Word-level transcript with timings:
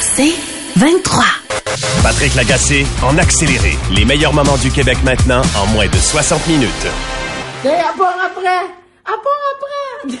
C'est 0.00 0.34
23. 0.76 1.24
Patrick 2.02 2.34
Lagacé 2.34 2.86
en 3.02 3.16
accéléré. 3.18 3.76
Les 3.90 4.04
meilleurs 4.04 4.32
moments 4.32 4.56
du 4.58 4.70
Québec 4.70 4.98
maintenant 5.04 5.42
en 5.56 5.66
moins 5.66 5.86
de 5.86 5.96
60 5.96 6.46
minutes. 6.46 6.86
Et 7.64 7.68
à 7.68 7.92
part 7.96 8.16
après! 8.26 8.64
À 9.04 9.12
part 9.12 9.44
après! 9.54 10.16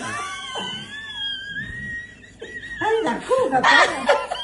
hey, 2.80 3.04
la 3.04 3.12
cour 3.12 3.50
après! 3.52 4.43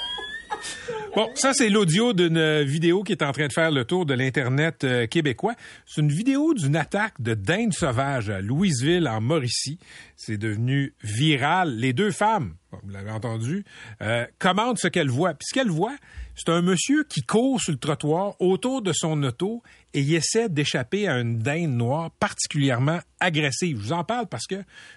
Bon, 1.16 1.28
ça, 1.34 1.52
c'est 1.52 1.68
l'audio 1.68 2.12
d'une 2.12 2.62
vidéo 2.62 3.02
qui 3.02 3.12
est 3.12 3.22
en 3.22 3.32
train 3.32 3.48
de 3.48 3.52
faire 3.52 3.70
le 3.70 3.84
tour 3.84 4.06
de 4.06 4.14
l'Internet 4.14 4.84
euh, 4.84 5.06
québécois. 5.06 5.54
C'est 5.84 6.00
une 6.00 6.12
vidéo 6.12 6.54
d'une 6.54 6.76
attaque 6.76 7.20
de 7.20 7.34
dinde 7.34 7.72
sauvage 7.72 8.30
à 8.30 8.40
Louisville, 8.40 9.08
en 9.08 9.20
Mauricie. 9.20 9.78
C'est 10.16 10.36
devenu 10.36 10.94
viral. 11.02 11.74
Les 11.76 11.92
deux 11.92 12.12
femmes, 12.12 12.54
vous 12.70 12.90
l'avez 12.90 13.10
entendu, 13.10 13.64
euh, 14.02 14.24
commentent 14.38 14.78
ce 14.78 14.88
qu'elles 14.88 15.10
voient. 15.10 15.34
Puis 15.34 15.46
ce 15.50 15.54
qu'elles 15.54 15.70
voient, 15.70 15.96
c'est 16.36 16.48
un 16.48 16.62
monsieur 16.62 17.04
qui 17.04 17.22
court 17.22 17.60
sur 17.60 17.72
le 17.72 17.78
trottoir 17.78 18.34
autour 18.40 18.82
de 18.82 18.92
son 18.92 19.22
auto 19.22 19.62
et 19.94 20.00
il 20.00 20.14
essaie 20.14 20.48
d'échapper 20.48 21.08
à 21.08 21.18
une 21.18 21.38
dinde 21.38 21.72
noire 21.72 22.10
particulièrement 22.12 23.00
agressive. 23.18 23.78
Je 23.78 23.82
vous 23.82 23.92
en 23.92 24.04
parle 24.04 24.26
parce 24.26 24.46
que, 24.46 24.56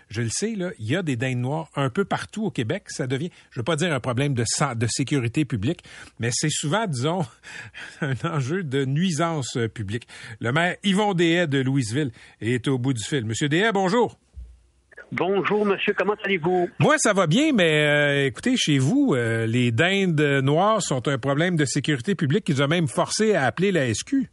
je 0.09 0.21
le 0.21 0.29
sais, 0.29 0.55
là, 0.55 0.71
il 0.79 0.89
y 0.89 0.95
a 0.95 1.01
des 1.01 1.15
dindes 1.15 1.39
noires 1.39 1.69
un 1.75 1.89
peu 1.89 2.05
partout 2.05 2.45
au 2.45 2.51
Québec. 2.51 2.83
Ça 2.87 3.07
devient, 3.07 3.29
je 3.51 3.59
ne 3.59 3.61
veux 3.61 3.65
pas 3.65 3.75
dire 3.75 3.93
un 3.93 3.99
problème 3.99 4.33
de, 4.33 4.43
de 4.75 4.87
sécurité 4.87 5.45
publique, 5.45 5.83
mais 6.19 6.29
c'est 6.31 6.51
souvent, 6.51 6.85
disons, 6.87 7.25
un 8.01 8.13
enjeu 8.23 8.63
de 8.63 8.85
nuisance 8.85 9.57
publique. 9.73 10.07
Le 10.39 10.51
maire 10.51 10.77
Yvon 10.83 11.13
Dehaye 11.13 11.47
de 11.47 11.59
Louisville 11.59 12.11
est 12.41 12.67
au 12.67 12.77
bout 12.77 12.93
du 12.93 13.03
fil. 13.03 13.25
Monsieur 13.25 13.49
Dehaye, 13.49 13.71
bonjour. 13.73 14.17
Bonjour, 15.11 15.63
monsieur. 15.63 15.93
Comment 15.95 16.15
allez-vous? 16.23 16.69
Moi, 16.79 16.95
ça 16.97 17.13
va 17.13 17.27
bien, 17.27 17.51
mais 17.53 17.85
euh, 17.85 18.25
écoutez, 18.25 18.55
chez 18.57 18.79
vous, 18.79 19.13
euh, 19.13 19.45
les 19.45 19.71
dindes 19.71 20.19
noires 20.41 20.81
sont 20.81 21.07
un 21.07 21.19
problème 21.19 21.55
de 21.55 21.65
sécurité 21.65 22.15
publique 22.15 22.45
qui 22.45 22.53
nous 22.53 22.61
a 22.61 22.67
même 22.67 22.87
forcé 22.87 23.35
à 23.35 23.45
appeler 23.45 23.71
la 23.71 23.93
SQ. 23.93 24.29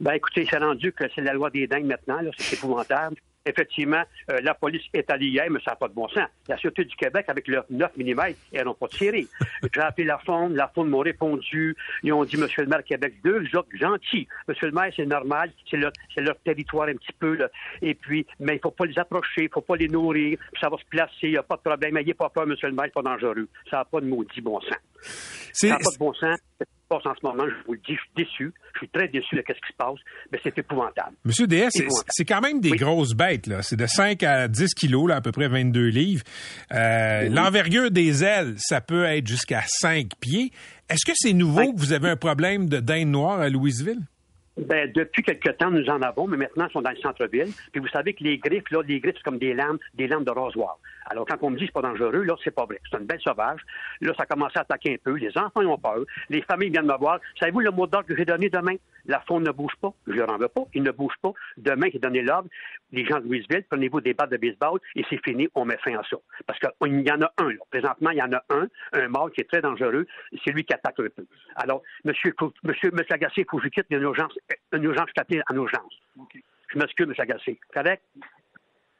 Ben, 0.00 0.12
écoutez, 0.12 0.46
c'est 0.48 0.58
rendu 0.58 0.92
que 0.92 1.04
c'est 1.14 1.22
la 1.22 1.32
loi 1.32 1.50
des 1.50 1.66
dingues 1.66 1.86
maintenant. 1.86 2.20
C'est 2.38 2.56
épouvantable 2.56 3.16
effectivement, 3.48 4.02
euh, 4.30 4.40
la 4.42 4.54
police 4.54 4.82
est 4.92 5.10
allée 5.10 5.28
hier, 5.28 5.46
mais 5.50 5.60
ça 5.64 5.72
n'a 5.72 5.76
pas 5.76 5.88
de 5.88 5.94
bon 5.94 6.08
sens. 6.08 6.28
La 6.48 6.56
Sûreté 6.58 6.84
du 6.84 6.94
Québec, 6.96 7.24
avec 7.28 7.48
leurs 7.48 7.64
9 7.70 7.96
mm, 7.96 8.20
elles 8.52 8.64
n'ont 8.64 8.74
pas 8.74 8.88
tiré. 8.88 9.26
J'ai 9.74 9.80
appelé 9.80 10.06
la 10.06 10.18
Fonde, 10.18 10.54
la 10.54 10.68
Fonde 10.68 10.90
m'a 10.90 11.02
répondu. 11.02 11.76
Ils 12.02 12.12
ont 12.12 12.24
dit, 12.24 12.36
Monsieur 12.36 12.62
le 12.62 12.68
maire 12.68 12.84
Québec, 12.84 13.14
deux 13.24 13.44
autres 13.56 13.68
gentils. 13.74 14.28
Monsieur 14.46 14.66
le 14.66 14.72
maire, 14.72 14.92
c'est 14.94 15.06
normal, 15.06 15.50
c'est 15.70 15.76
leur, 15.76 15.92
leur, 16.16 16.36
territoire 16.44 16.88
un 16.88 16.94
petit 16.94 17.12
peu. 17.18 17.34
Là. 17.36 17.48
Et 17.82 17.94
puis, 17.94 18.26
mais 18.40 18.52
il 18.52 18.56
ne 18.56 18.60
faut 18.60 18.70
pas 18.70 18.86
les 18.86 18.98
approcher, 18.98 19.42
il 19.42 19.44
ne 19.44 19.50
faut 19.50 19.60
pas 19.60 19.76
les 19.76 19.88
nourrir, 19.88 20.38
ça 20.60 20.68
va 20.68 20.76
se 20.76 20.84
placer, 20.88 21.12
il 21.22 21.30
n'y 21.30 21.36
a 21.36 21.42
pas 21.42 21.56
de 21.56 21.62
problème. 21.62 21.94
N'ayez 21.94 22.14
pas 22.14 22.28
peur, 22.28 22.46
Monsieur 22.46 22.68
le 22.68 22.74
maire, 22.74 22.86
c'est 22.86 23.02
pas 23.02 23.02
dangereux. 23.02 23.48
Ça 23.70 23.78
n'a 23.78 23.84
pas 23.84 24.00
de 24.00 24.06
maudit 24.06 24.40
bon 24.40 24.60
sens. 24.60 24.78
Ça 25.52 25.68
n'a 25.68 25.78
pas 25.78 25.90
de 25.90 25.98
bon 25.98 26.12
sens 26.14 26.38
en 26.90 27.14
ce 27.14 27.26
moment, 27.26 27.44
je 27.46 27.66
vous 27.66 27.74
le 27.74 27.80
dis, 27.86 27.94
je 27.94 28.00
suis 28.00 28.10
déçu. 28.16 28.54
Je 28.74 28.78
suis 28.78 28.88
très 28.88 29.08
déçu 29.08 29.34
de 29.36 29.42
ce 29.46 29.52
qui 29.52 29.72
se 29.72 29.76
passe, 29.76 29.98
mais 30.32 30.40
c'est 30.42 30.56
épouvantable. 30.58 31.16
Monsieur 31.24 31.46
DS, 31.46 31.70
c'est 32.08 32.24
quand 32.24 32.40
même 32.40 32.60
des 32.60 32.70
grosses 32.72 33.14
bêtes, 33.14 33.46
là. 33.46 33.62
C'est 33.62 33.76
de 33.76 33.86
5 33.86 34.22
à 34.22 34.48
10 34.48 34.74
kilos, 34.74 35.08
là, 35.08 35.16
à 35.16 35.20
peu 35.20 35.32
près 35.32 35.48
22 35.48 35.88
livres. 35.88 36.24
Euh, 36.72 37.28
l'envergure 37.28 37.90
des 37.90 38.24
ailes, 38.24 38.54
ça 38.56 38.80
peut 38.80 39.04
être 39.04 39.26
jusqu'à 39.26 39.62
5 39.66 40.08
pieds. 40.20 40.50
Est-ce 40.88 41.04
que 41.04 41.12
c'est 41.14 41.34
nouveau? 41.34 41.72
Que 41.72 41.78
vous 41.78 41.92
avez 41.92 42.08
un 42.08 42.16
problème 42.16 42.68
de 42.68 42.80
dinde 42.80 43.08
noire 43.08 43.40
à 43.40 43.48
Louisville? 43.48 44.00
Ben, 44.58 44.90
depuis 44.92 45.22
quelque 45.22 45.50
temps, 45.50 45.70
nous 45.70 45.88
en 45.88 46.02
avons, 46.02 46.26
mais 46.26 46.36
maintenant, 46.36 46.66
ils 46.68 46.72
sont 46.72 46.82
dans 46.82 46.90
le 46.90 46.96
centre-ville. 46.96 47.52
Puis 47.72 47.80
vous 47.80 47.88
savez 47.88 48.14
que 48.14 48.24
les 48.24 48.38
griffes, 48.38 48.68
là, 48.70 48.82
les 48.86 48.98
griffes, 48.98 49.14
c'est 49.16 49.22
comme 49.22 49.38
des 49.38 49.54
lames, 49.54 49.78
des 49.94 50.08
lames 50.08 50.24
de 50.24 50.30
rasoir. 50.30 50.78
Alors, 51.10 51.26
quand 51.26 51.36
on 51.42 51.50
me 51.50 51.56
dit 51.56 51.66
que 51.66 51.66
c'est 51.66 51.80
pas 51.80 51.88
dangereux, 51.88 52.22
là, 52.22 52.34
c'est 52.44 52.54
pas 52.54 52.66
vrai. 52.66 52.80
C'est 52.90 52.98
une 52.98 53.06
belle 53.06 53.20
sauvage. 53.20 53.60
Là, 54.00 54.12
ça 54.16 54.24
a 54.24 54.26
commencé 54.26 54.58
à 54.58 54.62
attaquer 54.62 54.94
un 54.94 54.96
peu. 55.02 55.16
Les 55.16 55.36
enfants, 55.36 55.60
ils 55.60 55.66
ont 55.66 55.78
peur. 55.78 56.04
Les 56.28 56.42
familles 56.42 56.70
viennent 56.70 56.86
me 56.86 56.96
voir. 56.98 57.18
Savez-vous 57.38 57.60
le 57.60 57.70
mot 57.70 57.86
d'ordre 57.86 58.06
que 58.06 58.16
j'ai 58.16 58.24
donné 58.24 58.50
demain? 58.50 58.76
La 59.06 59.20
faune 59.20 59.44
ne 59.44 59.50
bouge 59.50 59.74
pas. 59.80 59.92
Je 60.06 60.12
leur 60.12 60.30
en 60.30 60.36
veux 60.36 60.48
pas. 60.48 60.64
Ils 60.74 60.82
ne 60.82 60.90
bougent 60.90 61.16
pas. 61.22 61.32
Demain, 61.56 61.88
j'ai 61.92 61.98
donné 61.98 62.22
l'ordre. 62.22 62.48
Les 62.92 63.04
gens 63.06 63.18
de 63.20 63.24
Louisville, 63.24 63.64
prenez-vous 63.70 64.00
des 64.00 64.14
battes 64.14 64.30
de 64.30 64.36
baseball 64.36 64.80
et 64.96 65.04
c'est 65.08 65.22
fini. 65.24 65.48
On 65.54 65.64
met 65.64 65.78
fin 65.78 65.96
à 65.98 66.02
ça. 66.08 66.16
Parce 66.46 66.58
qu'il 66.58 67.00
y 67.06 67.10
en 67.10 67.22
a 67.22 67.32
un, 67.38 67.50
là. 67.50 67.58
Présentement, 67.70 68.10
il 68.10 68.18
y 68.18 68.22
en 68.22 68.32
a 68.32 68.42
un, 68.50 68.68
un 68.92 69.08
mâle 69.08 69.30
qui 69.30 69.40
est 69.40 69.48
très 69.48 69.62
dangereux. 69.62 70.06
C'est 70.44 70.50
lui 70.50 70.64
qui 70.64 70.74
attaque 70.74 71.00
un 71.00 71.08
peu. 71.14 71.26
Alors, 71.56 71.82
monsieur, 72.04 72.34
monsieur, 72.64 72.90
monsieur 72.90 73.14
Agacé, 73.14 73.42
il 73.42 73.46
faut 73.50 73.58
que 73.58 73.64
je 73.64 73.68
quitte. 73.68 73.86
une 73.90 74.02
urgence, 74.02 74.32
une 74.72 74.84
urgence, 74.84 75.08
je 75.16 75.40
en 75.50 75.54
urgence. 75.56 75.94
Je 76.68 76.78
m'excuse, 76.78 77.06
monsieur 77.06 77.22
Agacé. 77.22 77.58
Correct? 77.72 78.02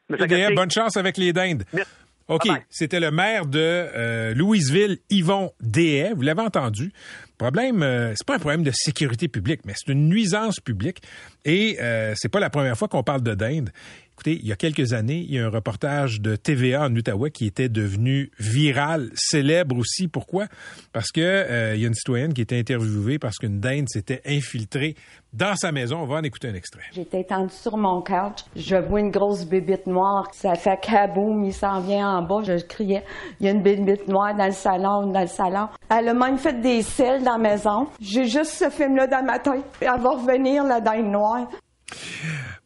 Bonne 0.08 0.70
chance 0.70 0.96
avec 0.96 1.16
les 1.16 1.32
dindes. 1.32 1.64
Merci. 1.72 1.90
OK, 2.28 2.46
c'était 2.68 3.00
le 3.00 3.10
maire 3.10 3.46
de 3.46 3.58
euh, 3.58 4.34
Louisville, 4.34 4.98
Yvon 5.08 5.50
Dehaye. 5.62 6.12
Vous 6.14 6.20
l'avez 6.20 6.42
entendu. 6.42 6.92
Problème, 7.38 7.82
euh, 7.82 8.12
c'est 8.14 8.26
pas 8.26 8.34
un 8.34 8.38
problème 8.38 8.62
de 8.62 8.70
sécurité 8.74 9.28
publique, 9.28 9.60
mais 9.64 9.72
c'est 9.74 9.90
une 9.92 10.08
nuisance 10.08 10.60
publique. 10.60 11.00
Et 11.46 11.78
euh, 11.80 12.12
c'est 12.16 12.28
pas 12.28 12.40
la 12.40 12.50
première 12.50 12.76
fois 12.76 12.86
qu'on 12.86 13.02
parle 13.02 13.22
de 13.22 13.34
dinde. 13.34 13.70
Écoutez, 14.18 14.40
il 14.42 14.48
y 14.48 14.52
a 14.52 14.56
quelques 14.56 14.94
années, 14.94 15.24
il 15.28 15.32
y 15.32 15.38
a 15.38 15.46
un 15.46 15.48
reportage 15.48 16.20
de 16.20 16.34
TVA 16.34 16.82
en 16.82 16.92
Outaouais 16.92 17.30
qui 17.30 17.46
était 17.46 17.68
devenu 17.68 18.32
viral, 18.40 19.10
célèbre 19.14 19.78
aussi. 19.78 20.08
Pourquoi? 20.08 20.46
Parce 20.92 21.12
que 21.12 21.20
euh, 21.20 21.76
il 21.76 21.82
y 21.82 21.84
a 21.84 21.86
une 21.86 21.94
citoyenne 21.94 22.34
qui 22.34 22.40
était 22.40 22.58
interviewée 22.58 23.20
parce 23.20 23.36
qu'une 23.36 23.60
dinde 23.60 23.88
s'était 23.88 24.20
infiltrée 24.26 24.96
dans 25.32 25.54
sa 25.54 25.70
maison. 25.70 25.98
On 25.98 26.06
va 26.06 26.16
en 26.16 26.24
écouter 26.24 26.48
un 26.48 26.54
extrait. 26.54 26.82
J'étais 26.90 27.20
étendue 27.20 27.54
sur 27.54 27.76
mon 27.76 28.02
couch. 28.02 28.44
Je 28.56 28.74
vois 28.74 28.98
une 28.98 29.12
grosse 29.12 29.44
bébite 29.44 29.86
noire. 29.86 30.26
Ça 30.32 30.56
fait 30.56 30.80
kaboum, 30.80 31.44
il 31.44 31.54
s'en 31.54 31.80
vient 31.80 32.18
en 32.18 32.22
bas. 32.22 32.42
Je 32.42 32.60
criais, 32.64 33.04
il 33.38 33.46
y 33.46 33.48
a 33.48 33.52
une 33.52 33.62
bébite 33.62 34.08
noire 34.08 34.34
dans 34.34 34.46
le 34.46 34.52
salon, 34.52 35.12
dans 35.12 35.20
le 35.20 35.28
salon. 35.28 35.68
Elle 35.88 36.08
a 36.08 36.14
même 36.14 36.38
fait 36.38 36.60
des 36.60 36.82
selles 36.82 37.22
dans 37.22 37.36
la 37.36 37.50
maison. 37.50 37.86
J'ai 38.00 38.24
juste 38.24 38.50
ce 38.50 38.68
film-là 38.68 39.06
dans 39.06 39.24
ma 39.24 39.38
tête. 39.38 39.62
Elle 39.80 40.00
va 40.00 40.10
revenir, 40.10 40.64
la 40.64 40.80
dinde 40.80 41.06
noire. 41.06 41.46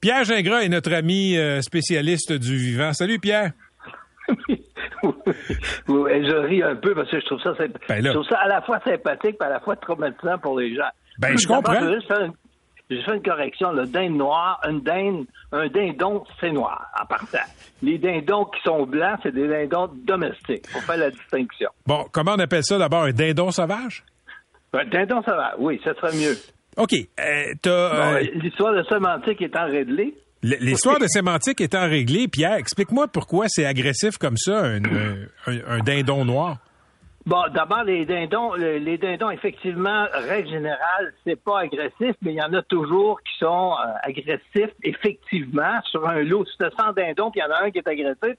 Pierre 0.01 0.25
Gingras 0.25 0.63
est 0.63 0.69
notre 0.69 0.93
ami 0.93 1.37
euh, 1.37 1.61
spécialiste 1.61 2.33
du 2.33 2.57
vivant. 2.57 2.93
Salut 2.93 3.19
Pierre. 3.19 3.53
je 5.03 6.47
ris 6.47 6.63
un 6.63 6.77
peu 6.77 6.95
parce 6.95 7.11
que 7.11 7.21
je 7.21 7.27
trouve 7.27 7.41
ça, 7.43 7.53
ben 7.89 8.05
je 8.05 8.11
trouve 8.11 8.27
ça 8.27 8.39
à 8.39 8.49
la 8.49 8.63
fois 8.63 8.81
sympathique 8.85 9.37
et 9.41 9.45
à 9.45 9.51
la 9.51 9.61
fois 9.61 9.77
traumatisant 9.77 10.39
pour 10.39 10.59
les 10.59 10.75
gens. 10.75 10.91
Ben, 11.19 11.37
je 11.37 11.47
comprends. 11.47 11.81
Je 11.81 12.97
vais 12.97 13.03
faire 13.03 13.15
une 13.15 13.23
correction. 13.23 13.73
Le 13.73 13.87
dinde 13.87 14.17
noir, 14.17 14.61
un 14.65 14.75
dinde, 14.75 15.27
un 15.53 15.69
dindon, 15.69 16.25
c'est 16.41 16.51
noir, 16.51 16.91
en 17.01 17.07
partant. 17.07 17.39
Les 17.83 17.99
dindons 17.99 18.45
qui 18.47 18.61
sont 18.65 18.85
blancs, 18.87 19.21
c'est 19.23 19.33
des 19.33 19.49
dindons 19.49 19.91
domestiques. 19.95 20.67
Faut 20.69 20.81
faire 20.81 20.99
la 20.99 21.11
distinction. 21.11 21.71
Bon, 21.87 22.05
comment 22.13 22.33
on 22.33 22.39
appelle 22.39 22.65
ça 22.65 22.79
d'abord? 22.79 23.05
Un 23.05 23.13
dindon 23.13 23.51
sauvage? 23.51 24.05
Un 24.75 24.85
dindon 24.87 25.23
sauvage, 25.23 25.55
oui, 25.59 25.81
ça 25.85 25.95
serait 25.95 26.17
mieux. 26.17 26.37
OK. 26.77 26.93
Euh, 26.95 27.55
euh, 27.67 28.21
L'histoire 28.35 28.75
de 28.75 28.83
sémantique 28.85 29.43
étant 29.43 29.67
réglée. 29.67 30.15
L'histoire 30.43 30.99
de 30.99 31.07
sémantique 31.07 31.61
étant 31.61 31.89
réglée, 31.89 32.27
Pierre, 32.27 32.55
explique-moi 32.55 33.07
pourquoi 33.07 33.47
c'est 33.49 33.65
agressif 33.65 34.19
comme 34.19 34.37
ça, 34.37 34.65
un, 34.65 35.79
dindon 35.85 36.25
noir. 36.25 36.57
Bon, 37.25 37.43
d'abord, 37.55 37.85
les 37.85 38.05
dindons, 38.05 38.55
les 38.55 38.99
dindons, 38.99 39.31
effectivement, 39.31 40.07
règle 40.13 40.49
générale, 40.49 41.15
c'est 41.25 41.41
pas 41.41 41.61
agressif, 41.61 42.17
mais 42.23 42.33
il 42.33 42.35
y 42.35 42.43
en 42.43 42.53
a 42.53 42.63
toujours 42.63 43.21
qui 43.23 43.39
sont 43.39 43.75
euh, 43.75 43.93
agressifs, 44.03 44.75
effectivement, 44.83 45.81
sur 45.85 46.09
un 46.09 46.25
lot. 46.25 46.45
Si 46.47 46.59
tu 46.59 46.65
100 46.65 46.93
dindons, 46.95 47.31
puis 47.31 47.41
il 47.41 47.45
y 47.45 47.53
en 47.53 47.55
a 47.55 47.67
un 47.67 47.71
qui 47.71 47.79
est 47.79 47.87
agressif, 47.87 48.37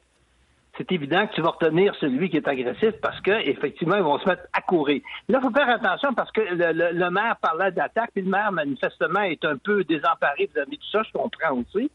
c'est 0.78 0.92
évident 0.92 1.28
que 1.28 1.36
tu 1.36 1.42
vas 1.42 1.50
retenir 1.50 1.94
celui 2.00 2.30
qui 2.30 2.38
est 2.38 2.48
agressif 2.48 2.94
parce 3.02 3.20
que 3.22 3.32
effectivement 3.48 3.96
ils 3.96 4.04
vont 4.04 4.18
se 4.18 4.28
mettre 4.28 4.44
à 4.54 4.62
courir. 4.62 5.02
Là, 5.30 5.40
il 5.40 5.44
faut 5.44 5.54
faire 5.54 5.70
attention 5.70 6.14
parce 6.14 6.32
que 6.32 6.42
le, 6.42 7.10
maire 7.10 7.38
parlait 7.42 7.72
d'attaque, 7.72 8.10
puis 8.14 8.24
le 8.24 8.30
maire 8.30 8.52
manifestement 8.52 9.22
est 9.22 9.44
un 9.46 9.58
peu 9.58 9.84
désemparé 9.84 10.50
vis-à-vis 10.54 10.78
tout 10.78 10.90
ça, 10.92 11.04
je 11.04 11.12
comprends 11.12 11.60
aussi. 11.60 11.92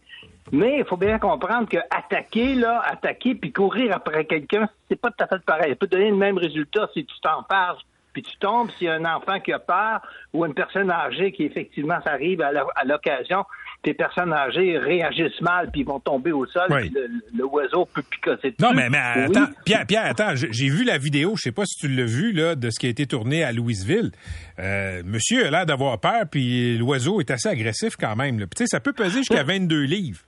Mais 0.52 0.78
il 0.78 0.84
faut 0.84 0.96
bien 0.96 1.18
comprendre 1.18 1.68
que 1.68 1.78
attaquer, 1.90 2.54
là, 2.54 2.80
attaquer 2.84 3.34
puis 3.34 3.52
courir 3.52 3.94
après 3.94 4.24
quelqu'un, 4.24 4.68
c'est 4.88 5.00
pas 5.00 5.10
tout 5.10 5.24
à 5.24 5.26
fait 5.26 5.44
pareil. 5.44 5.70
Ça 5.70 5.76
peut 5.76 5.88
donner 5.88 6.10
le 6.10 6.16
même 6.16 6.38
résultat 6.38 6.88
si 6.94 7.04
tu 7.04 7.20
t'en 7.20 7.42
parles 7.42 7.76
puis 8.12 8.22
tu 8.22 8.36
tombes 8.38 8.70
s'il 8.72 8.86
y 8.86 8.90
a 8.90 8.94
un 8.94 9.04
enfant 9.04 9.38
qui 9.38 9.52
a 9.52 9.58
peur 9.58 10.00
ou 10.32 10.44
une 10.44 10.54
personne 10.54 10.90
âgée 10.90 11.30
qui 11.30 11.44
effectivement 11.44 12.00
s'arrive 12.02 12.40
à 12.40 12.84
l'occasion 12.84 13.44
tes 13.82 13.94
personnes 13.94 14.32
âgées 14.32 14.76
réagissent 14.76 15.40
mal 15.40 15.70
puis 15.70 15.82
ils 15.82 15.86
vont 15.86 16.00
tomber 16.00 16.32
au 16.32 16.44
sol, 16.46 16.66
Oui. 16.70 16.80
puis 16.82 16.90
le, 16.94 17.08
le 17.38 17.44
oiseau 17.46 17.86
peut 17.86 18.02
picoter 18.02 18.50
dessus. 18.50 18.60
Non, 18.62 18.72
mais, 18.74 18.90
mais 18.90 18.98
Oui. 19.16 19.36
attends, 19.36 19.52
Pierre, 19.64 19.86
Pierre, 19.86 20.04
attends, 20.06 20.34
j'ai 20.34 20.68
vu 20.68 20.84
la 20.84 20.98
vidéo, 20.98 21.34
je 21.36 21.42
sais 21.42 21.52
pas 21.52 21.64
si 21.64 21.78
tu 21.86 21.88
l'as 21.88 22.04
vu, 22.04 22.32
là, 22.32 22.54
de 22.56 22.70
ce 22.70 22.78
qui 22.80 22.86
a 22.86 22.88
été 22.90 23.06
tourné 23.06 23.44
à 23.44 23.52
Louisville. 23.52 24.10
Euh, 24.58 25.02
monsieur 25.04 25.46
a 25.46 25.50
l'air 25.50 25.66
d'avoir 25.66 25.98
peur, 26.00 26.24
puis 26.30 26.76
l'oiseau 26.76 27.20
est 27.20 27.30
assez 27.30 27.48
agressif 27.48 27.94
quand 27.98 28.16
même. 28.16 28.38
là. 28.40 28.46
Puis, 28.46 28.56
tu 28.56 28.64
sais, 28.64 28.66
ça 28.66 28.80
peut 28.80 28.92
peser 28.92 29.18
jusqu'à 29.18 29.44
22 29.44 29.82
livres. 29.84 30.20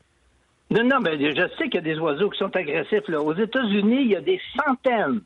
Non, 0.70 0.84
non, 0.84 1.00
mais 1.00 1.18
je 1.18 1.48
sais 1.58 1.64
qu'il 1.64 1.74
y 1.74 1.78
a 1.78 1.80
des 1.80 1.98
oiseaux 1.98 2.30
qui 2.30 2.38
sont 2.38 2.54
agressifs. 2.54 3.08
Là. 3.08 3.20
Aux 3.20 3.34
États-Unis, 3.34 4.02
il 4.02 4.10
y 4.12 4.16
a 4.16 4.20
des 4.20 4.40
centaines 4.56 5.20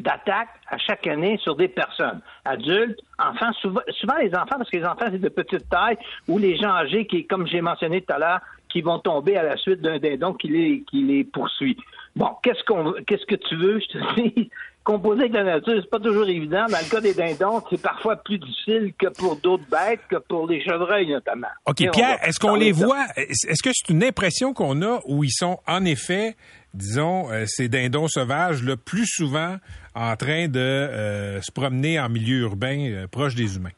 d'attaques 0.00 0.48
à 0.68 0.78
chaque 0.78 1.06
année 1.06 1.38
sur 1.42 1.56
des 1.56 1.68
personnes, 1.68 2.20
adultes, 2.44 3.00
enfants, 3.18 3.52
souvent, 3.60 3.80
souvent 3.98 4.16
les 4.20 4.34
enfants, 4.34 4.56
parce 4.58 4.70
que 4.70 4.76
les 4.76 4.84
enfants, 4.84 5.06
c'est 5.10 5.20
de 5.20 5.28
petite 5.28 5.68
taille, 5.68 5.96
ou 6.28 6.38
les 6.38 6.56
gens 6.56 6.70
âgés 6.74 7.06
qui, 7.06 7.26
comme 7.26 7.46
j'ai 7.46 7.60
mentionné 7.60 8.02
tout 8.02 8.12
à 8.12 8.18
l'heure, 8.18 8.40
qui 8.68 8.82
vont 8.82 8.98
tomber 8.98 9.36
à 9.36 9.42
la 9.42 9.56
suite 9.56 9.80
d'un 9.80 9.98
dindon 9.98 10.34
qui 10.34 10.48
les, 10.48 10.84
qui 10.90 11.02
les 11.02 11.24
poursuit. 11.24 11.78
Bon, 12.14 12.30
qu'est-ce 12.42 12.62
qu'on 12.64 12.92
qu'est-ce 13.06 13.24
que 13.26 13.36
tu 13.36 13.56
veux, 13.56 13.80
je 13.80 13.98
te 13.98 14.14
dis? 14.36 14.50
Composer 14.84 15.22
avec 15.22 15.32
la 15.32 15.42
nature, 15.42 15.74
c'est 15.82 15.90
pas 15.90 15.98
toujours 15.98 16.28
évident. 16.28 16.64
Dans 16.70 16.78
le 16.78 16.88
cas 16.88 17.00
des 17.00 17.12
dindons, 17.12 17.60
c'est 17.68 17.80
parfois 17.82 18.14
plus 18.16 18.38
difficile 18.38 18.92
que 18.96 19.08
pour 19.08 19.34
d'autres 19.36 19.64
bêtes, 19.68 20.00
que 20.08 20.16
pour 20.16 20.46
les 20.46 20.62
chevreuils 20.62 21.08
notamment. 21.10 21.48
OK, 21.66 21.80
Et 21.80 21.88
Pierre, 21.90 22.18
est-ce 22.22 22.38
qu'on 22.38 22.54
les 22.54 22.70
voit? 22.70 23.04
Est- 23.16 23.48
Est-ce 23.50 23.62
que 23.64 23.70
c'est 23.72 23.92
une 23.92 24.04
impression 24.04 24.52
qu'on 24.52 24.80
a 24.82 25.00
où 25.06 25.24
ils 25.24 25.32
sont 25.32 25.58
en 25.66 25.84
effet, 25.84 26.36
disons, 26.76 27.30
euh, 27.30 27.44
ces 27.46 27.68
dindons 27.68 28.08
sauvages, 28.08 28.62
le 28.62 28.76
plus 28.76 29.06
souvent 29.06 29.56
en 29.94 30.14
train 30.16 30.48
de 30.48 30.60
euh, 30.60 31.40
se 31.40 31.50
promener 31.50 31.98
en 31.98 32.08
milieu 32.08 32.40
urbain 32.40 32.78
euh, 32.78 33.06
proche 33.06 33.34
des 33.34 33.56
humains? 33.56 33.70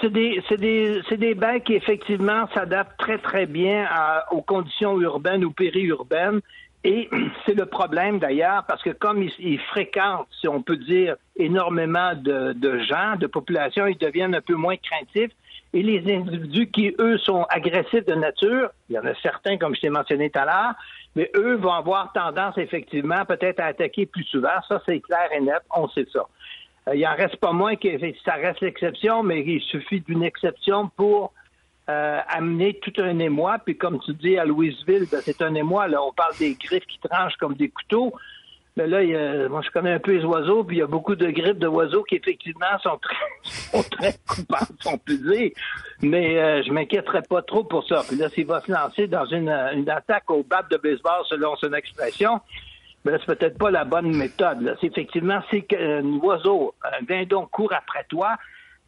C'est 0.00 0.12
des, 0.12 0.40
des, 0.58 1.02
des 1.16 1.34
bêtes 1.34 1.64
qui 1.64 1.74
effectivement 1.74 2.46
s'adaptent 2.54 2.96
très 2.98 3.18
très 3.18 3.46
bien 3.46 3.88
aux 4.30 4.42
conditions 4.42 5.00
urbaines 5.00 5.44
ou 5.44 5.50
périurbaines. 5.50 6.40
Et 6.84 7.08
c'est 7.46 7.54
le 7.54 7.66
problème 7.66 8.20
d'ailleurs 8.20 8.64
parce 8.68 8.80
que 8.82 8.90
comme 8.90 9.24
ils, 9.40 9.58
fréquentent, 9.70 10.28
si 10.40 10.46
on 10.46 10.62
peut 10.62 10.76
dire, 10.76 11.16
énormément 11.34 12.14
de 12.14 12.78
gens, 12.88 13.16
de 13.18 13.26
populations, 13.26 13.88
ils 13.88 13.98
deviennent 13.98 14.36
un 14.36 14.40
peu 14.40 14.54
moins 14.54 14.76
craintifs. 14.76 15.32
Et 15.74 15.82
les 15.82 16.14
individus 16.14 16.70
qui, 16.70 16.94
eux, 16.98 17.16
sont 17.18 17.44
agressifs 17.48 18.04
de 18.04 18.14
nature, 18.14 18.70
il 18.90 18.96
y 18.96 18.98
en 18.98 19.06
a 19.06 19.14
certains, 19.22 19.56
comme 19.56 19.74
je 19.74 19.80
t'ai 19.80 19.88
mentionné 19.88 20.28
tout 20.28 20.38
à 20.38 20.44
l'heure, 20.44 20.74
mais 21.16 21.30
eux 21.34 21.56
vont 21.56 21.72
avoir 21.72 22.12
tendance, 22.12 22.58
effectivement, 22.58 23.24
peut-être 23.24 23.60
à 23.60 23.66
attaquer 23.66 24.06
plus 24.06 24.24
souvent. 24.24 24.60
Ça, 24.68 24.82
c'est 24.86 25.00
clair 25.00 25.28
et 25.34 25.40
net, 25.40 25.62
on 25.74 25.88
sait 25.88 26.06
ça. 26.12 26.26
Euh, 26.88 26.96
il 26.96 27.06
en 27.06 27.14
reste 27.14 27.36
pas 27.36 27.52
moins 27.52 27.76
que 27.76 27.88
ça 28.24 28.34
reste 28.34 28.60
l'exception, 28.60 29.22
mais 29.22 29.40
il 29.40 29.60
suffit 29.62 30.00
d'une 30.00 30.22
exception 30.22 30.90
pour 30.96 31.32
euh, 31.88 32.20
amener 32.28 32.78
tout 32.80 32.92
un 32.98 33.18
émoi. 33.18 33.58
Puis 33.64 33.76
comme 33.76 34.00
tu 34.00 34.14
dis 34.14 34.38
à 34.38 34.44
Louisville, 34.44 35.06
ben, 35.10 35.20
c'est 35.22 35.42
un 35.42 35.54
émoi. 35.54 35.88
Là, 35.88 36.02
on 36.02 36.12
parle 36.12 36.36
des 36.38 36.54
griffes 36.54 36.86
qui 36.86 36.98
tranchent 36.98 37.36
comme 37.36 37.54
des 37.54 37.68
couteaux. 37.68 38.12
Mais 38.76 38.86
là, 38.86 39.02
il 39.02 39.10
y 39.10 39.16
a- 39.16 39.48
moi, 39.48 39.60
je 39.62 39.70
connais 39.70 39.92
un 39.92 39.98
peu 39.98 40.12
les 40.12 40.24
oiseaux, 40.24 40.64
puis 40.64 40.76
il 40.76 40.78
y 40.80 40.82
a 40.82 40.86
beaucoup 40.86 41.14
de 41.14 41.30
griffes 41.30 41.58
de 41.58 41.66
oiseaux 41.66 42.02
qui, 42.04 42.16
effectivement, 42.16 42.78
sont 42.82 42.98
très, 42.98 43.16
sont 43.44 43.82
très 43.90 44.14
coupables, 44.26 44.66
si 44.80 44.88
on 44.88 44.98
peut. 44.98 45.18
Mais 46.00 46.38
euh, 46.38 46.62
je 46.62 46.72
m'inquiéterais 46.72 47.22
pas 47.28 47.42
trop 47.42 47.64
pour 47.64 47.86
ça. 47.86 48.02
Puis 48.08 48.16
là, 48.16 48.28
s'il 48.30 48.46
va 48.46 48.60
se 48.60 48.72
lancer 48.72 49.06
dans 49.06 49.26
une, 49.26 49.48
euh, 49.48 49.72
une 49.74 49.88
attaque 49.90 50.30
au 50.30 50.42
bat 50.42 50.62
de 50.70 50.76
baseball, 50.78 51.22
selon 51.28 51.54
son 51.56 51.72
expression, 51.74 52.40
là, 53.04 53.18
c'est 53.18 53.36
peut-être 53.36 53.58
pas 53.58 53.70
la 53.70 53.84
bonne 53.84 54.16
méthode. 54.16 54.62
Là. 54.62 54.74
C'est 54.80 54.86
effectivement, 54.86 55.40
c'est 55.50 55.62
qu'un 55.62 56.04
oiseau, 56.22 56.74
un 56.82 57.02
dindon 57.04 57.46
court 57.46 57.72
après 57.74 58.04
toi. 58.08 58.36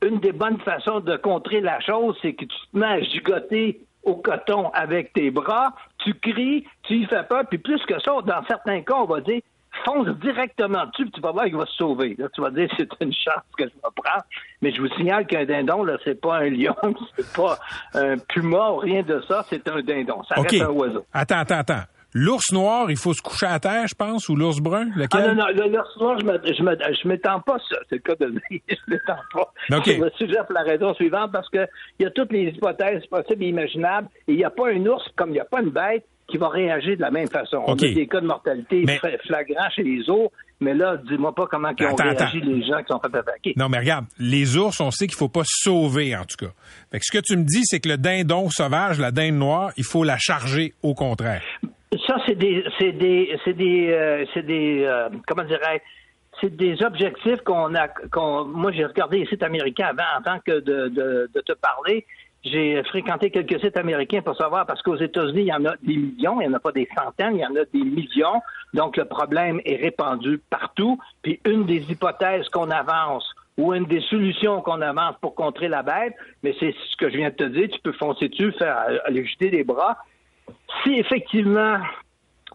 Une 0.03 0.19
des 0.19 0.33
bonnes 0.33 0.59
façons 0.61 1.01
de 1.01 1.17
contrer 1.17 1.61
la 1.61 1.81
chose, 1.81 2.17
c'est 2.23 2.33
que 2.35 2.45
tu 2.45 2.57
te 2.73 2.77
mets 2.79 2.87
à 2.87 3.01
gigoter 3.01 3.81
au 4.03 4.17
coton 4.17 4.69
avec 4.75 5.13
tes 5.15 5.31
bras, 5.31 5.75
tu 5.99 6.13
cries, 6.15 6.67
tu 6.83 6.95
y 6.95 7.07
fais 7.07 7.23
peur, 7.23 7.45
puis 7.49 7.57
plus 7.59 7.83
que 7.87 7.99
ça, 8.01 8.13
dans 8.27 8.45
certains 8.47 8.83
cas, 8.83 8.97
on 8.97 9.07
va 9.07 9.21
dire 9.21 9.41
fonce 9.85 10.09
directement 10.21 10.87
dessus, 10.87 11.05
puis 11.05 11.11
tu 11.13 11.21
vas 11.21 11.33
voir 11.33 11.45
qu'il 11.47 11.57
va 11.57 11.67
se 11.67 11.75
sauver. 11.77 12.15
Là, 12.19 12.29
tu 12.35 12.41
vas 12.41 12.51
dire 12.51 12.69
c'est 12.77 12.89
une 13.01 13.13
chance 13.13 13.43
que 13.57 13.65
je 13.65 13.71
vais 13.71 13.81
prendre. 13.83 14.25
Mais 14.63 14.73
je 14.73 14.81
vous 14.81 14.89
signale 14.97 15.27
qu'un 15.27 15.45
dindon, 15.45 15.83
là, 15.85 15.97
c'est 16.05 16.21
pas 16.21 16.37
un 16.39 16.51
lion, 16.51 16.75
c'est 17.17 17.33
pas 17.37 17.59
un 17.95 18.17
puma 18.19 18.71
ou 18.73 18.77
rien 18.77 19.03
de 19.03 19.21
ça, 19.29 19.45
c'est 19.49 19.67
un 19.69 19.81
dindon. 19.83 20.23
Ça 20.25 20.37
reste 20.41 20.63
un 20.63 20.71
oiseau. 20.71 21.05
Attends, 21.13 21.39
attends, 21.39 21.59
attends. 21.59 21.83
L'ours 22.17 22.53
noir, 22.53 22.93
il 22.93 22.97
faut 22.97 23.13
se 23.13 23.21
coucher 23.21 23.47
à 23.47 23.59
terre, 23.59 23.89
je 23.89 23.95
pense, 23.97 24.29
ou 24.29 24.37
l'ours 24.37 24.61
brun, 24.61 24.87
Ah 24.95 24.99
lequel? 25.01 25.35
non, 25.35 25.35
non, 25.35 25.47
le, 25.49 25.69
le 25.69 25.83
soir, 25.99 26.17
je 26.21 27.09
m'étends 27.09 27.41
pas 27.41 27.57
ça. 27.69 27.77
C'est 27.89 27.97
le 27.97 28.03
cas 28.03 28.15
de 28.15 28.27
le 28.27 28.41
dire. 28.49 28.61
Je 28.69 28.77
m'étends 28.87 29.17
pas. 29.33 29.77
OK. 29.79 29.85
Je 29.91 30.01
me 30.01 30.11
suggère 30.11 30.47
pour 30.47 30.55
la 30.55 30.63
raison 30.63 30.95
suivante 30.95 31.33
parce 31.33 31.49
que 31.51 31.67
il 31.99 32.05
y 32.05 32.07
a 32.07 32.11
toutes 32.13 32.31
les 32.31 32.51
hypothèses 32.51 33.05
possibles 33.07 33.43
et 33.43 33.49
imaginables 33.49 34.07
et 34.29 34.33
il 34.33 34.37
n'y 34.37 34.45
a 34.45 34.51
pas 34.51 34.69
un 34.71 34.87
ours 34.87 35.05
comme 35.17 35.31
il 35.31 35.35
n'y 35.35 35.41
a 35.41 35.45
pas 35.45 35.61
une 35.61 35.71
bête 35.71 36.07
qui 36.29 36.39
va 36.39 36.49
réagir 36.49 36.97
de 36.97 37.03
la 37.03 37.11
même 37.11 37.29
façon. 37.29 37.63
On 37.67 37.73
a 37.75 37.77
des 37.77 38.07
cas 38.07 38.21
de 38.21 38.27
mortalité 38.27 38.83
Mais- 38.87 38.99
flagrants 39.27 39.69
chez 39.75 39.83
les 39.83 40.09
ours, 40.09 40.31
mais 40.61 40.73
là, 40.75 40.97
dis-moi 41.09 41.35
pas 41.35 41.47
comment 41.47 41.71
ils 41.79 41.85
ont 41.85 41.89
Attends, 41.95 42.05
réagi 42.05 42.39
attends. 42.39 42.47
les 42.47 42.63
gens 42.65 42.79
qui 42.83 42.87
sont 42.93 43.01
fait 43.01 43.17
attaquer. 43.19 43.53
Non, 43.57 43.69
mais 43.69 43.79
regarde, 43.79 44.07
les 44.19 44.57
ours, 44.57 44.81
on 44.81 44.91
sait 44.91 45.07
qu'il 45.07 45.17
faut 45.17 45.29
pas 45.29 45.43
sauver, 45.45 46.17
en 46.17 46.25
tout 46.25 46.37
cas. 46.47 46.53
Fait 46.91 46.99
que 46.99 47.05
ce 47.05 47.13
que 47.13 47.23
tu 47.23 47.37
me 47.37 47.45
dis, 47.45 47.61
c'est 47.65 47.81
que 47.81 47.89
le 47.91 47.99
dindon 47.99 48.49
sauvage, 48.51 48.99
la 48.99 49.11
dinde 49.11 49.35
noire, 49.35 49.73
il 49.77 49.85
faut 49.85 50.05
la 50.05 50.17
charger 50.19 50.73
au 50.83 50.95
contraire. 50.95 51.43
Ça, 52.07 52.17
c'est 52.27 52.35
des, 52.37 52.65
c'est 52.79 52.93
des, 52.93 53.37
c'est 53.45 53.53
des, 53.53 53.91
euh, 53.93 54.25
c'est 54.33 54.45
des, 54.45 54.83
euh, 54.85 55.09
comment 55.27 55.45
dirais 55.45 55.83
c'est 56.41 56.57
des 56.57 56.83
objectifs 56.83 57.41
qu'on 57.45 57.73
a, 57.77 57.87
qu'on, 58.11 58.45
moi 58.45 58.73
j'ai 58.73 58.85
regardé 58.85 59.19
les 59.19 59.27
sites 59.27 59.45
américains 59.45 59.87
avant, 59.97 60.19
en 60.19 60.23
tant 60.23 60.41
que 60.45 60.59
de, 60.59 60.89
de, 60.89 61.31
de 61.33 61.41
te 61.41 61.53
parler. 61.53 62.05
J'ai 62.45 62.83
fréquenté 62.85 63.31
quelques 63.31 63.59
sites 63.61 63.77
américains 63.79 64.21
pour 64.21 64.37
savoir, 64.37 64.67
parce 64.67 64.83
qu'aux 64.83 64.97
États-Unis, 64.97 65.41
il 65.41 65.47
y 65.47 65.53
en 65.53 65.65
a 65.65 65.77
des 65.83 65.97
millions, 65.97 66.41
il 66.41 66.49
n'y 66.49 66.55
en 66.55 66.57
a 66.57 66.61
pas 66.61 66.73
des 66.73 66.87
centaines, 66.95 67.37
il 67.37 67.41
y 67.41 67.47
en 67.47 67.57
a 67.57 67.65
des 67.73 67.83
millions. 67.83 68.43
Donc, 68.75 68.99
le 68.99 69.07
problème 69.07 69.61
est 69.65 69.77
répandu 69.77 70.41
partout. 70.51 70.99
Puis, 71.23 71.41
une 71.47 71.65
des 71.65 71.91
hypothèses 71.91 72.49
qu'on 72.51 72.71
avance 72.71 73.25
ou 73.57 73.73
une 73.73 73.87
des 73.87 74.01
solutions 74.03 74.61
qu'on 74.61 74.83
avance 74.83 75.15
pour 75.23 75.35
contrer 75.35 75.69
la 75.69 75.83
bête, 75.83 76.15
mais 76.43 76.55
c'est 76.61 76.75
ce 76.91 76.97
que 76.97 77.09
je 77.09 77.17
viens 77.17 77.31
de 77.31 77.35
te 77.35 77.45
dire, 77.45 77.69
tu 77.73 77.81
peux 77.81 77.93
foncer 77.93 78.29
dessus, 78.29 78.53
faire 78.53 78.77
aller 79.07 79.25
jeter 79.25 79.49
des 79.49 79.65
bras. 79.65 79.97
Si 80.83 80.95
effectivement, 80.95 81.79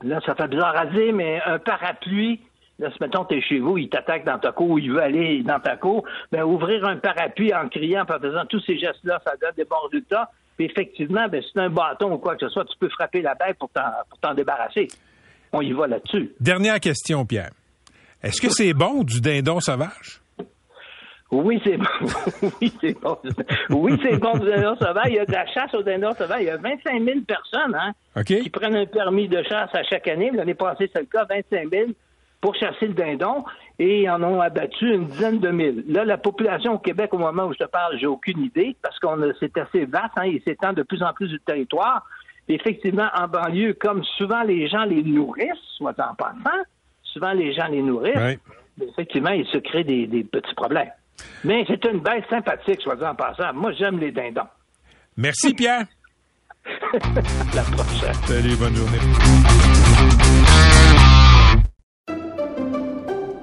là, 0.04 0.20
ça 0.26 0.36
fait 0.36 0.48
bizarre 0.50 0.76
à 0.76 0.86
dire, 0.86 1.14
mais 1.14 1.42
un 1.46 1.58
parapluie, 1.58 2.42
là, 2.80 2.90
si 2.92 2.98
mettons, 3.02 3.26
t'es 3.26 3.42
chez 3.42 3.60
vous, 3.60 3.78
il 3.78 3.90
t'attaque 3.90 4.26
dans 4.26 4.40
ta 4.40 4.52
cour, 4.52 4.80
il 4.80 4.92
veut 4.92 5.02
aller 5.02 5.44
dans 5.44 5.60
ta 5.60 5.76
cour, 5.76 6.04
ben, 6.32 6.44
ouvrir 6.44 6.86
un 6.86 6.98
parapluie 6.98 7.54
en 7.54 7.68
criant, 7.68 8.04
en 8.04 8.20
faisant 8.20 8.46
tous 8.50 8.62
ces 8.62 8.78
gestes-là, 8.78 9.22
ça 9.26 9.34
donne 9.40 9.54
des 9.56 9.66
bons 9.66 9.82
résultats. 9.92 10.32
Puis 10.58 10.66
effectivement, 10.66 11.28
ben, 11.30 11.42
si 11.42 11.50
c'est 11.54 11.62
un 11.62 11.70
bâton 11.70 12.14
ou 12.14 12.18
quoi 12.18 12.36
que 12.36 12.48
ce 12.48 12.50
soit, 12.50 12.66
tu 12.66 12.78
peux 12.80 12.90
frapper 12.90 13.22
la 13.22 13.36
bête 13.36 13.58
pour 13.60 13.70
t'en, 13.70 14.34
débarrasser. 14.34 14.88
On 15.52 15.62
y 15.62 15.72
va 15.72 15.88
là-dessus. 15.88 16.32
Dernière 16.40 16.80
question, 16.80 17.26
Pierre. 17.26 17.52
Est-ce 18.22 18.42
que 18.42 18.50
c'est 18.50 18.74
bon 18.74 19.04
du 19.04 19.22
dindon 19.22 19.60
sauvage? 19.60 20.22
Oui, 21.32 21.62
c'est 21.64 21.78
bon. 21.78 21.86
oui, 22.62 22.74
c'est 22.82 23.00
bon. 23.00 23.18
Oui, 23.70 24.00
c'est 24.02 24.18
bon, 24.18 24.34
du 24.38 24.50
dindon 24.50 24.76
sauvage. 24.76 25.08
Il 25.08 25.16
y 25.16 25.20
a 25.20 25.26
de 25.26 25.32
la 25.32 25.46
chasse 25.48 25.74
au 25.74 25.84
dindon 25.84 26.14
sauvage. 26.14 26.42
Il 26.42 26.48
y 26.48 26.50
a 26.50 26.58
25 26.58 27.04
000 27.04 27.20
personnes, 27.22 27.76
hein, 27.76 28.24
qui 28.24 28.50
prennent 28.50 28.76
un 28.76 28.86
permis 28.86 29.28
de 29.28 29.42
chasse 29.44 29.70
à 29.74 29.84
chaque 29.84 30.08
année. 30.08 30.32
L'année 30.34 30.56
passée, 30.56 30.90
c'est 30.94 31.02
le 31.02 31.06
cas, 31.06 31.26
25 31.30 31.70
000 31.70 31.92
pour 32.42 32.56
chasser 32.56 32.88
le 32.88 32.94
dindon 32.94 33.44
et 33.80 34.04
ils 34.04 34.10
en 34.10 34.22
ont 34.24 34.42
abattu 34.42 34.94
une 34.94 35.06
dizaine 35.08 35.40
de 35.40 35.50
mille. 35.50 35.84
Là, 35.88 36.06
la 36.06 36.18
population 36.18 36.74
au 36.74 36.80
Québec, 36.80 37.14
au 37.14 37.18
moment 37.18 37.46
où 37.46 37.54
je 37.54 37.60
te 37.60 37.70
parle, 37.70 37.98
j'ai 37.98 38.08
aucune 38.08 38.42
idée 38.44 38.76
parce 38.82 38.98
qu'on 39.00 39.18
c'est 39.40 39.58
assez 39.58 39.86
vaste, 39.86 40.14
hein, 40.18 40.26
il 40.26 40.42
s'étend 40.44 40.74
de 40.74 40.84
plus 40.84 41.04
en 41.04 41.14
plus 41.14 41.28
du 41.28 41.40
territoire. 41.40 42.06
Effectivement, 42.48 43.10
en 43.16 43.28
banlieue, 43.28 43.74
comme 43.74 44.04
souvent 44.18 44.42
les 44.44 44.68
gens 44.68 44.84
les 44.84 45.04
nourrissent, 45.04 45.48
soit 45.78 46.00
en 46.00 46.16
passant, 46.16 46.58
souvent 47.04 47.32
les 47.32 47.54
gens 47.54 47.68
les 47.68 47.82
nourrissent, 47.82 48.40
effectivement, 48.82 49.32
il 49.32 49.46
se 49.48 49.58
crée 49.58 49.84
des, 49.84 50.08
des 50.08 50.24
petits 50.24 50.56
problèmes. 50.56 50.90
Mais 51.44 51.64
c'est 51.68 51.84
une 51.86 52.00
bête 52.00 52.26
sympathique, 52.30 52.82
soit 52.82 53.02
en 53.04 53.14
passant. 53.14 53.54
Moi, 53.54 53.74
j'aime 53.74 54.00
les 54.00 54.12
dindons. 54.12 54.48
Merci, 55.18 55.54
Pierre. 55.54 55.86
La 57.54 57.64
prochaine. 57.64 58.14
Salut, 58.26 58.56
bonne 58.56 58.76
journée. 58.76 59.00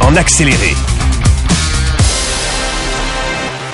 En 0.00 0.16
accéléré. 0.16 0.70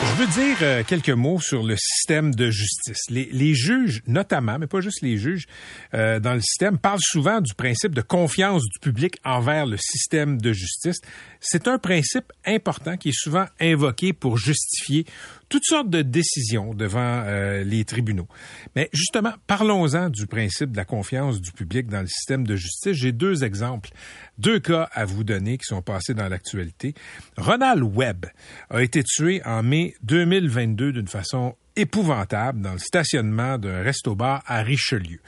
Je 0.04 0.22
veux 0.22 0.26
dire 0.26 0.56
euh, 0.60 0.82
quelques 0.86 1.08
mots 1.08 1.40
sur 1.40 1.62
le 1.62 1.74
système 1.78 2.34
de 2.34 2.50
justice. 2.50 3.08
Les, 3.08 3.30
les 3.32 3.54
juges, 3.54 4.02
notamment, 4.06 4.58
mais 4.58 4.66
pas 4.66 4.82
juste 4.82 5.00
les 5.00 5.16
juges, 5.16 5.46
euh, 5.94 6.20
dans 6.20 6.34
le 6.34 6.42
système, 6.42 6.76
parlent 6.76 7.00
souvent 7.00 7.40
du 7.40 7.54
principe 7.54 7.94
de 7.94 8.02
confiance 8.02 8.62
du 8.64 8.78
public 8.78 9.16
envers 9.24 9.64
le 9.64 9.78
système 9.78 10.38
de 10.38 10.52
justice. 10.52 10.98
C'est 11.40 11.66
un 11.66 11.78
principe 11.78 12.30
important 12.44 12.98
qui 12.98 13.08
est 13.08 13.18
souvent 13.18 13.46
invoqué 13.58 14.12
pour 14.12 14.36
justifier 14.36 15.06
toutes 15.48 15.64
sortes 15.64 15.90
de 15.90 16.02
décisions 16.02 16.74
devant 16.74 17.22
euh, 17.24 17.64
les 17.64 17.84
tribunaux. 17.84 18.28
Mais 18.76 18.90
justement, 18.92 19.32
parlons-en 19.46 20.10
du 20.10 20.26
principe 20.26 20.72
de 20.72 20.76
la 20.76 20.84
confiance 20.84 21.40
du 21.40 21.52
public 21.52 21.88
dans 21.88 22.00
le 22.00 22.06
système 22.06 22.46
de 22.46 22.56
justice. 22.56 22.92
J'ai 22.92 23.12
deux 23.12 23.44
exemples, 23.44 23.90
deux 24.38 24.60
cas 24.60 24.88
à 24.92 25.04
vous 25.04 25.24
donner 25.24 25.58
qui 25.58 25.64
sont 25.64 25.82
passés 25.82 26.14
dans 26.14 26.28
l'actualité. 26.28 26.94
Ronald 27.36 27.82
Webb 27.82 28.26
a 28.70 28.82
été 28.82 29.02
tué 29.02 29.42
en 29.44 29.62
mai 29.62 29.94
2022 30.02 30.92
d'une 30.92 31.08
façon 31.08 31.54
épouvantable 31.76 32.60
dans 32.60 32.72
le 32.72 32.78
stationnement 32.78 33.56
d'un 33.58 33.82
resto-bar 33.82 34.42
à 34.46 34.62
Richelieu. 34.62 35.20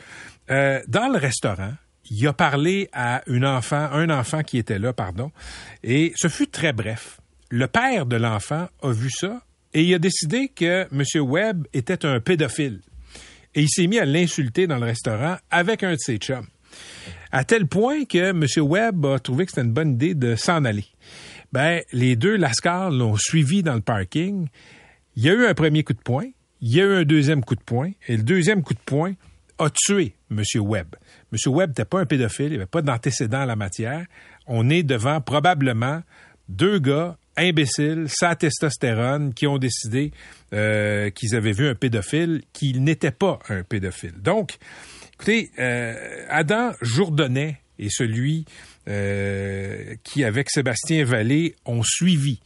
Euh, 0.51 0.81
dans 0.89 1.09
le 1.09 1.17
restaurant, 1.17 1.73
il 2.11 2.27
a 2.27 2.33
parlé 2.33 2.89
à 2.93 3.23
une 3.27 3.47
enfant, 3.47 3.89
un 3.93 4.11
enfant 4.11 4.43
qui 4.43 4.59
était 4.59 4.79
là, 4.79 4.93
pardon, 4.93 5.31
et 5.85 6.13
ce 6.17 6.29
fut 6.29 6.49
très 6.49 6.73
bref. 6.73 7.21
Le 7.51 7.67
père 7.69 8.07
de 8.07 8.17
l'enfant 8.17 8.69
a 8.83 8.93
vu 8.93 9.11
ça 9.11 9.41
et 9.73 9.83
il 9.83 9.95
a 9.95 9.99
décidé 9.99 10.49
que 10.49 10.87
M. 10.93 11.05
Webb 11.23 11.67
était 11.73 12.05
un 12.05 12.21
pédophile. 12.21 12.81
Et 13.55 13.63
il 13.63 13.69
s'est 13.69 13.87
mis 13.87 13.99
à 13.99 14.05
l'insulter 14.05 14.67
dans 14.67 14.79
le 14.79 14.87
restaurant 14.87 15.37
avec 15.51 15.83
un 15.83 15.93
de 15.93 15.99
ses 15.99 16.19
chums. 16.19 16.47
À 17.33 17.45
tel 17.45 17.67
point 17.67 18.05
que 18.05 18.31
M. 18.31 18.45
Webb 18.59 19.07
a 19.07 19.19
trouvé 19.19 19.45
que 19.45 19.53
c'était 19.53 19.67
une 19.67 19.73
bonne 19.73 19.93
idée 19.93 20.15
de 20.15 20.35
s'en 20.35 20.65
aller. 20.65 20.87
Ben, 21.53 21.83
les 21.93 22.17
deux 22.17 22.37
Lascars 22.37 22.91
l'ont 22.91 23.17
suivi 23.17 23.63
dans 23.63 23.75
le 23.75 23.81
parking. 23.81 24.49
Il 25.17 25.25
y 25.25 25.31
a 25.31 25.35
eu 25.35 25.47
un 25.47 25.55
premier 25.55 25.83
coup 25.83 25.93
de 25.93 26.01
poing, 26.01 26.27
il 26.61 26.75
y 26.75 26.81
a 26.81 26.85
eu 26.85 26.95
un 26.95 27.05
deuxième 27.05 27.45
coup 27.45 27.57
de 27.57 27.63
poing, 27.63 27.91
et 28.07 28.17
le 28.17 28.23
deuxième 28.23 28.63
coup 28.63 28.75
de 28.75 28.81
poing 28.85 29.15
a 29.59 29.69
tué 29.71 30.15
M. 30.31 30.43
Webb. 30.57 30.95
M. 31.33 31.53
Webb 31.53 31.71
n'était 31.71 31.85
pas 31.85 32.01
un 32.01 32.07
pédophile, 32.07 32.47
il 32.47 32.51
n'y 32.51 32.57
avait 32.57 32.67
pas 32.67 32.83
d'antécédent 32.83 33.43
en 33.43 33.47
la 33.47 33.57
matière. 33.57 34.07
On 34.47 34.71
est 34.71 34.83
devant 34.83 35.21
probablement 35.21 36.03
deux 36.49 36.79
gars 36.79 37.17
imbéciles, 37.37 38.07
sa 38.09 38.35
testostérone, 38.37 39.35
qui 39.35 39.47
ont 39.47 39.59
décidé 39.59 40.13
euh, 40.53 41.11
qu'ils 41.11 41.35
avaient 41.35 41.53
vu 41.53 41.69
un 41.69 41.75
pédophile, 41.75 42.43
qu'il 42.53 42.83
n'était 42.83 43.11
pas 43.11 43.39
un 43.49 43.63
pédophile. 43.63 44.15
Donc, 44.21 44.59
écoutez, 45.15 45.51
euh, 45.59 46.25
Adam 46.29 46.73
Jourdonnet 46.83 47.61
est 47.79 47.91
celui 47.91 48.45
euh, 48.89 49.95
qui, 50.05 50.25
avec 50.25 50.51
Sébastien 50.51 51.05
Vallée, 51.05 51.57
ont 51.65 51.83
suivi 51.83 52.41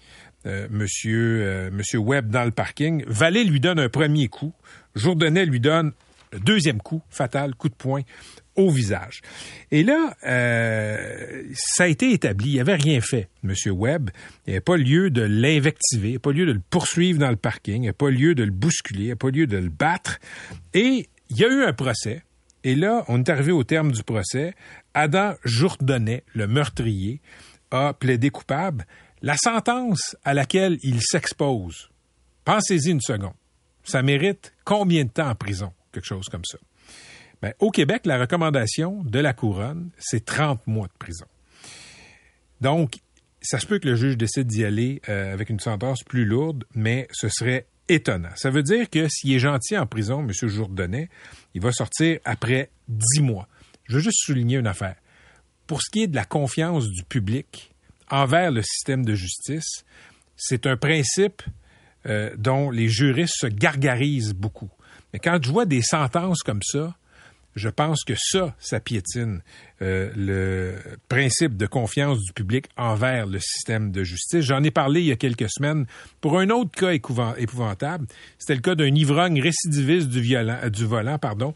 monsieur, 0.68 1.70
monsieur 1.72 1.98
Webb 2.00 2.28
dans 2.28 2.44
le 2.44 2.50
parking. 2.50 3.02
Vallée 3.06 3.44
lui 3.44 3.60
donne 3.60 3.78
un 3.78 3.88
premier 3.88 4.28
coup. 4.28 4.52
Jourdonnet 4.94 5.46
lui 5.46 5.58
donne 5.58 5.92
le 6.32 6.40
deuxième 6.40 6.82
coup, 6.82 7.00
fatal, 7.08 7.54
coup 7.54 7.70
de 7.70 7.74
poing 7.74 8.02
au 8.56 8.70
visage. 8.70 9.20
Et 9.70 9.82
là, 9.82 10.16
euh, 10.26 11.42
ça 11.54 11.84
a 11.84 11.86
été 11.86 12.12
établi. 12.12 12.52
Il 12.52 12.60
avait 12.60 12.76
rien 12.76 13.00
fait, 13.00 13.28
M. 13.42 13.54
Webb. 13.66 14.10
Il 14.46 14.50
n'y 14.50 14.54
avait 14.54 14.60
pas 14.60 14.76
lieu 14.76 15.10
de 15.10 15.22
l'invectiver, 15.22 16.08
il 16.08 16.12
n'y 16.12 16.18
pas 16.18 16.32
lieu 16.32 16.46
de 16.46 16.52
le 16.52 16.62
poursuivre 16.70 17.18
dans 17.18 17.30
le 17.30 17.36
parking, 17.36 17.82
il 17.82 17.86
n'y 17.86 17.92
pas 17.92 18.10
lieu 18.10 18.34
de 18.34 18.44
le 18.44 18.50
bousculer, 18.50 19.04
il 19.04 19.08
n'y 19.08 19.14
pas 19.14 19.30
lieu 19.30 19.46
de 19.46 19.56
le 19.56 19.70
battre. 19.70 20.18
Et 20.72 21.08
il 21.30 21.36
y 21.36 21.44
a 21.44 21.48
eu 21.48 21.64
un 21.64 21.72
procès. 21.72 22.22
Et 22.62 22.74
là, 22.74 23.04
on 23.08 23.18
est 23.18 23.28
arrivé 23.28 23.52
au 23.52 23.64
terme 23.64 23.92
du 23.92 24.02
procès. 24.02 24.54
Adam 24.94 25.34
Jourdonnet, 25.44 26.24
le 26.34 26.46
meurtrier, 26.46 27.20
a 27.70 27.92
plaidé 27.92 28.30
coupable. 28.30 28.86
La 29.20 29.36
sentence 29.36 30.16
à 30.24 30.34
laquelle 30.34 30.78
il 30.82 31.00
s'expose, 31.02 31.90
pensez-y 32.44 32.90
une 32.90 33.00
seconde, 33.00 33.34
ça 33.82 34.02
mérite 34.02 34.52
combien 34.64 35.04
de 35.04 35.10
temps 35.10 35.28
en 35.28 35.34
prison? 35.34 35.72
Quelque 35.92 36.06
chose 36.06 36.28
comme 36.28 36.44
ça. 36.44 36.58
Ben, 37.44 37.52
au 37.58 37.70
Québec, 37.70 38.06
la 38.06 38.18
recommandation 38.18 39.02
de 39.04 39.18
la 39.18 39.34
couronne, 39.34 39.90
c'est 39.98 40.24
30 40.24 40.66
mois 40.66 40.86
de 40.86 40.94
prison. 40.98 41.26
Donc, 42.62 42.94
ça 43.42 43.58
se 43.58 43.66
peut 43.66 43.78
que 43.78 43.86
le 43.86 43.96
juge 43.96 44.16
décide 44.16 44.46
d'y 44.46 44.64
aller 44.64 45.02
euh, 45.10 45.30
avec 45.34 45.50
une 45.50 45.60
sentence 45.60 46.02
plus 46.04 46.24
lourde, 46.24 46.64
mais 46.74 47.06
ce 47.12 47.28
serait 47.28 47.66
étonnant. 47.90 48.30
Ça 48.36 48.48
veut 48.48 48.62
dire 48.62 48.88
que 48.88 49.08
s'il 49.10 49.34
est 49.34 49.38
gentil 49.38 49.76
en 49.76 49.84
prison, 49.84 50.20
M. 50.26 50.32
Jourdonnet, 50.48 51.10
il 51.52 51.60
va 51.60 51.70
sortir 51.70 52.18
après 52.24 52.70
10 52.88 53.20
mois. 53.20 53.46
Je 53.90 53.96
veux 53.96 54.02
juste 54.02 54.24
souligner 54.24 54.56
une 54.56 54.66
affaire. 54.66 54.96
Pour 55.66 55.82
ce 55.82 55.90
qui 55.90 56.04
est 56.04 56.06
de 56.06 56.16
la 56.16 56.24
confiance 56.24 56.88
du 56.88 57.04
public 57.04 57.74
envers 58.10 58.52
le 58.52 58.62
système 58.62 59.04
de 59.04 59.14
justice, 59.14 59.84
c'est 60.38 60.66
un 60.66 60.78
principe 60.78 61.42
euh, 62.06 62.34
dont 62.38 62.70
les 62.70 62.88
juristes 62.88 63.36
se 63.36 63.48
gargarisent 63.48 64.32
beaucoup. 64.32 64.70
Mais 65.12 65.18
quand 65.18 65.38
je 65.42 65.52
vois 65.52 65.66
des 65.66 65.82
sentences 65.82 66.42
comme 66.42 66.62
ça, 66.62 66.96
je 67.54 67.68
pense 67.68 68.04
que 68.04 68.14
ça, 68.16 68.54
ça 68.58 68.80
piétine 68.80 69.42
euh, 69.82 70.10
le 70.16 70.76
principe 71.08 71.56
de 71.56 71.66
confiance 71.66 72.18
du 72.20 72.32
public 72.32 72.66
envers 72.76 73.26
le 73.26 73.38
système 73.38 73.90
de 73.90 74.04
justice. 74.04 74.40
J'en 74.40 74.62
ai 74.62 74.70
parlé 74.70 75.00
il 75.00 75.06
y 75.06 75.12
a 75.12 75.16
quelques 75.16 75.50
semaines 75.50 75.86
pour 76.20 76.38
un 76.38 76.50
autre 76.50 76.70
cas 76.72 76.92
épouvantable. 76.92 78.06
C'était 78.38 78.54
le 78.54 78.60
cas 78.60 78.74
d'un 78.74 78.94
ivrogne 78.94 79.40
récidiviste 79.40 80.08
du, 80.08 80.20
violent, 80.20 80.58
euh, 80.62 80.70
du 80.70 80.84
volant 80.84 81.18
pardon, 81.18 81.54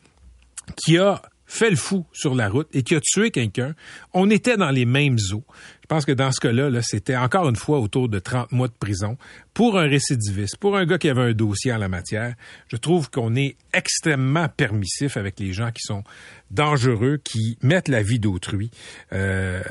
qui 0.76 0.98
a 0.98 1.22
fait 1.48 1.70
le 1.70 1.76
fou 1.76 2.06
sur 2.12 2.34
la 2.34 2.48
route 2.48 2.68
et 2.72 2.82
qui 2.82 2.94
a 2.94 3.00
tué 3.00 3.30
quelqu'un. 3.30 3.74
On 4.12 4.30
était 4.30 4.56
dans 4.56 4.70
les 4.70 4.84
mêmes 4.84 5.16
eaux. 5.32 5.44
Je 5.80 5.86
pense 5.88 6.04
que 6.04 6.12
dans 6.12 6.30
ce 6.30 6.40
cas-là, 6.40 6.70
-là, 6.70 6.82
c'était 6.82 7.16
encore 7.16 7.48
une 7.48 7.56
fois 7.56 7.80
autour 7.80 8.10
de 8.10 8.18
30 8.18 8.52
mois 8.52 8.68
de 8.68 8.74
prison 8.74 9.16
pour 9.54 9.78
un 9.78 9.88
récidiviste, 9.88 10.58
pour 10.58 10.76
un 10.76 10.84
gars 10.84 10.98
qui 10.98 11.08
avait 11.08 11.22
un 11.22 11.32
dossier 11.32 11.72
en 11.72 11.78
la 11.78 11.88
matière. 11.88 12.34
Je 12.68 12.76
trouve 12.76 13.10
qu'on 13.10 13.34
est 13.34 13.56
extrêmement 13.72 14.48
permissif 14.48 15.16
avec 15.16 15.40
les 15.40 15.54
gens 15.54 15.70
qui 15.72 15.80
sont 15.80 16.04
dangereux, 16.50 17.18
qui 17.24 17.56
mettent 17.62 17.88
la 17.88 18.02
vie 18.02 18.18
d'autrui 18.18 18.70
euh, 19.14 19.62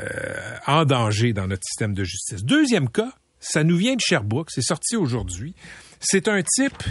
en 0.66 0.84
danger 0.84 1.32
dans 1.34 1.48
notre 1.48 1.64
système 1.64 1.94
de 1.94 2.04
justice. 2.04 2.44
Deuxième 2.44 2.90
cas, 2.90 3.14
ça 3.40 3.64
nous 3.64 3.78
vient 3.78 3.96
de 3.96 4.02
Sherbrooke, 4.02 4.50
c'est 4.50 4.64
sorti 4.64 4.96
aujourd'hui. 4.96 5.54
C'est 6.00 6.28
un 6.28 6.42
type 6.42 6.84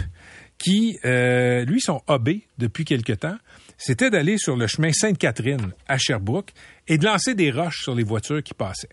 qui, 0.57 0.97
euh, 1.03 1.65
lui, 1.65 1.81
sont 1.81 2.01
OB 2.07 2.29
depuis 2.57 2.85
quelque 2.85 3.13
temps 3.13 3.37
c'était 3.77 4.09
d'aller 4.09 4.37
sur 4.37 4.55
le 4.55 4.67
chemin 4.67 4.91
Sainte-Catherine 4.91 5.73
à 5.87 5.97
Sherbrooke 5.97 6.51
et 6.87 6.97
de 6.97 7.05
lancer 7.05 7.35
des 7.35 7.51
roches 7.51 7.83
sur 7.83 7.95
les 7.95 8.03
voitures 8.03 8.43
qui 8.43 8.53
passaient. 8.53 8.89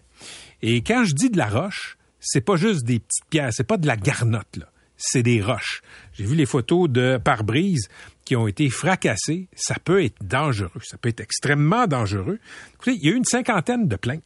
Et 0.63 0.83
quand 0.83 1.05
je 1.05 1.15
dis 1.15 1.31
de 1.31 1.39
la 1.39 1.49
roche, 1.49 1.97
c'est 2.21 2.41
pas 2.41 2.57
juste 2.57 2.85
des 2.85 3.01
petites 3.01 3.29
pierres, 3.31 3.51
c'est 3.53 3.67
pas 3.67 3.77
de 3.77 3.87
la 3.87 3.97
garnotte, 3.97 4.57
là. 4.57 4.67
C'est 4.97 5.25
des 5.25 5.43
roches. 5.43 5.83
J'ai 6.13 6.25
vu 6.25 6.37
les 6.37 6.47
photos 6.47 6.89
de 6.89 7.19
pare-brise 7.23 7.89
qui 8.25 8.37
ont 8.37 8.47
été 8.47 8.71
fracassées. 8.71 9.49
Ça 9.55 9.75
peut 9.83 10.05
être 10.05 10.23
dangereux. 10.23 10.81
Ça 10.83 10.97
peut 10.97 11.09
être 11.09 11.21
extrêmement 11.21 11.87
dangereux. 11.89 12.39
Écoutez, 12.75 12.93
il 12.93 13.05
y 13.05 13.09
a 13.09 13.13
eu 13.13 13.17
une 13.17 13.25
cinquantaine 13.25 13.89
de 13.89 13.97
plaintes. 13.97 14.23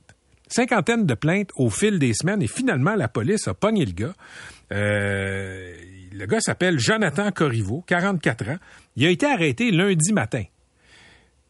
Cinquantaine 0.47 1.07
de 1.07 1.15
plaintes 1.15 1.51
au 1.57 1.71
fil 1.71 1.99
des 1.99 2.13
semaines 2.13 2.43
et 2.43 2.47
finalement, 2.47 2.95
la 2.95 3.09
police 3.09 3.49
a 3.49 3.55
pogné 3.55 3.85
le 3.87 3.93
gars. 3.93 4.15
Euh, 4.73 5.75
le 6.13 6.27
gars 6.27 6.41
s'appelle 6.41 6.79
Jonathan 6.79 7.31
Corriveau, 7.33 7.83
44 7.87 8.49
ans. 8.49 8.59
Il 8.99 9.07
a 9.07 9.11
été 9.11 9.27
arrêté 9.27 9.71
lundi 9.71 10.13
matin. 10.13 10.43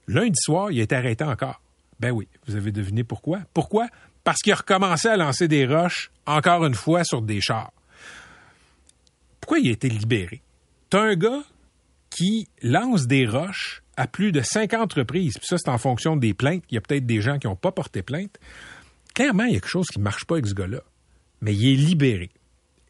Lundi 0.06 0.38
soir, 0.38 0.70
il 0.70 0.80
a 0.80 0.82
été 0.82 0.94
arrêté 0.94 1.24
encore. 1.24 1.62
Ben 1.98 2.10
oui, 2.10 2.28
vous 2.46 2.56
avez 2.56 2.72
deviné 2.72 3.04
pourquoi? 3.04 3.40
Pourquoi? 3.54 3.88
Parce 4.22 4.42
qu'il 4.42 4.52
a 4.52 4.56
recommencé 4.56 5.08
à 5.08 5.16
lancer 5.16 5.48
des 5.48 5.64
roches, 5.64 6.10
encore 6.26 6.66
une 6.66 6.74
fois, 6.74 7.04
sur 7.04 7.22
des 7.22 7.40
chars. 7.40 7.72
Pourquoi 9.40 9.60
il 9.60 9.68
a 9.68 9.72
été 9.72 9.88
libéré? 9.88 10.42
T'as 10.90 11.00
un 11.00 11.14
gars 11.14 11.42
qui 12.10 12.48
lance 12.60 13.06
des 13.06 13.26
roches 13.26 13.82
à 13.96 14.06
plus 14.06 14.30
de 14.30 14.42
50 14.42 14.92
reprises. 14.92 15.38
Puis 15.38 15.46
ça, 15.46 15.56
c'est 15.56 15.70
en 15.70 15.78
fonction 15.78 16.16
des 16.16 16.34
plaintes. 16.34 16.64
Il 16.70 16.74
y 16.74 16.78
a 16.78 16.82
peut-être 16.82 17.06
des 17.06 17.22
gens 17.22 17.38
qui 17.38 17.46
n'ont 17.46 17.56
pas 17.56 17.72
porté 17.72 18.02
plainte. 18.02 18.38
Clairement, 19.14 19.44
il 19.44 19.54
y 19.54 19.56
a 19.56 19.60
quelque 19.60 19.70
chose 19.70 19.86
qui 19.86 20.00
ne 20.00 20.04
marche 20.04 20.26
pas 20.26 20.34
avec 20.34 20.48
ce 20.48 20.54
gars-là. 20.54 20.82
Mais 21.40 21.54
il 21.54 21.72
est 21.72 21.76
libéré. 21.76 22.28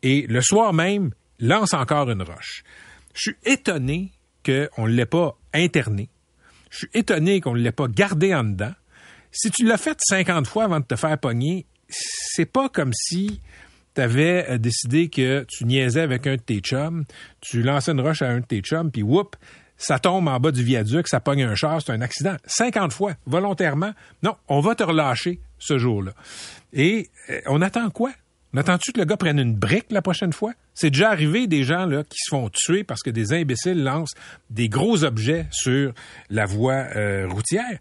Et 0.03 0.27
le 0.27 0.41
soir 0.41 0.73
même, 0.73 1.13
lance 1.39 1.75
encore 1.75 2.11
une 2.11 2.23
roche. 2.23 2.65
Je 3.15 3.31
suis 3.31 3.37
étonné 3.45 4.11
qu'on 4.49 4.87
ne 4.87 4.93
l'ait 4.93 5.07
pas 5.07 5.37
interné. 5.53 6.09
Je 6.71 6.79
suis 6.79 6.91
étonné 6.95 7.41
qu'on 7.41 7.55
ne 7.55 7.61
l'ait 7.61 7.73
pas 7.73 7.89
gardé 7.89 8.35
en 8.35 8.45
dedans. 8.45 8.73
Si 9.31 9.51
tu 9.51 9.65
l'as 9.65 9.77
fait 9.77 9.99
50 10.01 10.47
fois 10.47 10.65
avant 10.65 10.81
de 10.81 10.85
te 10.85 10.97
faire 10.97 11.19
pogner, 11.19 11.67
c'est 11.89 12.51
pas 12.51 12.69
comme 12.69 12.93
si 12.95 13.41
tu 13.95 14.01
avais 14.01 14.47
euh, 14.49 14.59
décidé 14.59 15.09
que 15.09 15.45
tu 15.49 15.65
niaisais 15.65 16.01
avec 16.01 16.27
un 16.27 16.37
de 16.37 16.41
tes 16.41 16.61
chums, 16.61 17.05
tu 17.41 17.63
lançais 17.63 17.93
une 17.93 18.01
roche 18.01 18.23
à 18.23 18.29
un 18.29 18.41
de 18.41 18.45
tes 18.45 18.61
chums, 18.61 18.91
puis 18.91 19.03
whoop, 19.03 19.37
ça 19.77 19.99
tombe 19.99 20.29
en 20.29 20.41
bas 20.41 20.51
du 20.51 20.63
viaduc, 20.63 21.09
ça 21.09 21.21
pogne 21.21 21.45
un 21.45 21.55
char, 21.55 21.81
c'est 21.81 21.93
un 21.93 22.01
accident. 22.01 22.37
50 22.47 22.93
fois, 22.93 23.15
volontairement. 23.27 23.93
Non, 24.23 24.37
on 24.49 24.61
va 24.61 24.75
te 24.75 24.83
relâcher 24.83 25.41
ce 25.59 25.79
jour-là. 25.79 26.13
Et 26.73 27.11
euh, 27.31 27.41
on 27.47 27.63
attend 27.63 27.89
quoi? 27.91 28.13
On 28.55 28.57
attend-tu 28.57 28.93
que 28.93 29.01
le 29.01 29.05
gars 29.05 29.19
prenne 29.19 29.39
une 29.39 29.55
brique 29.55 29.87
la 29.91 30.01
prochaine 30.01 30.33
fois? 30.33 30.55
C'est 30.73 30.91
déjà 30.91 31.11
arrivé 31.11 31.47
des 31.47 31.65
gens 31.65 31.85
là, 31.85 32.03
qui 32.05 32.19
se 32.19 32.31
font 32.31 32.49
tuer 32.49 32.83
parce 32.83 33.03
que 33.03 33.11
des 33.11 33.35
imbéciles 33.35 33.83
lancent 33.83 34.15
des 34.49 34.71
gros 34.71 35.05
objets 35.05 35.47
sur 35.51 35.93
la 36.31 36.47
voie 36.47 36.87
euh, 36.97 37.29
routière. 37.29 37.79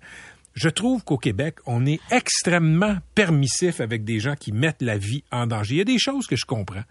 Je 0.56 0.70
trouve 0.70 1.04
qu'au 1.04 1.18
Québec, 1.18 1.58
on 1.68 1.86
est 1.86 2.00
extrêmement 2.12 2.98
permissif 3.16 3.80
avec 3.80 4.04
des 4.04 4.20
gens 4.20 4.36
qui 4.36 4.52
mettent 4.52 4.82
la 4.82 4.98
vie 4.98 5.24
en 5.32 5.48
danger. 5.48 5.76
Il 5.76 5.78
y 5.78 5.82
a 5.82 5.86
des 5.86 6.00
choses 6.00 6.28
que 6.28 6.36
je 6.36 6.46
comprends. 6.46 6.84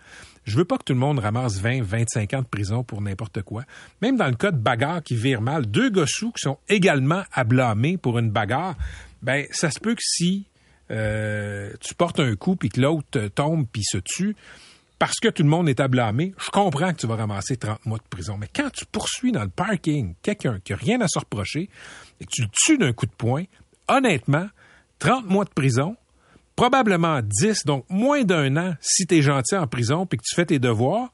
Je 0.45 0.57
veux 0.57 0.65
pas 0.65 0.79
que 0.79 0.85
tout 0.85 0.93
le 0.93 1.01
monde 1.01 1.19
ramasse 1.19 1.59
20, 1.59 1.83
25 1.83 2.35
ans 2.35 2.43
de 2.43 2.47
prison 2.47 2.85
pour 2.85 3.03
n'importe 3.03 3.43
quoi. 3.43 3.65
Même 4.01 4.17
dans 4.17 4.29
le 4.29 4.37
cas 4.37 4.53
de 4.53 4.57
bagarre 4.57 5.03
qui 5.03 5.17
vire 5.17 5.43
mal, 5.43 5.67
deux 5.67 5.91
gossous 5.91 6.31
qui 6.31 6.43
sont 6.43 6.59
également 6.69 7.25
à 7.33 7.43
blâmer 7.43 7.97
pour 7.99 8.21
une 8.21 8.31
bagarre, 8.31 8.77
ben 9.21 9.45
ça 9.51 9.71
se 9.71 9.81
peut 9.81 9.97
que 9.97 10.03
si 10.03 10.47
euh, 10.91 11.73
tu 11.81 11.95
portes 11.95 12.21
un 12.21 12.35
coup 12.37 12.57
puis 12.57 12.69
que 12.69 12.81
l'autre 12.81 13.29
tombe 13.29 13.67
puis 13.71 13.83
se 13.85 13.99
tue, 13.99 14.37
parce 14.99 15.17
que 15.21 15.29
tout 15.29 15.43
le 15.43 15.49
monde 15.49 15.69
est 15.69 15.81
à 15.81 15.89
blâmer, 15.89 16.35
je 16.43 16.51
comprends 16.51 16.93
que 16.93 16.99
tu 16.99 17.07
vas 17.07 17.17
ramasser 17.17 17.57
30 17.57 17.85
mois 17.87 17.99
de 17.99 18.09
prison. 18.09 18.37
Mais 18.39 18.49
quand 18.55 18.71
tu 18.71 18.87
poursuis 18.87 19.33
dans 19.33 19.43
le 19.43 19.51
parking 19.51 20.15
quelqu'un 20.23 20.59
qui 20.65 20.73
n'a 20.73 20.79
rien 20.79 21.01
à 21.01 21.09
se 21.09 21.19
reprocher 21.19 21.69
et 22.21 22.25
que 22.25 22.31
tu 22.31 22.43
le 22.43 22.49
tues 22.53 22.79
d'un 22.79 22.93
coup 22.93 23.07
de 23.07 23.13
poing, 23.13 23.45
honnêtement, 23.89 24.49
30 24.99 25.27
mois 25.27 25.45
de 25.45 25.51
prison, 25.51 25.97
probablement 26.55 27.21
10, 27.23 27.67
donc 27.67 27.85
moins 27.91 28.25
d'un 28.25 28.57
an 28.57 28.75
si 28.81 29.07
tu 29.07 29.17
es 29.17 29.23
gentil 29.23 29.57
en 29.57 29.67
prison 29.67 30.07
puis 30.07 30.19
que 30.19 30.25
tu 30.27 30.35
fais 30.35 30.47
tes 30.47 30.59
devoirs, 30.59 31.13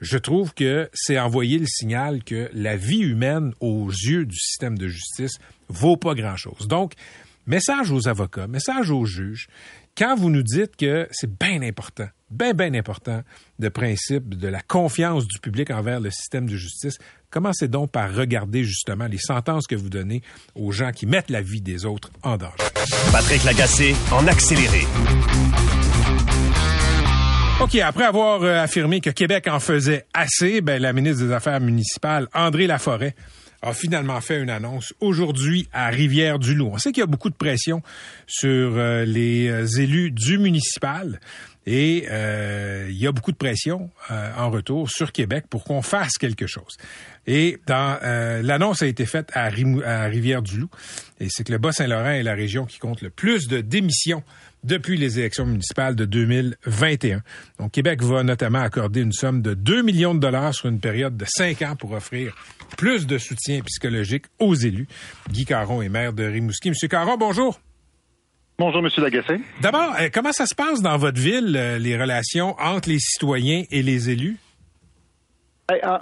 je 0.00 0.18
trouve 0.18 0.52
que 0.54 0.88
c'est 0.92 1.18
envoyer 1.18 1.58
le 1.58 1.66
signal 1.66 2.22
que 2.22 2.50
la 2.52 2.76
vie 2.76 3.00
humaine 3.00 3.54
aux 3.60 3.88
yeux 3.88 4.26
du 4.26 4.36
système 4.36 4.78
de 4.78 4.88
justice 4.88 5.38
vaut 5.68 5.96
pas 5.96 6.14
grand-chose. 6.14 6.68
Donc, 6.68 6.92
message 7.46 7.90
aux 7.92 8.08
avocats, 8.08 8.46
message 8.46 8.90
aux 8.90 9.04
juges, 9.04 9.46
quand 9.96 10.16
vous 10.16 10.30
nous 10.30 10.42
dites 10.42 10.76
que 10.76 11.08
c'est 11.10 11.38
bien 11.38 11.62
important, 11.62 12.08
bien, 12.30 12.52
bien 12.52 12.74
important, 12.74 13.22
le 13.58 13.70
principe 13.70 14.36
de 14.36 14.48
la 14.48 14.60
confiance 14.60 15.26
du 15.26 15.38
public 15.38 15.70
envers 15.70 16.00
le 16.00 16.10
système 16.10 16.46
de 16.48 16.56
justice, 16.56 16.98
commencez 17.30 17.68
donc 17.68 17.90
par 17.90 18.12
regarder 18.14 18.64
justement 18.64 19.06
les 19.06 19.18
sentences 19.18 19.66
que 19.66 19.76
vous 19.76 19.88
donnez 19.88 20.22
aux 20.54 20.72
gens 20.72 20.90
qui 20.90 21.06
mettent 21.06 21.30
la 21.30 21.40
vie 21.40 21.62
des 21.62 21.84
autres 21.84 22.10
en 22.22 22.36
danger. 22.36 22.56
Patrick 23.12 23.44
Lagacé 23.44 23.94
en 24.12 24.26
accéléré. 24.26 24.82
OK, 27.58 27.74
après 27.76 28.04
avoir 28.04 28.42
euh, 28.42 28.60
affirmé 28.60 29.00
que 29.00 29.08
Québec 29.08 29.48
en 29.48 29.60
faisait 29.60 30.04
assez, 30.12 30.60
ben, 30.60 30.80
la 30.80 30.92
ministre 30.92 31.24
des 31.24 31.32
Affaires 31.32 31.60
municipales, 31.60 32.28
André 32.34 32.66
Laforêt, 32.66 33.14
a 33.66 33.74
finalement 33.74 34.20
fait 34.20 34.40
une 34.40 34.50
annonce 34.50 34.94
aujourd'hui 35.00 35.68
à 35.72 35.88
Rivière-du-Loup. 35.88 36.70
On 36.72 36.78
sait 36.78 36.92
qu'il 36.92 37.00
y 37.00 37.04
a 37.04 37.08
beaucoup 37.08 37.30
de 37.30 37.34
pression 37.34 37.82
sur 38.26 38.76
euh, 38.76 39.04
les 39.04 39.48
euh, 39.48 39.66
élus 39.78 40.12
du 40.12 40.38
municipal 40.38 41.20
et 41.66 42.06
euh, 42.10 42.86
il 42.88 42.96
y 42.96 43.08
a 43.08 43.12
beaucoup 43.12 43.32
de 43.32 43.36
pression 43.36 43.90
en 44.08 44.50
retour 44.50 44.88
sur 44.88 45.10
Québec 45.10 45.46
pour 45.50 45.64
qu'on 45.64 45.82
fasse 45.82 46.16
quelque 46.16 46.46
chose. 46.46 46.76
Et 47.26 47.58
dans 47.66 47.98
l'annonce 48.44 48.82
a 48.82 48.86
été 48.86 49.04
faite 49.04 49.30
à, 49.32 49.46
à 49.46 50.04
Rivière-du-Loup 50.04 50.70
et 51.18 51.26
c'est 51.28 51.42
que 51.42 51.50
le 51.50 51.58
Bas-Saint-Laurent 51.58 52.10
est 52.10 52.22
la 52.22 52.34
région 52.34 52.66
qui 52.66 52.78
compte 52.78 53.02
le 53.02 53.10
plus 53.10 53.48
de 53.48 53.60
démissions 53.62 54.22
depuis 54.66 54.96
les 54.96 55.18
élections 55.18 55.46
municipales 55.46 55.94
de 55.94 56.04
2021. 56.04 57.22
Donc, 57.58 57.72
Québec 57.72 58.02
va 58.02 58.22
notamment 58.22 58.60
accorder 58.60 59.00
une 59.00 59.12
somme 59.12 59.40
de 59.40 59.54
2 59.54 59.82
millions 59.82 60.14
de 60.14 60.20
dollars 60.20 60.54
sur 60.54 60.68
une 60.68 60.80
période 60.80 61.16
de 61.16 61.24
5 61.26 61.62
ans 61.62 61.76
pour 61.76 61.92
offrir 61.92 62.34
plus 62.76 63.06
de 63.06 63.16
soutien 63.18 63.60
psychologique 63.64 64.24
aux 64.38 64.54
élus. 64.54 64.88
Guy 65.30 65.44
Caron 65.44 65.82
est 65.82 65.88
maire 65.88 66.12
de 66.12 66.24
Rimouski. 66.24 66.70
Monsieur 66.70 66.88
Caron, 66.88 67.16
bonjour. 67.16 67.60
Bonjour, 68.58 68.82
Monsieur 68.82 69.02
Lagacé. 69.02 69.38
D'abord, 69.60 69.94
euh, 70.00 70.08
comment 70.12 70.32
ça 70.32 70.46
se 70.46 70.54
passe 70.54 70.80
dans 70.80 70.96
votre 70.96 71.20
ville, 71.20 71.54
euh, 71.56 71.78
les 71.78 71.96
relations 71.96 72.56
entre 72.58 72.88
les 72.88 72.98
citoyens 72.98 73.64
et 73.70 73.82
les 73.82 74.10
élus? 74.10 74.38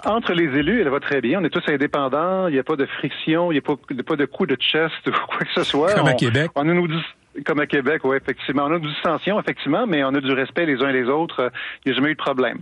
Entre 0.05 0.33
les 0.33 0.57
élus, 0.57 0.81
elle 0.81 0.89
va 0.89 0.99
très 0.99 1.21
bien. 1.21 1.41
On 1.41 1.43
est 1.43 1.49
tous 1.49 1.63
indépendants. 1.67 2.47
Il 2.47 2.53
n'y 2.53 2.59
a 2.59 2.63
pas 2.63 2.75
de 2.75 2.85
friction. 2.85 3.51
Il 3.51 3.55
n'y 3.55 3.59
a 3.59 3.61
pas, 3.61 3.75
pas 4.05 4.15
de 4.15 4.25
coup 4.25 4.45
de 4.45 4.55
chest 4.55 4.93
ou 5.07 5.11
quoi 5.11 5.39
que 5.39 5.53
ce 5.53 5.63
soit. 5.63 5.93
Comme 5.95 6.07
à 6.07 6.13
Québec. 6.13 6.51
On 6.55 6.63
nous 6.63 6.87
dit, 6.87 7.01
comme 7.43 7.59
à 7.59 7.67
Québec, 7.67 8.01
oui, 8.03 8.17
effectivement. 8.17 8.65
On 8.65 8.73
a 8.73 8.79
du 8.79 8.87
distension, 8.87 9.39
effectivement, 9.39 9.85
mais 9.87 10.03
on 10.03 10.09
a 10.09 10.21
du 10.21 10.31
respect 10.31 10.65
les 10.65 10.81
uns 10.81 10.91
les 10.91 11.05
autres. 11.09 11.51
Il 11.83 11.89
n'y 11.89 11.91
a 11.93 11.95
jamais 11.95 12.11
eu 12.11 12.15
de 12.15 12.21
problème. 12.21 12.59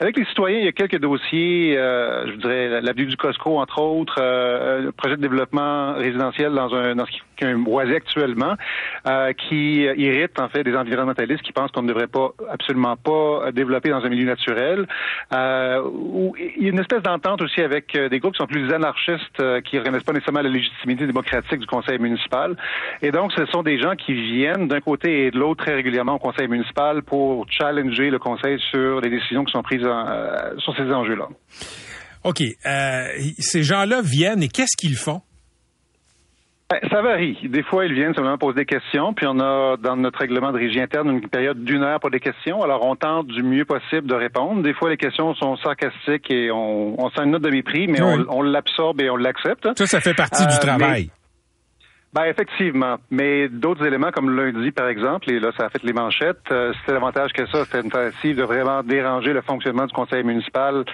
Avec 0.00 0.16
les 0.16 0.24
citoyens, 0.24 0.58
il 0.58 0.64
y 0.64 0.68
a 0.68 0.72
quelques 0.72 0.98
dossiers, 0.98 1.76
euh, 1.78 2.26
je 2.26 2.36
dirais 2.36 2.80
l'avenue 2.80 3.06
du 3.06 3.16
Costco, 3.16 3.58
entre 3.58 3.80
autres, 3.80 4.16
euh, 4.18 4.90
projet 4.96 5.16
de 5.16 5.22
développement 5.22 5.94
résidentiel 5.94 6.52
dans 6.52 6.74
un 6.74 6.96
dans 6.96 7.06
ce 7.06 7.12
qui 7.12 7.44
est 7.44 7.46
un 7.46 7.58
boisé 7.58 7.96
actuellement, 7.96 8.54
euh, 9.06 9.32
qui 9.32 9.82
irrite 9.82 10.40
en 10.40 10.48
fait 10.48 10.64
des 10.64 10.74
environnementalistes 10.74 11.42
qui 11.42 11.52
pensent 11.52 11.70
qu'on 11.70 11.82
ne 11.82 11.88
devrait 11.88 12.06
pas 12.06 12.30
absolument 12.50 12.96
pas 12.96 13.52
développer 13.52 13.90
dans 13.90 14.04
un 14.04 14.08
milieu 14.08 14.24
naturel. 14.24 14.86
Euh, 15.32 15.82
il 16.56 16.64
y 16.64 16.66
a 16.66 16.70
une 16.70 16.78
espèce 16.78 17.02
d'entente 17.02 17.42
aussi 17.42 17.60
avec 17.60 17.96
des 17.96 18.18
groupes 18.18 18.32
qui 18.32 18.38
sont 18.38 18.46
plus 18.46 18.72
anarchistes, 18.72 19.62
qui 19.64 19.76
ne 19.76 19.80
reconnaissent 19.80 20.04
pas 20.04 20.12
nécessairement 20.12 20.42
la 20.42 20.48
légitimité 20.48 21.06
démocratique 21.06 21.60
du 21.60 21.66
conseil 21.66 21.98
municipal. 21.98 22.56
Et 23.02 23.10
donc, 23.10 23.32
ce 23.32 23.44
sont 23.46 23.62
des 23.62 23.78
gens 23.78 23.94
qui 23.94 24.15
viennent 24.16 24.68
d'un 24.68 24.80
côté 24.80 25.26
et 25.26 25.30
de 25.30 25.38
l'autre 25.38 25.64
très 25.64 25.74
régulièrement 25.74 26.14
au 26.14 26.18
conseil 26.18 26.48
municipal 26.48 27.02
pour 27.02 27.46
challenger 27.50 28.10
le 28.10 28.18
conseil 28.18 28.58
sur 28.70 29.00
les 29.00 29.10
décisions 29.10 29.44
qui 29.44 29.52
sont 29.52 29.62
prises 29.62 29.84
euh, 29.84 30.58
sur 30.58 30.76
ces 30.76 30.90
enjeux-là. 30.92 31.28
OK. 32.24 32.40
Euh, 32.40 33.06
ces 33.38 33.62
gens-là 33.62 34.00
viennent 34.02 34.42
et 34.42 34.48
qu'est-ce 34.48 34.76
qu'ils 34.76 34.96
font? 34.96 35.22
Ben, 36.68 36.80
ça 36.90 37.00
varie. 37.00 37.38
Des 37.44 37.62
fois, 37.62 37.86
ils 37.86 37.94
viennent 37.94 38.12
simplement 38.12 38.38
poser 38.38 38.56
des 38.56 38.64
questions, 38.64 39.14
puis 39.14 39.24
on 39.28 39.38
a 39.38 39.76
dans 39.76 39.94
notre 39.94 40.18
règlement 40.18 40.50
de 40.50 40.58
régie 40.58 40.80
interne 40.80 41.10
une 41.10 41.28
période 41.28 41.62
d'une 41.62 41.84
heure 41.84 42.00
pour 42.00 42.10
des 42.10 42.18
questions. 42.18 42.60
Alors, 42.64 42.84
on 42.84 42.96
tente 42.96 43.28
du 43.28 43.44
mieux 43.44 43.64
possible 43.64 44.08
de 44.08 44.16
répondre. 44.16 44.62
Des 44.62 44.74
fois, 44.74 44.90
les 44.90 44.96
questions 44.96 45.32
sont 45.36 45.56
sarcastiques 45.58 46.28
et 46.28 46.50
on, 46.50 47.00
on 47.00 47.08
sent 47.10 47.22
une 47.22 47.30
note 47.30 47.42
de 47.42 47.50
mépris, 47.50 47.86
mais 47.86 48.00
on, 48.02 48.42
l'absorbe 48.42 49.00
et 49.00 49.08
on 49.08 49.16
l'accepte. 49.16 49.68
Ça, 49.78 49.86
ça 49.86 50.00
fait 50.00 50.14
partie 50.14 50.44
du 50.44 50.54
euh, 50.54 50.58
travail. 50.58 51.10
Ben 52.12 52.24
effectivement, 52.24 52.96
mais 53.10 53.48
d'autres 53.48 53.84
éléments 53.86 54.10
comme 54.10 54.34
lundi 54.34 54.70
par 54.70 54.88
exemple, 54.88 55.30
et 55.30 55.38
là 55.38 55.50
ça 55.56 55.66
a 55.66 55.68
fait 55.68 55.82
les 55.82 55.92
manchettes, 55.92 56.50
euh, 56.50 56.72
c'était 56.80 56.92
davantage 56.92 57.32
que 57.32 57.46
ça, 57.46 57.64
c'était 57.64 57.80
une 57.80 57.90
tentative 57.90 58.36
de 58.36 58.42
vraiment 58.42 58.82
déranger 58.82 59.32
le 59.32 59.42
fonctionnement 59.42 59.84
du 59.86 59.92
conseil 59.92 60.22
municipal 60.24 60.84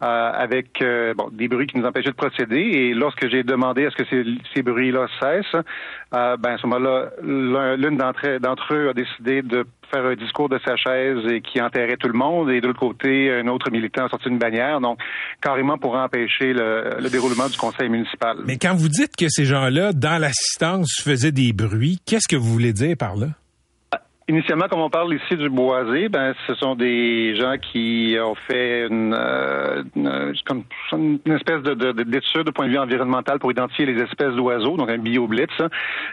avec 0.00 0.82
euh, 0.82 1.14
bon, 1.14 1.28
des 1.32 1.48
bruits 1.48 1.66
qui 1.66 1.78
nous 1.78 1.86
empêchaient 1.86 2.10
de 2.10 2.14
procéder. 2.14 2.60
Et 2.60 2.94
lorsque 2.94 3.28
j'ai 3.28 3.42
demandé 3.42 3.86
à 3.86 3.90
ce 3.90 3.96
que 3.96 4.04
ces, 4.10 4.24
ces 4.54 4.62
bruits-là 4.62 5.06
cessent, 5.20 5.62
euh, 6.14 6.36
ben, 6.36 6.54
à 6.54 6.58
ce 6.58 6.66
moment-là, 6.66 7.10
l'une 7.22 7.96
d'entre, 7.96 8.38
d'entre 8.38 8.74
eux 8.74 8.90
a 8.90 8.92
décidé 8.92 9.42
de 9.42 9.64
faire 9.90 10.04
un 10.04 10.14
discours 10.14 10.48
de 10.48 10.58
sa 10.64 10.76
chaise 10.76 11.18
et 11.30 11.40
qui 11.40 11.60
enterrait 11.60 11.96
tout 11.96 12.08
le 12.08 12.18
monde. 12.18 12.50
Et 12.50 12.60
de 12.60 12.66
l'autre 12.66 12.80
côté, 12.80 13.32
un 13.32 13.46
autre 13.46 13.70
militant 13.70 14.06
a 14.06 14.08
sorti 14.08 14.28
une 14.28 14.38
bannière, 14.38 14.80
donc 14.80 14.98
carrément 15.40 15.78
pour 15.78 15.94
empêcher 15.94 16.52
le, 16.52 17.00
le 17.00 17.08
déroulement 17.08 17.48
du 17.48 17.56
conseil 17.56 17.88
municipal. 17.88 18.38
Mais 18.44 18.58
quand 18.58 18.74
vous 18.74 18.88
dites 18.88 19.16
que 19.16 19.28
ces 19.28 19.44
gens-là, 19.44 19.92
dans 19.92 20.20
l'assistance, 20.20 21.00
faisaient 21.02 21.32
des 21.32 21.52
bruits, 21.52 21.98
qu'est-ce 22.04 22.28
que 22.28 22.36
vous 22.36 22.52
voulez 22.52 22.72
dire 22.72 22.96
par 22.98 23.16
là? 23.16 23.28
Initialement, 24.28 24.66
comme 24.68 24.80
on 24.80 24.90
parle 24.90 25.14
ici 25.14 25.36
du 25.36 25.48
boisé, 25.48 26.08
ben 26.08 26.34
ce 26.48 26.54
sont 26.56 26.74
des 26.74 27.36
gens 27.36 27.54
qui 27.58 28.16
ont 28.20 28.34
fait 28.34 28.88
une, 28.88 29.14
euh, 29.16 29.84
une, 29.94 31.20
une 31.24 31.32
espèce 31.32 31.62
de, 31.62 31.74
de, 31.74 32.02
d'étude 32.02 32.42
de 32.42 32.50
point 32.50 32.66
de 32.66 32.72
vue 32.72 32.78
environnemental 32.78 33.38
pour 33.38 33.52
identifier 33.52 33.86
les 33.86 34.02
espèces 34.02 34.34
d'oiseaux, 34.34 34.76
donc 34.76 34.90
un 34.90 34.98
bioblitz. 34.98 35.52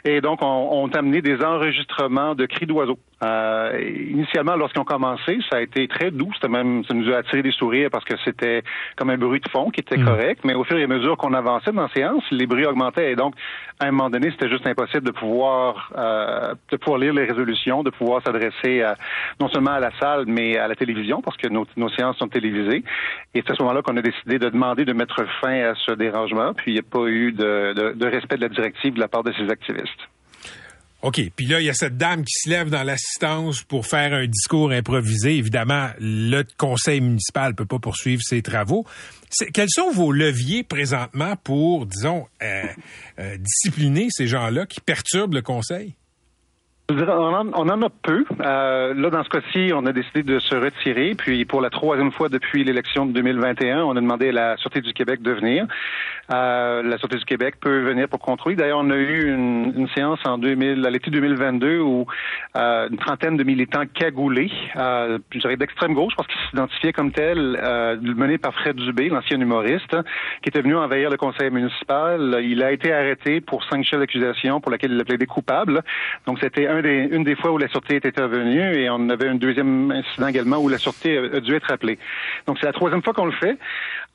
Et 0.06 0.22
donc, 0.22 0.44
on, 0.44 0.46
on 0.46 0.90
a 0.90 1.00
amené 1.00 1.24
des 1.24 1.44
enregistrements 1.44 2.36
de 2.36 2.46
cris 2.46 2.68
d'oiseaux. 2.68 3.00
Euh, 3.24 3.80
initialement, 4.10 4.56
lorsqu'ils 4.56 4.82
ont 4.82 4.86
commencé, 4.86 5.40
ça 5.50 5.58
a 5.58 5.62
été 5.62 5.88
très 5.88 6.12
doux. 6.12 6.32
C'était 6.34 6.50
même, 6.50 6.84
ça 6.86 6.94
nous 6.94 7.12
a 7.12 7.18
attiré 7.18 7.42
des 7.42 7.52
sourires 7.52 7.90
parce 7.92 8.04
que 8.06 8.16
c'était 8.26 8.64
comme 8.96 9.10
un 9.10 9.18
bruit 9.18 9.40
de 9.40 9.50
fond 9.50 9.70
qui 9.70 9.82
était 9.82 9.98
mm. 9.98 10.06
correct. 10.06 10.42
Mais 10.44 10.54
au 10.54 10.64
fur 10.64 10.78
et 10.78 10.84
à 10.84 10.88
mesure 10.88 11.18
qu'on 11.18 11.34
avançait 11.34 11.72
dans 11.72 11.84
la 11.84 11.90
séance, 11.90 12.24
les 12.32 12.46
bruits 12.46 12.66
augmentaient. 12.66 13.12
Et 13.12 13.16
donc, 13.16 13.36
à 13.80 13.86
un 13.86 13.92
moment 13.92 14.10
donné, 14.10 14.32
c'était 14.32 14.50
juste 14.50 14.68
impossible 14.68 15.06
de 15.06 15.12
pouvoir, 15.12 15.92
euh, 15.98 16.54
de 16.72 16.78
pouvoir 16.78 17.00
lire 17.00 17.14
les 17.14 17.26
résolutions, 17.26 17.84
de 17.84 17.90
pouvoir 17.90 18.22
s'adresser 18.24 18.84
non 19.40 19.48
seulement 19.50 19.72
à 19.72 19.80
la 19.80 19.92
salle, 20.00 20.26
mais 20.28 20.58
à 20.58 20.68
la 20.68 20.76
télévision, 20.76 21.22
parce 21.22 21.38
que 21.38 21.48
nos, 21.48 21.90
séances 21.90 22.18
sont 22.18 22.28
télévisées. 22.28 22.84
Et 23.34 23.42
c'est 23.42 23.52
à 23.52 23.56
ce 23.56 23.62
moment-là 23.64 23.82
qu'on 23.82 23.98
a 23.98 24.02
décidé 24.02 24.40
de 24.40 24.50
demander 24.50 24.86
de 24.86 24.94
mettre 24.94 25.26
fin 25.42 25.72
à 25.72 25.76
ce 25.76 25.92
dérangement, 25.92 26.54
puis 26.54 26.72
il 26.72 26.74
n'y 26.76 26.80
a 26.80 26.84
pas 26.84 27.08
eu 27.08 27.32
de, 27.32 27.94
de 27.96 28.06
respect 28.06 28.38
de 28.38 28.42
la 28.42 28.50
directive 28.50 28.94
de 28.94 29.00
la 29.00 29.08
part 29.08 29.24
de 29.24 29.32
ces 29.34 29.50
activistes. 29.50 30.10
OK. 31.04 31.22
Puis 31.36 31.46
là, 31.46 31.60
il 31.60 31.66
y 31.66 31.70
a 31.70 31.74
cette 31.74 31.98
dame 31.98 32.24
qui 32.24 32.34
se 32.34 32.50
lève 32.50 32.70
dans 32.70 32.84
l'assistance 32.84 33.62
pour 33.62 33.86
faire 33.86 34.14
un 34.14 34.26
discours 34.26 34.72
improvisé. 34.72 35.36
Évidemment, 35.36 35.90
le 36.00 36.44
conseil 36.58 37.02
municipal 37.02 37.54
peut 37.56 37.66
pas 37.66 37.80
poursuivre 37.80 38.22
ses 38.24 38.42
travaux. 38.42 38.86
Quels 39.54 39.70
sont 39.70 39.92
vos 39.92 40.14
leviers 40.14 40.64
présentement 40.64 41.36
pour, 41.44 41.86
disons, 41.88 42.26
euh, 42.42 42.64
euh, 43.20 43.38
discipliner 43.38 44.08
ces 44.12 44.28
gens-là 44.28 44.66
qui 44.66 44.80
perturbent 44.80 45.34
le 45.34 45.42
conseil? 45.42 45.94
On 46.90 47.70
en, 47.70 47.82
a 47.82 47.90
peu. 48.02 48.26
Euh, 48.42 48.94
là, 48.94 49.10
dans 49.10 49.24
ce 49.24 49.30
cas-ci, 49.30 49.72
on 49.74 49.86
a 49.86 49.94
décidé 49.94 50.22
de 50.22 50.40
se 50.40 50.54
retirer. 50.54 51.16
Puis, 51.16 51.46
pour 51.46 51.62
la 51.62 51.70
troisième 51.70 52.12
fois 52.12 52.28
depuis 52.28 52.64
l'élection 52.64 53.06
de 53.06 53.14
2021, 53.14 53.84
on 53.84 53.92
a 53.92 54.02
demandé 54.02 54.30
à 54.30 54.32
la 54.34 54.58
Sûreté 54.58 54.82
du 54.82 54.94
Québec 54.94 55.22
de 55.22 55.32
venir. 55.32 55.66
Euh, 56.32 56.84
la 56.84 56.98
Sûreté 56.98 57.18
du 57.18 57.26
Québec 57.26 57.56
peut 57.62 57.80
venir 57.80 58.10
pour 58.10 58.20
contrôler. 58.20 58.56
D'ailleurs, 58.56 58.80
on 58.80 58.90
a 58.90 58.98
eu 58.98 59.34
une, 59.34 59.88
séance 59.96 60.20
en 60.26 60.38
2000, 60.38 60.86
à 60.86 60.90
l'été 60.90 61.10
2022 61.10 61.80
où 61.80 62.06
euh, 62.58 62.90
une 62.90 62.98
trentaine 62.98 63.38
de 63.38 63.44
militants 63.44 63.86
cagoulés, 63.94 64.52
euh, 64.76 65.20
dirais 65.34 65.56
d'extrême 65.56 65.94
gauche, 65.94 66.14
parce 66.18 66.28
qu'ils 66.28 66.42
s'identifiaient 66.50 66.94
comme 66.94 67.12
tels, 67.12 67.60
euh, 67.62 67.98
menés 68.02 68.38
par 68.38 68.54
Fred 68.56 68.76
Dubé, 68.76 69.10
l'ancien 69.10 69.40
humoriste, 69.40 69.96
qui 70.42 70.50
était 70.50 70.62
venu 70.62 70.76
envahir 70.76 71.10
le 71.10 71.18
conseil 71.18 71.50
municipal. 71.50 72.40
Il 72.44 72.62
a 72.62 72.72
été 72.72 72.92
arrêté 72.94 73.40
pour 73.40 73.64
cinq 73.66 73.86
chefs 73.86 74.00
d'accusation 74.00 74.60
pour 74.60 74.72
lesquels 74.72 74.92
il 74.92 75.00
a 75.00 75.06
plaidé 75.06 75.26
coupable. 75.26 75.82
Donc, 76.26 76.40
c'était 76.40 76.73
une 76.80 77.24
des 77.24 77.36
fois 77.36 77.52
où 77.52 77.58
la 77.58 77.68
Sûreté 77.68 77.96
était 77.96 78.10
intervenue 78.10 78.76
et 78.76 78.90
on 78.90 79.10
avait 79.10 79.28
un 79.28 79.36
deuxième 79.36 79.92
incident 79.92 80.28
également 80.28 80.58
où 80.58 80.70
la 80.70 80.78
Sûreté 80.78 81.18
a, 81.18 81.40
dû 81.40 81.56
être 81.56 81.72
appelée. 81.72 81.98
Donc, 82.48 82.58
c'est 82.60 82.66
la 82.66 82.74
troisième 82.74 83.02
fois 83.02 83.14
qu'on 83.14 83.26
le 83.26 83.32
fait. 83.34 83.58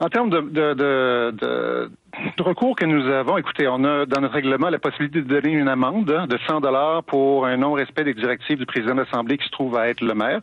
En 0.00 0.08
termes 0.08 0.30
de, 0.30 0.40
de, 0.40 0.74
de, 0.74 1.90
de, 2.36 2.42
recours 2.42 2.76
que 2.76 2.84
nous 2.84 3.04
avons, 3.08 3.36
écoutez, 3.36 3.66
on 3.66 3.82
a 3.84 4.06
dans 4.06 4.20
notre 4.20 4.34
règlement 4.34 4.70
la 4.70 4.78
possibilité 4.78 5.22
de 5.22 5.28
donner 5.28 5.52
une 5.52 5.68
amende 5.68 6.26
de 6.28 6.38
100 6.46 6.60
dollars 6.60 7.02
pour 7.02 7.46
un 7.46 7.56
non-respect 7.56 8.04
des 8.04 8.14
directives 8.14 8.58
du 8.58 8.66
président 8.66 8.94
de 8.94 9.00
l'Assemblée 9.00 9.38
qui 9.38 9.46
se 9.46 9.50
trouve 9.50 9.76
à 9.76 9.88
être 9.88 10.00
le 10.00 10.14
maire, 10.14 10.40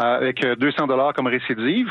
euh, 0.00 0.16
avec 0.16 0.44
200 0.44 0.86
dollars 0.86 1.14
comme 1.14 1.28
récidive. 1.28 1.90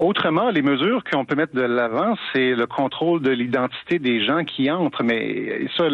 Autrement, 0.00 0.48
les 0.48 0.62
mesures 0.62 1.04
qu'on 1.04 1.26
peut 1.26 1.34
mettre 1.34 1.54
de 1.54 1.60
l'avant, 1.60 2.14
c'est 2.32 2.54
le 2.54 2.66
contrôle 2.66 3.20
de 3.20 3.30
l'identité 3.30 3.98
des 3.98 4.24
gens 4.24 4.44
qui 4.44 4.70
entrent. 4.70 5.02
Mais 5.04 5.66
ça, 5.76 5.84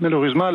malheureusement, 0.00 0.50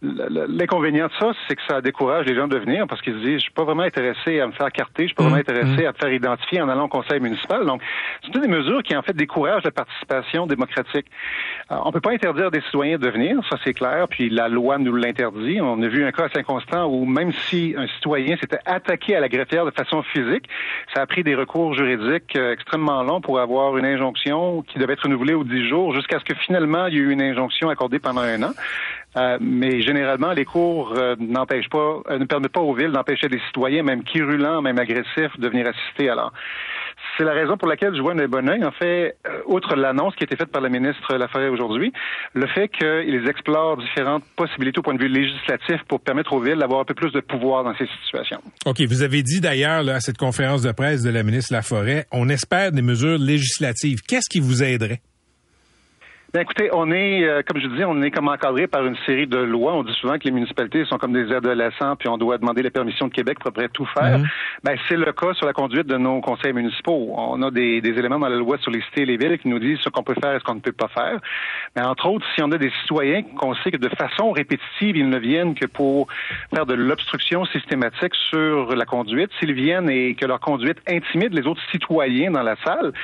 l'inconvénient 0.00 1.08
de 1.08 1.12
ça, 1.20 1.32
c'est 1.46 1.54
que 1.54 1.60
ça 1.68 1.82
décourage 1.82 2.24
les 2.24 2.34
gens 2.34 2.48
de 2.48 2.56
venir 2.56 2.86
parce 2.86 3.02
qu'ils 3.02 3.12
se 3.12 3.18
disent, 3.18 3.34
je 3.34 3.42
suis 3.42 3.52
pas 3.52 3.64
vraiment 3.64 3.82
intéressé 3.82 4.40
à 4.40 4.46
me 4.46 4.52
faire 4.52 4.72
carter, 4.72 5.02
je 5.02 5.08
suis 5.08 5.14
pas 5.14 5.24
vraiment 5.24 5.36
mmh. 5.36 5.40
intéressé 5.40 5.84
à 5.84 5.92
me 5.92 5.96
faire 5.98 6.12
identifier 6.12 6.62
en 6.62 6.70
allant 6.70 6.84
au 6.84 6.88
conseil 6.88 7.20
municipal. 7.20 7.66
Donc, 7.66 7.82
c'est 8.24 8.40
des 8.40 8.48
mesures 8.48 8.82
qui, 8.82 8.96
en 8.96 9.02
fait, 9.02 9.12
découragent 9.12 9.64
la 9.64 9.70
participation 9.70 10.46
démocratique. 10.46 11.06
On 11.68 11.74
euh, 11.74 11.78
on 11.84 11.92
peut 11.92 12.00
pas 12.00 12.12
interdire 12.12 12.50
des 12.50 12.62
citoyens 12.62 12.96
de 12.96 13.10
venir, 13.10 13.38
ça 13.50 13.58
c'est 13.64 13.74
clair, 13.74 14.06
puis 14.08 14.30
la 14.30 14.48
loi 14.48 14.78
nous 14.78 14.96
l'interdit. 14.96 15.60
On 15.60 15.82
a 15.82 15.88
vu 15.88 16.06
un 16.06 16.12
cas 16.12 16.24
assez 16.24 16.38
inconstant 16.38 16.86
où 16.86 17.04
même 17.04 17.32
si 17.32 17.74
un 17.76 17.86
citoyen 17.86 18.38
s'était 18.38 18.60
attaqué 18.64 19.14
à 19.14 19.20
la 19.20 19.28
greffière 19.28 19.66
de 19.66 19.72
façon 19.72 20.02
physique, 20.04 20.48
ça 20.94 21.02
a 21.02 21.06
pris 21.06 21.22
des 21.22 21.34
recours 21.34 21.74
juridique 21.82 22.36
euh, 22.36 22.52
extrêmement 22.52 23.02
long 23.02 23.20
pour 23.20 23.40
avoir 23.40 23.76
une 23.76 23.84
injonction 23.84 24.62
qui 24.62 24.78
devait 24.78 24.94
être 24.94 25.02
renouvelée 25.02 25.34
aux 25.34 25.44
dix 25.44 25.68
jours 25.68 25.94
jusqu'à 25.94 26.18
ce 26.18 26.24
que 26.24 26.34
finalement 26.34 26.86
il 26.86 26.94
y 26.94 26.96
ait 26.98 27.00
eu 27.00 27.10
une 27.10 27.22
injonction 27.22 27.68
accordée 27.68 27.98
pendant 27.98 28.20
un 28.20 28.42
an. 28.42 28.52
Euh, 29.16 29.36
mais 29.40 29.82
généralement, 29.82 30.32
les 30.32 30.46
cours 30.46 30.94
euh, 30.96 31.16
n'empêchent 31.18 31.68
pas, 31.68 32.00
ne 32.18 32.24
permettent 32.24 32.52
pas 32.52 32.60
aux 32.60 32.74
villes 32.74 32.92
d'empêcher 32.92 33.28
des 33.28 33.40
citoyens, 33.46 33.82
même 33.82 34.02
virulents, 34.02 34.62
même 34.62 34.78
agressifs, 34.78 35.38
de 35.38 35.48
venir 35.48 35.66
assister. 35.66 36.08
Alors, 36.08 36.32
c'est 37.16 37.24
la 37.24 37.32
raison 37.32 37.56
pour 37.56 37.68
laquelle 37.68 37.94
je 37.94 38.00
vois 38.00 38.12
un 38.12 38.28
bon 38.28 38.48
oeil. 38.48 38.64
En 38.64 38.72
fait, 38.72 39.16
outre 39.46 39.76
l'annonce 39.76 40.14
qui 40.16 40.24
a 40.24 40.26
été 40.26 40.36
faite 40.36 40.50
par 40.50 40.62
la 40.62 40.68
ministre 40.68 41.16
Laforêt 41.16 41.48
aujourd'hui, 41.48 41.92
le 42.34 42.46
fait 42.48 42.68
qu'ils 42.68 43.28
explorent 43.28 43.76
différentes 43.76 44.24
possibilités 44.36 44.78
au 44.78 44.82
point 44.82 44.94
de 44.94 45.02
vue 45.02 45.08
législatif 45.08 45.82
pour 45.88 46.00
permettre 46.00 46.32
aux 46.32 46.40
villes 46.40 46.58
d'avoir 46.58 46.80
un 46.80 46.84
peu 46.84 46.94
plus 46.94 47.12
de 47.12 47.20
pouvoir 47.20 47.64
dans 47.64 47.74
ces 47.76 47.86
situations. 48.02 48.40
OK. 48.66 48.80
Vous 48.82 49.02
avez 49.02 49.22
dit 49.22 49.40
d'ailleurs 49.40 49.88
à 49.88 50.00
cette 50.00 50.18
conférence 50.18 50.62
de 50.62 50.72
presse 50.72 51.02
de 51.02 51.10
la 51.10 51.22
ministre 51.22 51.52
Laforêt, 51.52 52.06
on 52.12 52.28
espère 52.28 52.72
des 52.72 52.82
mesures 52.82 53.18
législatives. 53.18 54.00
Qu'est-ce 54.08 54.30
qui 54.30 54.40
vous 54.40 54.62
aiderait? 54.62 55.00
Ben 56.34 56.40
écoutez, 56.40 56.70
on 56.72 56.90
est, 56.90 57.24
euh, 57.24 57.42
comme 57.46 57.60
je 57.60 57.66
disais, 57.66 57.84
on 57.84 58.00
est 58.00 58.10
comme 58.10 58.28
encadré 58.28 58.66
par 58.66 58.86
une 58.86 58.96
série 59.04 59.26
de 59.26 59.36
lois. 59.36 59.74
On 59.74 59.82
dit 59.82 59.92
souvent 60.00 60.14
que 60.14 60.24
les 60.24 60.30
municipalités 60.30 60.82
sont 60.86 60.96
comme 60.96 61.12
des 61.12 61.30
adolescents, 61.30 61.94
puis 61.94 62.08
on 62.08 62.16
doit 62.16 62.38
demander 62.38 62.62
la 62.62 62.70
permission 62.70 63.08
de 63.08 63.12
Québec 63.12 63.38
pour 63.38 63.48
après 63.48 63.68
tout 63.68 63.84
faire. 63.84 64.18
Ben 64.64 64.78
c'est 64.88 64.96
le 64.96 65.12
cas 65.12 65.34
sur 65.34 65.44
la 65.44 65.52
conduite 65.52 65.86
de 65.86 65.98
nos 65.98 66.22
conseils 66.22 66.54
municipaux. 66.54 67.12
On 67.18 67.42
a 67.42 67.50
des, 67.50 67.82
des, 67.82 67.90
éléments 67.90 68.18
dans 68.18 68.30
la 68.30 68.36
loi 68.36 68.56
sur 68.62 68.70
les 68.70 68.80
cités 68.80 69.02
et 69.02 69.04
les 69.04 69.18
villes 69.18 69.38
qui 69.40 69.48
nous 69.48 69.58
disent 69.58 69.80
ce 69.80 69.90
qu'on 69.90 70.02
peut 70.02 70.14
faire 70.22 70.34
et 70.34 70.38
ce 70.38 70.44
qu'on 70.44 70.54
ne 70.54 70.60
peut 70.60 70.72
pas 70.72 70.88
faire. 70.88 71.20
Mais 71.76 71.82
entre 71.82 72.08
autres, 72.08 72.24
si 72.34 72.42
on 72.42 72.50
a 72.50 72.56
des 72.56 72.72
citoyens 72.80 73.24
qu'on 73.36 73.54
sait 73.56 73.70
que 73.70 73.76
de 73.76 73.90
façon 73.90 74.30
répétitive, 74.30 74.96
ils 74.96 75.10
ne 75.10 75.18
viennent 75.18 75.54
que 75.54 75.66
pour 75.66 76.06
faire 76.54 76.64
de 76.64 76.72
l'obstruction 76.72 77.44
systématique 77.44 78.14
sur 78.30 78.74
la 78.74 78.86
conduite, 78.86 79.30
s'ils 79.38 79.52
viennent 79.52 79.90
et 79.90 80.14
que 80.14 80.24
leur 80.24 80.40
conduite 80.40 80.78
intimide 80.88 81.34
les 81.34 81.46
autres 81.46 81.60
citoyens 81.72 82.30
dans 82.30 82.42
la 82.42 82.56
salle, 82.64 82.94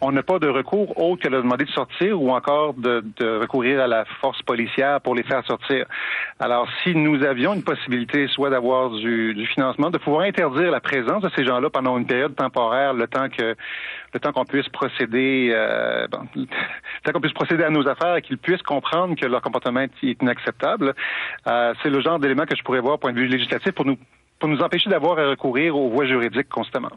on 0.00 0.12
n'a 0.12 0.22
pas 0.22 0.38
de 0.38 0.46
recours 0.46 0.96
autre 1.02 1.24
que 1.24 1.28
de 1.28 1.36
demander 1.36 1.64
de 1.64 1.70
sortir 1.70 2.22
ou 2.22 2.30
encore 2.30 2.75
de, 2.76 3.38
recourir 3.40 3.80
à 3.80 3.86
la 3.86 4.04
force 4.20 4.40
policière 4.42 5.00
pour 5.00 5.14
les 5.14 5.22
faire 5.22 5.44
sortir. 5.46 5.86
Alors, 6.38 6.68
si 6.82 6.94
nous 6.94 7.22
avions 7.24 7.54
une 7.54 7.62
possibilité, 7.62 8.28
soit 8.28 8.50
d'avoir 8.50 8.90
du, 8.90 9.46
financement, 9.54 9.90
de 9.90 9.98
pouvoir 9.98 10.22
interdire 10.22 10.70
la 10.70 10.80
présence 10.80 11.22
de 11.22 11.30
ces 11.36 11.44
gens-là 11.44 11.70
pendant 11.70 11.98
une 11.98 12.06
période 12.06 12.34
temporaire, 12.34 12.92
le 12.92 13.06
temps 13.06 13.28
que 13.28 13.54
le 14.14 14.20
temps 14.20 14.32
qu'on 14.32 14.44
puisse 14.44 14.68
procéder, 14.68 15.50
euh, 15.52 16.06
le 16.34 16.46
temps 17.04 17.12
qu'on 17.12 17.20
puisse 17.20 17.34
procéder 17.34 17.64
à 17.64 17.70
nos 17.70 17.86
affaires 17.86 18.16
et 18.16 18.22
qu'ils 18.22 18.38
puissent 18.38 18.62
comprendre 18.62 19.14
que 19.14 19.26
leur 19.26 19.42
comportement 19.42 19.80
est 19.80 20.02
inacceptable, 20.02 20.94
euh, 21.46 21.74
c'est 21.82 21.90
le 21.90 22.00
genre 22.00 22.18
d'élément 22.18 22.46
que 22.46 22.56
je 22.56 22.62
pourrais 22.62 22.80
voir, 22.80 22.98
point 22.98 23.12
de 23.12 23.20
vue 23.20 23.26
législatif, 23.26 23.72
pour 23.72 23.84
nous 23.84 23.98
pour 24.38 24.48
nous 24.48 24.58
empêcher 24.58 24.90
d'avoir 24.90 25.18
à 25.18 25.30
recourir 25.30 25.76
aux 25.76 25.90
voies 25.90 26.06
juridiques 26.06 26.48
constamment. 26.48 26.90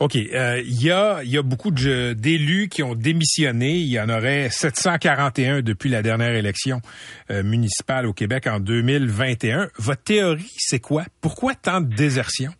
OK. 0.00 0.14
Il 0.14 0.34
euh, 0.34 0.62
y, 0.64 0.90
a, 0.90 1.22
y 1.22 1.38
a 1.38 1.42
beaucoup 1.42 1.70
d'élus 1.70 2.68
qui 2.68 2.82
ont 2.82 2.94
démissionné. 2.94 3.76
Il 3.76 3.88
y 3.88 4.00
en 4.00 4.08
aurait 4.08 4.48
741 4.50 5.62
depuis 5.62 5.88
la 5.88 6.02
dernière 6.02 6.34
élection 6.34 6.80
euh, 7.30 7.42
municipale 7.42 8.06
au 8.06 8.12
Québec 8.12 8.46
en 8.46 8.60
2021. 8.60 9.68
Votre 9.78 10.02
théorie, 10.02 10.52
c'est 10.56 10.80
quoi? 10.80 11.04
Pourquoi 11.20 11.54
tant 11.54 11.80
de 11.80 11.94
désertion? 11.94 12.52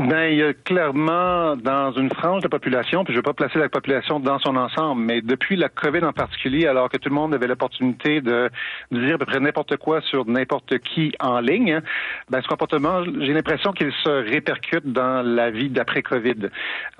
Ben, 0.00 0.32
il 0.32 0.38
y 0.38 0.42
a 0.42 0.54
clairement 0.54 1.56
dans 1.56 1.92
une 1.92 2.08
frange 2.08 2.38
de 2.38 2.44
la 2.44 2.48
population, 2.48 3.04
puis 3.04 3.12
je 3.12 3.18
ne 3.18 3.22
vais 3.22 3.26
pas 3.26 3.34
placer 3.34 3.58
la 3.58 3.68
population 3.68 4.18
dans 4.18 4.38
son 4.38 4.56
ensemble, 4.56 5.02
mais 5.02 5.20
depuis 5.20 5.56
la 5.56 5.68
COVID 5.68 6.02
en 6.04 6.14
particulier, 6.14 6.66
alors 6.66 6.88
que 6.88 6.96
tout 6.96 7.10
le 7.10 7.14
monde 7.14 7.34
avait 7.34 7.46
l'opportunité 7.46 8.22
de, 8.22 8.48
dire 8.90 9.16
à 9.16 9.18
peu 9.18 9.26
près 9.26 9.40
n'importe 9.40 9.76
quoi 9.76 10.00
sur 10.00 10.26
n'importe 10.26 10.78
qui 10.78 11.12
en 11.20 11.40
ligne, 11.40 11.82
ben, 12.30 12.40
ce 12.40 12.48
comportement, 12.48 13.04
j'ai 13.04 13.34
l'impression 13.34 13.72
qu'il 13.72 13.92
se 13.92 14.08
répercute 14.08 14.90
dans 14.90 15.20
la 15.20 15.50
vie 15.50 15.68
d'après-COVID. 15.68 16.48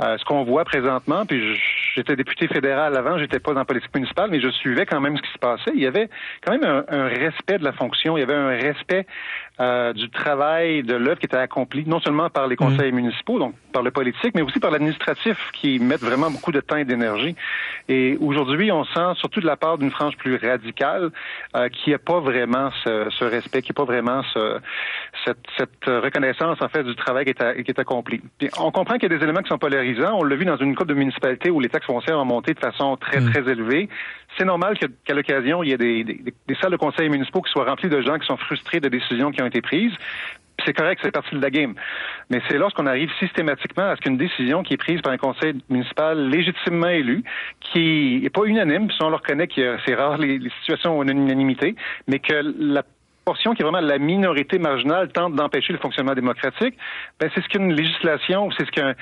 Euh, 0.03 0.19
ce 0.19 0.25
qu'on 0.27 0.45
voit 0.45 0.67
présentement, 0.67 1.25
puis 1.25 1.59
j'étais 1.95 2.17
député 2.17 2.49
fédéral 2.49 2.95
avant, 2.99 3.17
j'étais 3.17 3.41
pas 3.41 3.55
dans 3.55 3.61
la 3.61 3.65
politique 3.65 3.95
municipale, 3.95 4.29
mais 4.31 4.43
je 4.43 4.51
suivais 4.51 4.85
quand 4.85 5.01
même 5.01 5.17
ce 5.17 5.23
qui 5.23 5.33
se 5.33 5.39
passait. 5.39 5.73
Il 5.75 5.81
y 5.81 5.87
avait 5.87 6.11
quand 6.45 6.53
même 6.53 6.85
un 6.87 7.07
respect 7.07 7.57
de 7.57 7.65
la 7.65 7.73
fonction, 7.73 8.19
il 8.19 8.21
y 8.21 8.25
avait 8.25 8.35
un 8.35 8.49
respect 8.49 9.07
euh, 9.61 9.93
du 9.93 10.09
travail, 10.09 10.83
de 10.83 10.95
l'œuvre 10.95 11.19
qui 11.19 11.27
était 11.27 11.37
accomplie, 11.37 11.85
non 11.87 12.01
seulement 12.01 12.31
par 12.31 12.47
les 12.47 12.55
mm. 12.55 12.59
conseils 12.59 12.93
municipaux, 12.93 13.39
donc 13.39 13.55
par 13.73 13.83
le 13.83 13.91
politique, 13.91 14.35
mais 14.35 14.43
aussi 14.43 14.59
par 14.59 14.71
l'administratif, 14.71 15.37
qui 15.53 15.79
mettent 15.79 16.01
vraiment 16.01 16.31
beaucoup 16.31 16.51
de 16.51 16.61
temps 16.61 16.77
et 16.77 16.85
d'énergie. 16.85 17.37
Et 17.89 18.17
aujourd'hui, 18.21 18.73
on 18.73 18.85
sent, 18.85 19.15
surtout 19.17 19.41
de 19.41 19.47
la 19.47 19.57
part 19.57 19.79
d'une 19.79 19.91
frange 19.91 20.17
plus 20.17 20.37
radicale, 20.37 21.11
euh, 21.55 21.69
qui 21.69 21.91
n'a 21.91 21.99
pas 21.99 22.21
vraiment 22.21 22.71
ce, 22.85 23.09
ce 23.11 23.25
respect, 23.25 23.63
qui 23.63 23.73
n'a 23.73 23.75
pas 23.75 23.85
vraiment 23.85 24.23
ce, 24.33 24.59
cette, 25.25 25.45
cette, 25.59 25.85
reconnaissance, 25.85 26.61
en 26.63 26.69
fait, 26.69 26.83
du 26.83 26.95
travail 26.95 27.25
qui 27.25 27.31
est, 27.31 27.63
qui 27.63 27.71
est 27.71 27.79
accompli. 27.79 28.23
Puis 28.39 28.49
on 28.59 28.71
comprend 28.71 28.95
qu'il 28.95 29.11
y 29.11 29.15
a 29.15 29.19
des 29.19 29.23
éléments 29.23 29.43
qui 29.43 29.49
sont 29.49 29.59
polarisants. 29.59 30.17
On 30.19 30.25
l'a 30.25 30.37
vu 30.37 30.45
dans 30.45 30.57
une 30.57 30.75
coupe 30.75 30.89
de 30.89 30.95
municipalités 30.95 31.51
où 31.51 31.61
les 31.61 31.69
taxes 31.69 31.87
foncières 31.87 32.19
ont 32.19 32.25
monté 32.25 32.55
de 32.55 32.59
façon 32.61 32.97
très, 32.97 33.21
mm. 33.21 33.31
très 33.31 33.53
élevée. 33.53 33.89
C'est 34.39 34.45
normal 34.45 34.79
qu'à 34.79 35.15
l'occasion, 35.15 35.63
il 35.63 35.71
y 35.71 35.73
ait 35.73 35.79
des, 35.79 36.05
des, 36.05 36.35
des 36.47 36.55
salles 36.57 36.73
de 36.73 36.77
conseils 36.77 37.09
municipaux 37.09 37.43
qui 37.43 37.51
soient 37.51 37.65
remplies 37.65 37.89
de 37.89 38.01
gens 38.01 38.19
qui 38.19 38.27
sont 38.27 38.37
frustrés 38.37 38.81
de 38.81 38.89
décisions 38.89 39.31
qui 39.33 39.43
ont 39.43 39.47
été 39.47 39.61
prises. 39.61 39.93
C'est 40.65 40.73
correct, 40.73 41.01
c'est 41.03 41.11
partie 41.11 41.35
de 41.35 41.41
la 41.41 41.51
game. 41.51 41.75
Mais 42.29 42.41
c'est 42.49 42.59
lorsqu'on 42.59 42.87
arrive 42.87 43.11
systématiquement 43.19 43.91
à 43.91 43.97
ce 43.97 44.01
qu'une 44.01 44.17
décision 44.17 44.63
qui 44.63 44.75
est 44.75 44.79
prise 44.79 45.01
par 45.01 45.13
un 45.13 45.17
conseil 45.17 45.55
municipal 45.69 46.29
légitimement 46.29 46.89
élu, 46.89 47.25
qui 47.61 48.21
n'est 48.23 48.31
pas 48.31 48.45
unanime, 48.45 48.89
puis 48.89 48.97
on 49.01 49.09
le 49.09 49.17
reconnaît 49.17 49.47
que 49.47 49.79
c'est 49.85 49.95
rare 49.95 50.19
les, 50.19 50.41
situations 50.61 50.99
où 50.99 51.03
on 51.03 51.09
a 51.09 51.13
une 51.13 51.23
unanimité, 51.23 51.75
mais 52.09 52.19
que 52.19 52.35
la 52.59 52.83
portion 53.25 53.55
qui 53.55 53.63
est 53.63 53.65
vraiment 53.65 53.87
la 53.87 53.99
minorité 53.99 54.59
marginale 54.59 55.09
tente 55.13 55.35
d'empêcher 55.35 55.73
le 55.73 55.79
fonctionnement 55.79 56.15
démocratique, 56.15 56.77
ben 57.19 57.31
c'est 57.35 57.43
ce 57.43 57.49
qu'une 57.49 57.73
législation, 57.73 58.51
c'est 58.53 58.67
ce 58.67 58.71
qu'un 58.71 58.95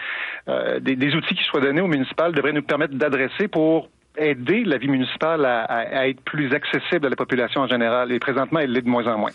euh, 0.49 0.81
des, 0.81 0.97
des, 0.97 1.15
outils 1.15 1.35
qui 1.35 1.45
soient 1.45 1.61
donnés 1.61 1.81
au 1.81 1.87
municipal 1.87 2.33
devraient 2.33 2.53
nous 2.53 2.63
permettre 2.63 2.95
d'adresser 2.95 3.49
pour 3.49 3.89
aider 4.17 4.65
la 4.65 4.79
vie 4.79 4.89
municipale 4.89 5.45
à, 5.45 6.09
être 6.09 6.21
plus 6.23 6.53
accessible 6.53 7.07
à 7.07 7.11
la 7.11 7.17
population 7.17 7.63
en 7.63 7.69
général. 7.69 8.13
Et 8.13 8.19
présentement, 8.19 8.61
elle 8.61 8.73
l'est 8.73 8.83
de 8.83 8.89
moins 8.89 9.07
en 9.07 9.19
moins. 9.19 9.31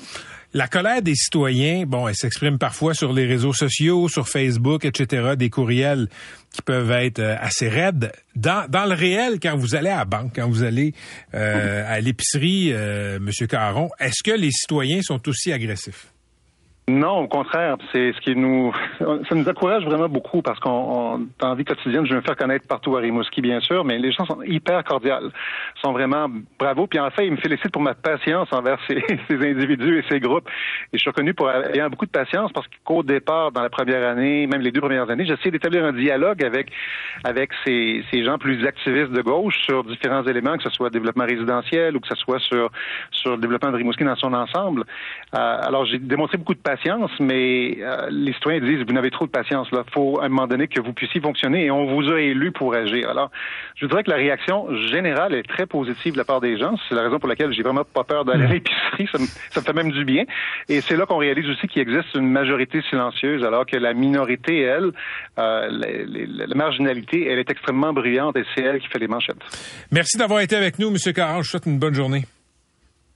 La 0.56 0.68
colère 0.68 1.02
des 1.02 1.16
citoyens, 1.16 1.86
bon, 1.88 2.08
elle 2.08 2.16
s'exprime 2.16 2.60
parfois 2.60 2.94
sur 2.94 3.12
les 3.12 3.26
réseaux 3.26 3.54
sociaux, 3.54 4.08
sur 4.08 4.28
Facebook, 4.28 4.86
etc., 4.86 5.36
des 5.36 5.50
courriels 5.50 6.08
qui 6.54 6.62
peuvent 6.62 6.92
être 6.92 7.20
euh, 7.20 7.36
assez 7.40 7.68
raides. 7.68 8.12
Dans, 8.36 8.70
dans 8.70 8.86
le 8.86 8.94
réel, 8.94 9.40
quand 9.42 9.56
vous 9.56 9.74
allez 9.74 9.90
à 9.90 9.98
la 9.98 10.06
banque, 10.06 10.34
quand 10.36 10.48
vous 10.48 10.62
allez 10.62 10.94
euh, 11.34 11.84
à 11.88 12.00
l'épicerie, 12.02 12.70
euh, 12.72 13.18
Monsieur 13.20 13.48
Caron, 13.48 13.90
est-ce 14.00 14.22
que 14.24 14.38
les 14.38 14.52
citoyens 14.52 15.02
sont 15.02 15.28
aussi 15.28 15.52
agressifs? 15.52 16.13
Non, 16.90 17.20
au 17.20 17.28
contraire, 17.30 17.78
c'est 17.94 18.12
ce 18.12 18.20
qui 18.20 18.36
nous, 18.36 18.74
ça 19.00 19.36
nous 19.36 19.48
encourage 19.48 19.86
vraiment 19.86 20.10
beaucoup 20.10 20.42
parce 20.42 20.60
qu'on, 20.60 21.28
dans 21.40 21.50
la 21.50 21.56
vie 21.56 21.64
quotidienne, 21.64 22.06
je 22.06 22.10
veux 22.10 22.18
me 22.18 22.26
faire 22.26 22.36
connaître 22.36 22.68
partout 22.68 22.98
à 22.98 23.00
Rimouski, 23.00 23.40
bien 23.40 23.62
sûr, 23.62 23.86
mais 23.86 23.98
les 24.00 24.12
gens 24.12 24.26
sont 24.26 24.42
hyper 24.44 24.84
cordiales, 24.84 25.32
sont 25.82 25.94
vraiment 25.94 26.28
bravo. 26.60 26.86
Puis 26.88 27.00
en 27.00 27.10
fait, 27.10 27.26
ils 27.26 27.32
me 27.32 27.38
félicitent 27.38 27.72
pour 27.72 27.82
ma 27.82 27.94
patience 27.94 28.52
envers 28.52 28.78
ces, 28.86 29.02
ces 29.30 29.36
individus 29.36 30.00
et 30.00 30.04
ces 30.10 30.20
groupes. 30.20 30.50
Et 30.92 30.98
je 30.98 31.00
suis 31.00 31.10
reconnu 31.10 31.34
pour 31.34 31.50
ayant 31.50 31.90
beaucoup 31.90 32.06
de 32.06 32.12
patience 32.12 32.52
parce 32.52 32.68
qu'au 32.84 33.02
départ, 33.02 33.54
dans 33.54 33.62
la 33.62 33.70
première 33.70 34.06
année, 34.06 34.46
même 34.48 34.62
les 34.62 34.72
deux 34.72 34.82
premières 34.82 35.10
années, 35.10 35.26
j'essayais 35.26 35.52
d'établir 35.52 35.86
un 35.86 35.94
dialogue 35.94 36.44
avec 36.44 36.70
avec 37.24 37.52
ces, 37.66 38.04
ces 38.12 38.26
gens 38.26 38.38
plus 38.38 38.66
activistes 38.68 39.12
de 39.12 39.22
gauche 39.22 39.58
sur 39.64 39.86
différents 39.86 40.24
éléments, 40.24 40.58
que 40.58 40.64
ce 40.64 40.70
soit 40.70 40.90
développement 40.90 41.26
résidentiel 41.26 41.96
ou 41.96 42.02
que 42.02 42.10
ce 42.10 42.16
soit 42.16 42.40
sur 42.40 42.70
sur 43.12 43.32
le 43.32 43.38
développement 43.38 43.72
de 43.72 43.78
Rimouski 43.78 44.04
dans 44.04 44.18
son 44.18 44.34
ensemble. 44.34 44.84
Euh, 45.34 45.58
alors 45.62 45.86
j'ai 45.86 46.00
démontré 46.00 46.38
beaucoup 46.38 46.54
de 46.54 46.60
patience 46.60 46.73
patience, 46.76 47.12
mais 47.20 47.78
euh, 47.82 48.08
les 48.10 48.34
citoyens 48.34 48.60
disent 48.60 48.84
vous 48.88 48.94
n'avez 48.94 49.12
trop 49.12 49.26
de 49.26 49.32
patience. 49.32 49.68
Il 49.72 49.80
faut 49.94 50.20
à 50.20 50.26
un 50.26 50.30
moment 50.30 50.48
donné 50.48 50.68
que 50.68 50.82
vous 50.82 50.94
puissiez 50.94 51.22
fonctionner 51.22 51.66
et 51.66 51.72
on 51.72 51.86
vous 51.86 52.10
a 52.12 52.20
élu 52.20 52.52
pour 52.52 52.74
agir. 52.74 53.10
Alors, 53.10 53.30
je 53.76 53.86
dirais 53.86 54.04
que 54.04 54.10
la 54.10 54.18
réaction 54.18 54.76
générale 54.88 55.36
est 55.36 55.48
très 55.48 55.66
positive 55.68 56.14
de 56.14 56.18
la 56.18 56.26
part 56.26 56.42
des 56.42 56.58
gens. 56.58 56.76
C'est 56.90 56.96
la 56.96 57.04
raison 57.04 57.20
pour 57.20 57.30
laquelle 57.30 57.54
j'ai 57.54 57.62
vraiment 57.62 57.84
pas 57.84 58.04
peur 58.04 58.26
d'aller 58.26 58.46
à 58.46 58.48
mm. 58.48 58.54
l'épicerie. 58.54 59.08
Ça 59.12 59.20
me, 59.20 59.26
ça 59.52 59.60
me 59.62 59.66
fait 59.66 59.74
même 59.74 59.92
du 59.92 60.06
bien. 60.06 60.24
Et 60.70 60.82
c'est 60.82 60.96
là 60.96 61.06
qu'on 61.06 61.18
réalise 61.18 61.48
aussi 61.50 61.68
qu'il 61.68 61.82
existe 61.82 62.16
une 62.16 62.30
majorité 62.30 62.82
silencieuse, 62.90 63.44
alors 63.44 63.66
que 63.66 63.78
la 63.78 63.94
minorité, 63.94 64.62
elle, 64.62 64.92
euh, 65.38 65.68
la, 65.70 66.46
la, 66.48 66.56
marginalité, 66.56 67.28
elle 67.30 67.40
est 67.40 67.50
extrêmement 67.50 67.94
brillante 67.94 68.36
et 68.38 68.44
c'est 68.56 68.64
elle 68.64 68.80
qui 68.80 68.88
fait 68.88 69.00
les 69.00 69.08
manchettes. 69.08 69.44
Merci 69.92 70.18
d'avoir 70.18 70.40
été 70.40 70.56
avec 70.56 70.80
nous, 70.80 70.90
M. 70.90 71.14
Caron. 71.14 71.34
Je 71.34 71.38
vous 71.38 71.44
souhaite 71.44 71.66
une 71.66 71.80
bonne 71.80 71.94
journée. 71.94 72.24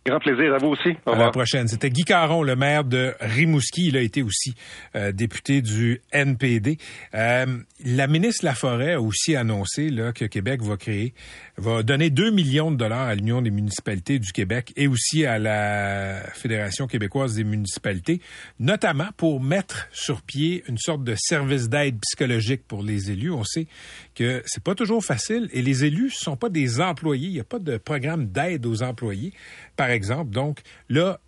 Grand 0.07 0.19
plaisir 0.19 0.53
à 0.53 0.57
vous 0.57 0.69
aussi. 0.69 0.95
Au 1.05 1.11
à 1.11 1.17
la 1.17 1.31
prochaine. 1.31 1.67
C'était 1.67 1.89
Guy 1.89 2.05
Caron, 2.05 2.41
le 2.41 2.55
maire 2.55 2.85
de 2.85 3.13
Rimouski. 3.19 3.87
Il 3.87 3.97
a 3.97 4.01
été 4.01 4.23
aussi 4.23 4.53
euh, 4.95 5.11
député 5.11 5.61
du 5.61 5.99
NPD. 6.13 6.77
Euh, 7.13 7.45
la 7.83 8.07
ministre 8.07 8.45
Laforêt 8.45 8.93
a 8.93 9.01
aussi 9.01 9.35
annoncé 9.35 9.89
là, 9.89 10.13
que 10.13 10.23
Québec 10.23 10.61
va 10.61 10.77
créer, 10.77 11.13
va 11.59 11.81
donner 11.81 12.11
2 12.11 12.29
millions 12.29 12.69
de 12.69 12.75
dollars 12.75 13.07
à 13.07 13.15
l'Union 13.15 13.41
des 13.41 13.49
municipalités 13.49 14.19
du 14.19 14.31
Québec 14.31 14.73
et 14.75 14.87
aussi 14.87 15.25
à 15.25 15.39
la 15.39 16.21
Fédération 16.33 16.85
québécoise 16.85 17.33
des 17.33 17.43
municipalités, 17.43 18.21
notamment 18.59 19.07
pour 19.17 19.41
mettre 19.41 19.87
sur 19.91 20.21
pied 20.21 20.63
une 20.67 20.77
sorte 20.77 21.03
de 21.03 21.15
service 21.17 21.67
d'aide 21.67 21.99
psychologique 22.01 22.61
pour 22.67 22.83
les 22.83 23.09
élus. 23.09 23.31
On 23.31 23.43
sait 23.43 23.65
que 24.13 24.43
c'est 24.45 24.63
pas 24.63 24.75
toujours 24.75 25.03
facile 25.03 25.49
et 25.51 25.63
les 25.63 25.83
élus 25.83 26.11
sont 26.11 26.37
pas 26.37 26.49
des 26.49 26.79
employés. 26.79 27.27
Il 27.27 27.33
n'y 27.33 27.39
a 27.39 27.43
pas 27.43 27.59
de 27.59 27.77
programme 27.77 28.27
d'aide 28.27 28.67
aux 28.67 28.83
employés 28.83 29.33
par 29.75 29.89
exemple. 29.89 30.31
Donc 30.31 30.61
là, 30.89 31.19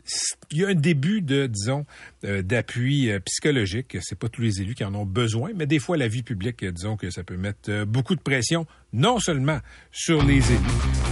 il 0.52 0.60
y 0.60 0.66
a 0.66 0.70
un 0.70 0.76
début 0.76 1.22
de, 1.22 1.48
disons, 1.48 1.86
d'appui 2.24 3.10
euh, 3.10 3.20
psychologique. 3.20 3.98
C'est 4.02 4.18
pas 4.18 4.30
tous 4.30 4.42
les 4.42 4.62
élus 4.62 4.76
qui 4.76 4.84
en 4.84 4.94
ont 4.96 5.06
besoin, 5.06 5.52
mais 5.56 5.66
des 5.66 5.80
fois, 5.80 5.98
la 5.98 6.08
vie 6.08 6.24
publique, 6.24 6.64
euh, 6.64 6.72
disons 6.72 6.98
que 6.98 7.10
ça 7.10 7.24
peut 7.24 7.38
mettre 7.38 7.86
beaucoup 7.86 8.16
de 8.16 8.22
pression, 8.22 8.66
non 8.94 9.20
seulement 9.20 9.60
sur 9.92 10.24
les 10.24 10.52
élus, 10.52 10.60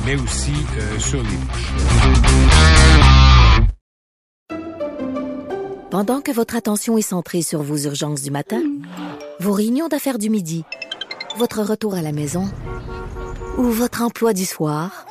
mais 0.05 0.15
aussi 0.15 0.53
sur 0.99 1.21
les 1.23 1.29
bouches. 1.29 1.71
Pendant 5.89 6.21
que 6.21 6.31
votre 6.31 6.55
attention 6.55 6.97
est 6.97 7.01
centrée 7.01 7.41
sur 7.41 7.61
vos 7.61 7.77
urgences 7.77 8.21
du 8.21 8.29
matin, 8.29 8.61
vos 9.39 9.53
réunions 9.53 9.87
d'affaires 9.87 10.17
du 10.19 10.29
midi, 10.29 10.65
votre 11.37 11.61
retour 11.61 11.95
à 11.95 12.01
la 12.01 12.11
maison 12.11 12.43
ou 13.57 13.63
votre 13.63 14.01
emploi 14.01 14.33
du 14.33 14.45
soir, 14.45 15.05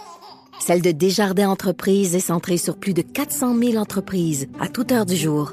celle 0.61 0.83
de 0.83 0.91
Desjardins 0.91 1.49
Entreprises 1.49 2.15
est 2.15 2.21
centrée 2.21 2.59
sur 2.59 2.77
plus 2.77 2.93
de 2.93 3.03
400 3.03 3.57
000 3.59 3.77
entreprises 3.77 4.49
à 4.61 4.69
toute 4.69 4.93
heure 4.93 5.07
du 5.07 5.17
jour. 5.17 5.53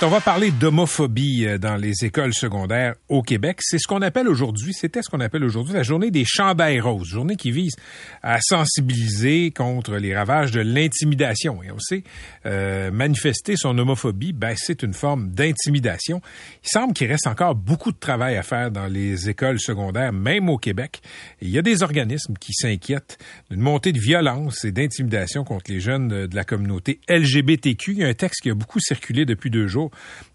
On 0.00 0.10
va 0.10 0.20
parler 0.20 0.52
d'homophobie 0.52 1.44
euh, 1.44 1.58
dans 1.58 1.74
les 1.74 2.04
écoles 2.04 2.32
secondaires 2.32 2.94
au 3.08 3.20
Québec. 3.20 3.58
C'est 3.60 3.78
ce 3.78 3.88
qu'on 3.88 4.00
appelle 4.00 4.28
aujourd'hui, 4.28 4.72
c'était 4.72 5.02
ce 5.02 5.10
qu'on 5.10 5.18
appelle 5.18 5.42
aujourd'hui 5.42 5.74
la 5.74 5.82
journée 5.82 6.12
des 6.12 6.24
chandails 6.24 6.78
roses, 6.78 7.08
journée 7.08 7.34
qui 7.34 7.50
vise 7.50 7.74
à 8.22 8.38
sensibiliser 8.40 9.50
contre 9.50 9.96
les 9.96 10.16
ravages 10.16 10.52
de 10.52 10.60
l'intimidation. 10.60 11.64
Et 11.64 11.72
on 11.72 11.80
sait, 11.80 12.04
euh, 12.46 12.92
manifester 12.92 13.56
son 13.56 13.76
homophobie, 13.76 14.32
ben, 14.32 14.54
c'est 14.56 14.84
une 14.84 14.94
forme 14.94 15.30
d'intimidation. 15.30 16.22
Il 16.62 16.68
semble 16.68 16.92
qu'il 16.92 17.08
reste 17.08 17.26
encore 17.26 17.56
beaucoup 17.56 17.90
de 17.90 17.98
travail 17.98 18.36
à 18.36 18.44
faire 18.44 18.70
dans 18.70 18.86
les 18.86 19.28
écoles 19.28 19.58
secondaires, 19.58 20.12
même 20.12 20.48
au 20.48 20.58
Québec. 20.58 21.00
Il 21.42 21.50
y 21.50 21.58
a 21.58 21.62
des 21.62 21.82
organismes 21.82 22.34
qui 22.38 22.52
s'inquiètent 22.52 23.18
d'une 23.50 23.60
montée 23.60 23.90
de 23.90 24.00
violence 24.00 24.64
et 24.64 24.70
d'intimidation 24.70 25.42
contre 25.42 25.72
les 25.72 25.80
jeunes 25.80 26.28
de 26.28 26.36
la 26.36 26.44
communauté 26.44 27.00
LGBTQ. 27.08 27.92
Il 27.94 27.98
y 27.98 28.04
a 28.04 28.08
un 28.08 28.14
texte 28.14 28.42
qui 28.42 28.50
a 28.50 28.54
beaucoup 28.54 28.78
circulé 28.78 29.26
depuis 29.26 29.50
deux 29.50 29.66
jours 29.66 29.87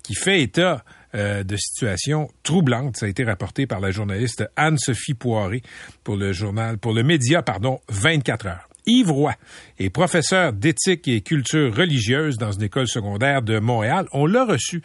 qui 0.03 0.15
fait 0.15 0.41
état 0.41 0.83
euh, 1.15 1.43
de 1.43 1.55
situations 1.57 2.29
troublantes. 2.41 2.97
Ça 2.97 3.05
a 3.05 3.09
été 3.09 3.23
rapporté 3.23 3.67
par 3.67 3.79
la 3.79 3.91
journaliste 3.91 4.45
Anne-Sophie 4.55 5.13
Poiré 5.13 5.61
pour 6.03 6.15
le 6.15 6.33
journal, 6.33 6.77
pour 6.77 6.93
le 6.93 7.03
média, 7.03 7.43
pardon, 7.43 7.79
24 7.89 8.47
heures. 8.47 8.69
Yves 8.85 9.11
Roy 9.11 9.35
est 9.79 9.89
professeur 9.89 10.53
d'éthique 10.53 11.07
et 11.07 11.21
culture 11.21 11.73
religieuse 11.73 12.37
dans 12.37 12.51
une 12.51 12.63
école 12.63 12.87
secondaire 12.87 13.41
de 13.41 13.59
Montréal. 13.59 14.07
On 14.11 14.25
l'a 14.25 14.45
reçu 14.45 14.81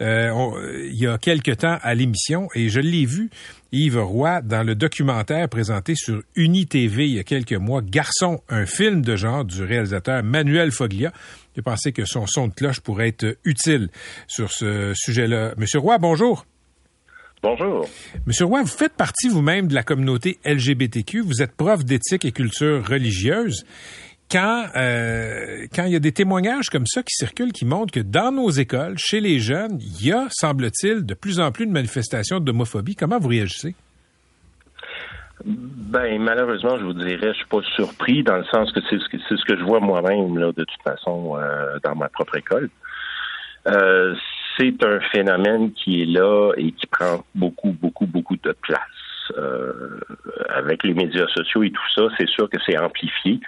euh, 0.00 0.88
il 0.90 0.98
y 0.98 1.06
a 1.06 1.18
quelque 1.18 1.50
temps 1.50 1.78
à 1.82 1.94
l'émission 1.94 2.48
et 2.54 2.68
je 2.68 2.80
l'ai 2.80 3.04
vu, 3.04 3.30
Yves 3.72 3.98
Roy, 3.98 4.42
dans 4.42 4.62
le 4.62 4.74
documentaire 4.74 5.48
présenté 5.48 5.94
sur 5.94 6.22
UniTV 6.36 7.08
il 7.08 7.14
y 7.14 7.18
a 7.18 7.24
quelques 7.24 7.54
mois, 7.54 7.82
Garçon, 7.82 8.40
un 8.48 8.66
film 8.66 9.02
de 9.02 9.16
genre 9.16 9.44
du 9.44 9.62
réalisateur 9.62 10.22
Manuel 10.22 10.70
Foglia. 10.70 11.12
J'ai 11.58 11.62
pensé 11.62 11.90
que 11.90 12.04
son 12.04 12.24
son 12.28 12.46
de 12.46 12.54
cloche 12.54 12.78
pourrait 12.78 13.08
être 13.08 13.36
utile 13.42 13.88
sur 14.28 14.52
ce 14.52 14.92
sujet-là. 14.94 15.54
Monsieur 15.56 15.80
Roy, 15.80 15.98
bonjour. 15.98 16.46
Bonjour. 17.42 17.84
Monsieur 18.26 18.44
Roy, 18.44 18.62
vous 18.62 18.68
faites 18.68 18.92
partie 18.92 19.28
vous-même 19.28 19.66
de 19.66 19.74
la 19.74 19.82
communauté 19.82 20.38
LGBTQ. 20.44 21.20
Vous 21.20 21.42
êtes 21.42 21.56
prof 21.56 21.84
d'éthique 21.84 22.24
et 22.24 22.30
culture 22.30 22.86
religieuse. 22.86 23.66
Quand, 24.30 24.68
euh, 24.76 25.66
quand 25.74 25.86
il 25.86 25.94
y 25.94 25.96
a 25.96 25.98
des 25.98 26.12
témoignages 26.12 26.70
comme 26.70 26.86
ça 26.86 27.02
qui 27.02 27.12
circulent, 27.12 27.50
qui 27.50 27.64
montrent 27.64 27.92
que 27.92 27.98
dans 27.98 28.30
nos 28.30 28.50
écoles, 28.50 28.96
chez 28.96 29.18
les 29.18 29.40
jeunes, 29.40 29.80
il 29.80 30.06
y 30.06 30.12
a, 30.12 30.28
semble-t-il, 30.30 31.04
de 31.04 31.14
plus 31.14 31.40
en 31.40 31.50
plus 31.50 31.66
de 31.66 31.72
manifestations 31.72 32.38
d'homophobie, 32.38 32.94
comment 32.94 33.18
vous 33.18 33.30
réagissez? 33.30 33.74
Ben 35.44 36.20
malheureusement, 36.20 36.76
je 36.78 36.84
vous 36.84 36.94
dirais, 36.94 37.32
je 37.32 37.38
suis 37.38 37.46
pas 37.46 37.62
surpris 37.76 38.22
dans 38.22 38.36
le 38.36 38.44
sens 38.44 38.72
que 38.72 38.80
c'est 38.90 38.98
ce 38.98 39.08
que 39.08 39.16
c'est 39.28 39.36
ce 39.36 39.44
que 39.44 39.56
je 39.56 39.62
vois 39.62 39.80
moi-même 39.80 40.36
là 40.36 40.52
de 40.52 40.64
toute 40.64 40.82
façon 40.82 41.36
euh, 41.36 41.78
dans 41.84 41.94
ma 41.94 42.08
propre 42.08 42.36
école. 42.36 42.68
Euh, 43.68 44.14
c'est 44.56 44.82
un 44.82 45.00
phénomène 45.12 45.72
qui 45.72 46.02
est 46.02 46.06
là 46.06 46.52
et 46.56 46.72
qui 46.72 46.86
prend 46.86 47.24
beaucoup, 47.34 47.70
beaucoup, 47.80 48.06
beaucoup 48.06 48.36
de 48.36 48.52
place. 48.62 48.80
Euh, 49.36 50.00
avec 50.48 50.82
les 50.84 50.94
médias 50.94 51.26
sociaux 51.28 51.62
et 51.62 51.70
tout 51.70 51.90
ça, 51.94 52.02
c'est 52.16 52.28
sûr 52.28 52.48
que 52.48 52.56
c'est 52.66 52.78
amplifié. 52.78 53.38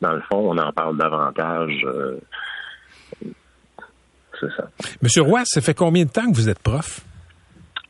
Dans 0.00 0.12
le 0.12 0.20
fond, 0.22 0.50
on 0.50 0.58
en 0.58 0.72
parle 0.72 0.98
davantage. 0.98 1.86
c'est 4.40 4.50
ça. 4.56 4.68
Monsieur 5.00 5.22
Roy, 5.22 5.42
ça 5.44 5.60
fait 5.60 5.74
combien 5.74 6.04
de 6.04 6.10
temps 6.10 6.28
que 6.28 6.34
vous 6.34 6.48
êtes 6.48 6.58
prof? 6.58 7.07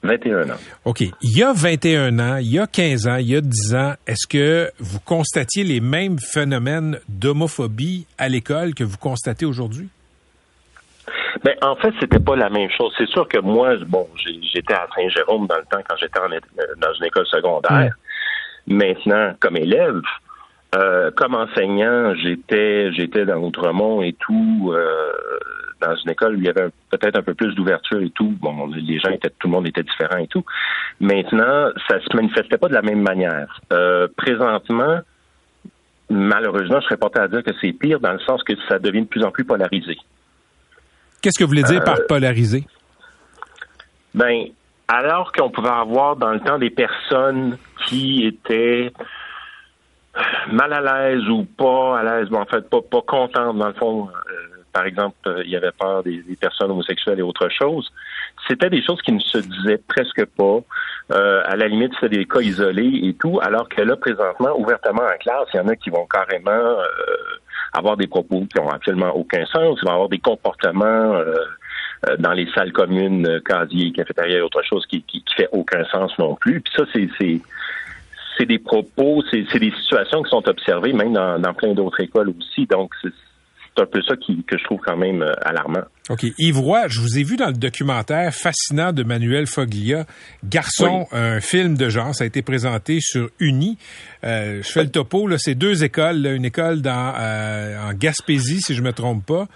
21 0.03 0.51
ans. 0.51 0.59
OK. 0.85 1.01
Il 1.01 1.37
y 1.37 1.43
a 1.43 1.53
21 1.53 2.19
ans, 2.19 2.37
il 2.37 2.53
y 2.53 2.59
a 2.59 2.67
15 2.67 3.09
ans, 3.09 3.17
il 3.17 3.29
y 3.31 3.37
a 3.37 3.41
10 3.41 3.75
ans, 3.75 3.95
est-ce 4.07 4.27
que 4.27 4.71
vous 4.79 5.01
constatiez 5.01 5.65
les 5.65 5.81
mêmes 5.81 6.19
phénomènes 6.19 6.99
d'homophobie 7.09 8.07
à 8.17 8.29
l'école 8.29 8.75
que 8.75 8.85
vous 8.85 8.99
constatez 8.99 9.45
aujourd'hui? 9.45 9.89
Ben, 11.45 11.55
en 11.63 11.77
fait, 11.77 11.93
c'était 12.01 12.21
pas 12.21 12.37
la 12.37 12.51
même 12.51 12.71
chose. 12.77 12.93
C'est 12.99 13.09
sûr 13.09 13.27
que 13.29 13.39
moi, 13.39 13.77
bon, 13.87 14.07
j'étais 14.53 14.75
à 14.75 14.87
Saint-Jérôme 14.95 15.47
dans 15.47 15.57
le 15.57 15.65
temps 15.65 15.83
quand 15.89 15.97
j'étais 15.97 16.19
dans 16.77 16.95
une 16.95 17.05
école 17.07 17.27
secondaire. 17.27 17.95
Maintenant, 18.67 19.35
comme 19.41 19.57
élève, 19.57 20.01
euh, 20.75 21.11
comme 21.17 21.35
enseignant, 21.35 22.15
j'étais 22.15 22.93
j'étais 22.93 23.25
dans 23.25 23.39
Outremont 23.39 24.03
et 24.03 24.13
tout. 24.15 24.73
Euh, 24.73 25.13
dans 25.81 25.95
une 25.97 26.11
école 26.11 26.37
où 26.37 26.39
il 26.39 26.45
y 26.45 26.49
avait 26.49 26.69
peut-être 26.91 27.17
un 27.17 27.23
peu 27.23 27.35
plus 27.35 27.55
d'ouverture 27.55 28.01
et 28.01 28.11
tout. 28.11 28.35
Bon, 28.41 28.67
les 28.67 28.99
gens 28.99 29.11
étaient, 29.11 29.31
tout 29.31 29.47
le 29.47 29.53
monde 29.53 29.67
était 29.67 29.83
différent 29.83 30.19
et 30.19 30.27
tout. 30.27 30.45
Maintenant, 31.01 31.69
ça 31.89 32.01
se 32.01 32.17
manifestait 32.17 32.59
pas 32.59 32.69
de 32.69 32.75
la 32.75 32.83
même 32.83 33.01
manière. 33.01 33.61
Euh, 33.73 34.09
présentement, 34.17 34.99
malheureusement, 36.11 36.81
je 36.81 36.87
serais 36.87 36.97
porté 36.97 37.21
à 37.21 37.29
dire 37.29 37.43
que 37.43 37.53
c'est 37.61 37.73
pire 37.73 38.01
dans 38.01 38.13
le 38.13 38.19
sens 38.21 38.43
que 38.43 38.55
ça 38.69 38.79
devient 38.79 39.03
de 39.03 39.07
plus 39.07 39.23
en 39.23 39.31
plus 39.31 39.45
polarisé. 39.45 39.97
Qu'est-ce 41.23 41.39
que 41.39 41.45
vous 41.45 41.51
voulez 41.51 41.63
dire 41.63 41.83
par 41.85 41.99
euh, 41.99 42.07
polarisé? 42.09 42.65
Ben, 44.15 44.47
alors 44.89 45.33
qu'on 45.33 45.51
pouvait 45.51 45.69
avoir 45.69 46.17
dans 46.17 46.33
le 46.33 46.41
temps 46.41 46.59
des 46.59 46.71
personnes 46.71 47.59
qui 47.87 48.27
étaient 48.27 48.93
mal 50.53 50.73
à 50.73 50.81
l'aise 50.81 51.29
ou 51.29 51.44
pas 51.44 52.01
à 52.01 52.03
l'aise, 52.03 52.29
bon, 52.29 52.40
en 52.40 52.47
fait, 52.47 52.68
pas, 52.68 52.81
pas 52.83 53.03
contente, 53.03 53.57
dans 53.57 53.68
le 53.68 53.75
fond. 53.75 54.09
Euh, 54.09 54.59
par 54.73 54.87
exemple, 54.87 55.16
euh, 55.27 55.42
il 55.44 55.51
y 55.51 55.57
avait 55.57 55.73
peur 55.73 56.03
des, 56.03 56.23
des, 56.23 56.37
personnes 56.37 56.71
homosexuelles 56.71 57.18
et 57.18 57.23
autre 57.23 57.49
chose. 57.49 57.90
C'était 58.47 58.71
des 58.71 58.83
choses 58.83 59.01
qui 59.03 59.12
ne 59.12 59.21
se 59.21 59.38
disaient 59.38 59.81
presque 59.88 60.25
pas. 60.37 60.61
Euh, 61.12 61.42
à 61.47 61.57
la 61.57 61.68
limite, 61.68 61.92
c'était 61.94 62.18
des 62.18 62.27
cas 62.27 62.40
isolés 62.40 63.01
et 63.03 63.14
tout, 63.14 63.40
alors 63.42 63.68
que 63.68 63.81
là, 63.83 63.97
présentement, 63.97 64.59
ouvertement 64.59 65.03
en 65.03 65.18
classe, 65.18 65.49
il 65.55 65.57
y 65.57 65.61
en 65.61 65.68
a 65.68 65.77
qui 65.77 65.90
vont 65.90 66.07
carrément 66.07 66.51
euh, 66.51 66.87
avoir 67.73 67.97
des 67.97 68.07
propos 68.07 68.47
qui 68.53 68.61
ont 68.61 68.68
absolument 68.68 69.11
aucun 69.16 69.44
sens, 69.47 69.79
ils 69.83 69.87
vont 69.87 69.94
avoir 69.94 70.09
des 70.09 70.18
comportements 70.18 71.14
euh, 71.16 71.35
dans 72.18 72.33
les 72.33 72.49
salles 72.53 72.73
communes, 72.73 73.40
casiers, 73.40 73.90
cafétéria 73.92 74.38
et 74.38 74.42
autre 74.42 74.62
chose 74.62 74.87
qui, 74.87 75.03
qui, 75.03 75.23
qui 75.25 75.35
fait 75.35 75.49
aucun 75.53 75.85
sens 75.87 76.16
non 76.18 76.37
plus. 76.37 76.61
Puis 76.61 76.73
ça, 76.77 76.85
c'est 76.92 77.40
c'est 78.38 78.46
des 78.46 78.59
propos, 78.59 79.22
c'est 79.31 79.59
des 79.59 79.72
situations 79.83 80.22
qui 80.22 80.31
sont 80.31 80.48
observées 80.48 80.92
même 80.92 81.12
dans, 81.12 81.38
dans 81.38 81.55
plein 81.55 81.74
d'autres 81.74 82.01
écoles 82.01 82.31
aussi. 82.31 82.66
Donc, 82.66 82.94
c'est 83.03 83.83
un 83.83 83.87
peu 83.87 84.01
ça 84.03 84.16
qui, 84.16 84.42
que 84.44 84.59
je 84.59 84.64
trouve 84.64 84.81
quand 84.85 84.96
même 84.96 85.22
euh, 85.22 85.33
alarmant. 85.42 85.85
OK. 86.11 86.24
Yves 86.38 86.59
Roy, 86.59 86.88
je 86.88 87.01
vous 87.01 87.18
ai 87.18 87.22
vu 87.22 87.37
dans 87.37 87.48
le 87.48 87.55
documentaire 87.55 88.33
fascinant 88.33 88.92
de 88.92 89.03
Manuel 89.03 89.46
Foglia, 89.46 90.05
Garçon, 90.44 91.07
oui. 91.12 91.18
un 91.18 91.40
film 91.40 91.77
de 91.77 91.88
genre. 91.88 92.14
Ça 92.14 92.24
a 92.24 92.27
été 92.27 92.42
présenté 92.42 92.98
sur 93.01 93.29
Uni. 93.40 93.79
Euh, 94.24 94.62
je 94.62 94.68
fais 94.68 94.83
le 94.83 94.90
topo. 94.90 95.29
C'est 95.37 95.55
deux 95.55 95.85
écoles. 95.85 96.22
Là, 96.22 96.33
une 96.33 96.44
école 96.44 96.81
dans, 96.81 97.14
euh, 97.18 97.90
en 97.90 97.92
Gaspésie, 97.92 98.61
si 98.61 98.74
je 98.74 98.83
me 98.83 98.92
trompe 98.92 99.24
pas, 99.27 99.46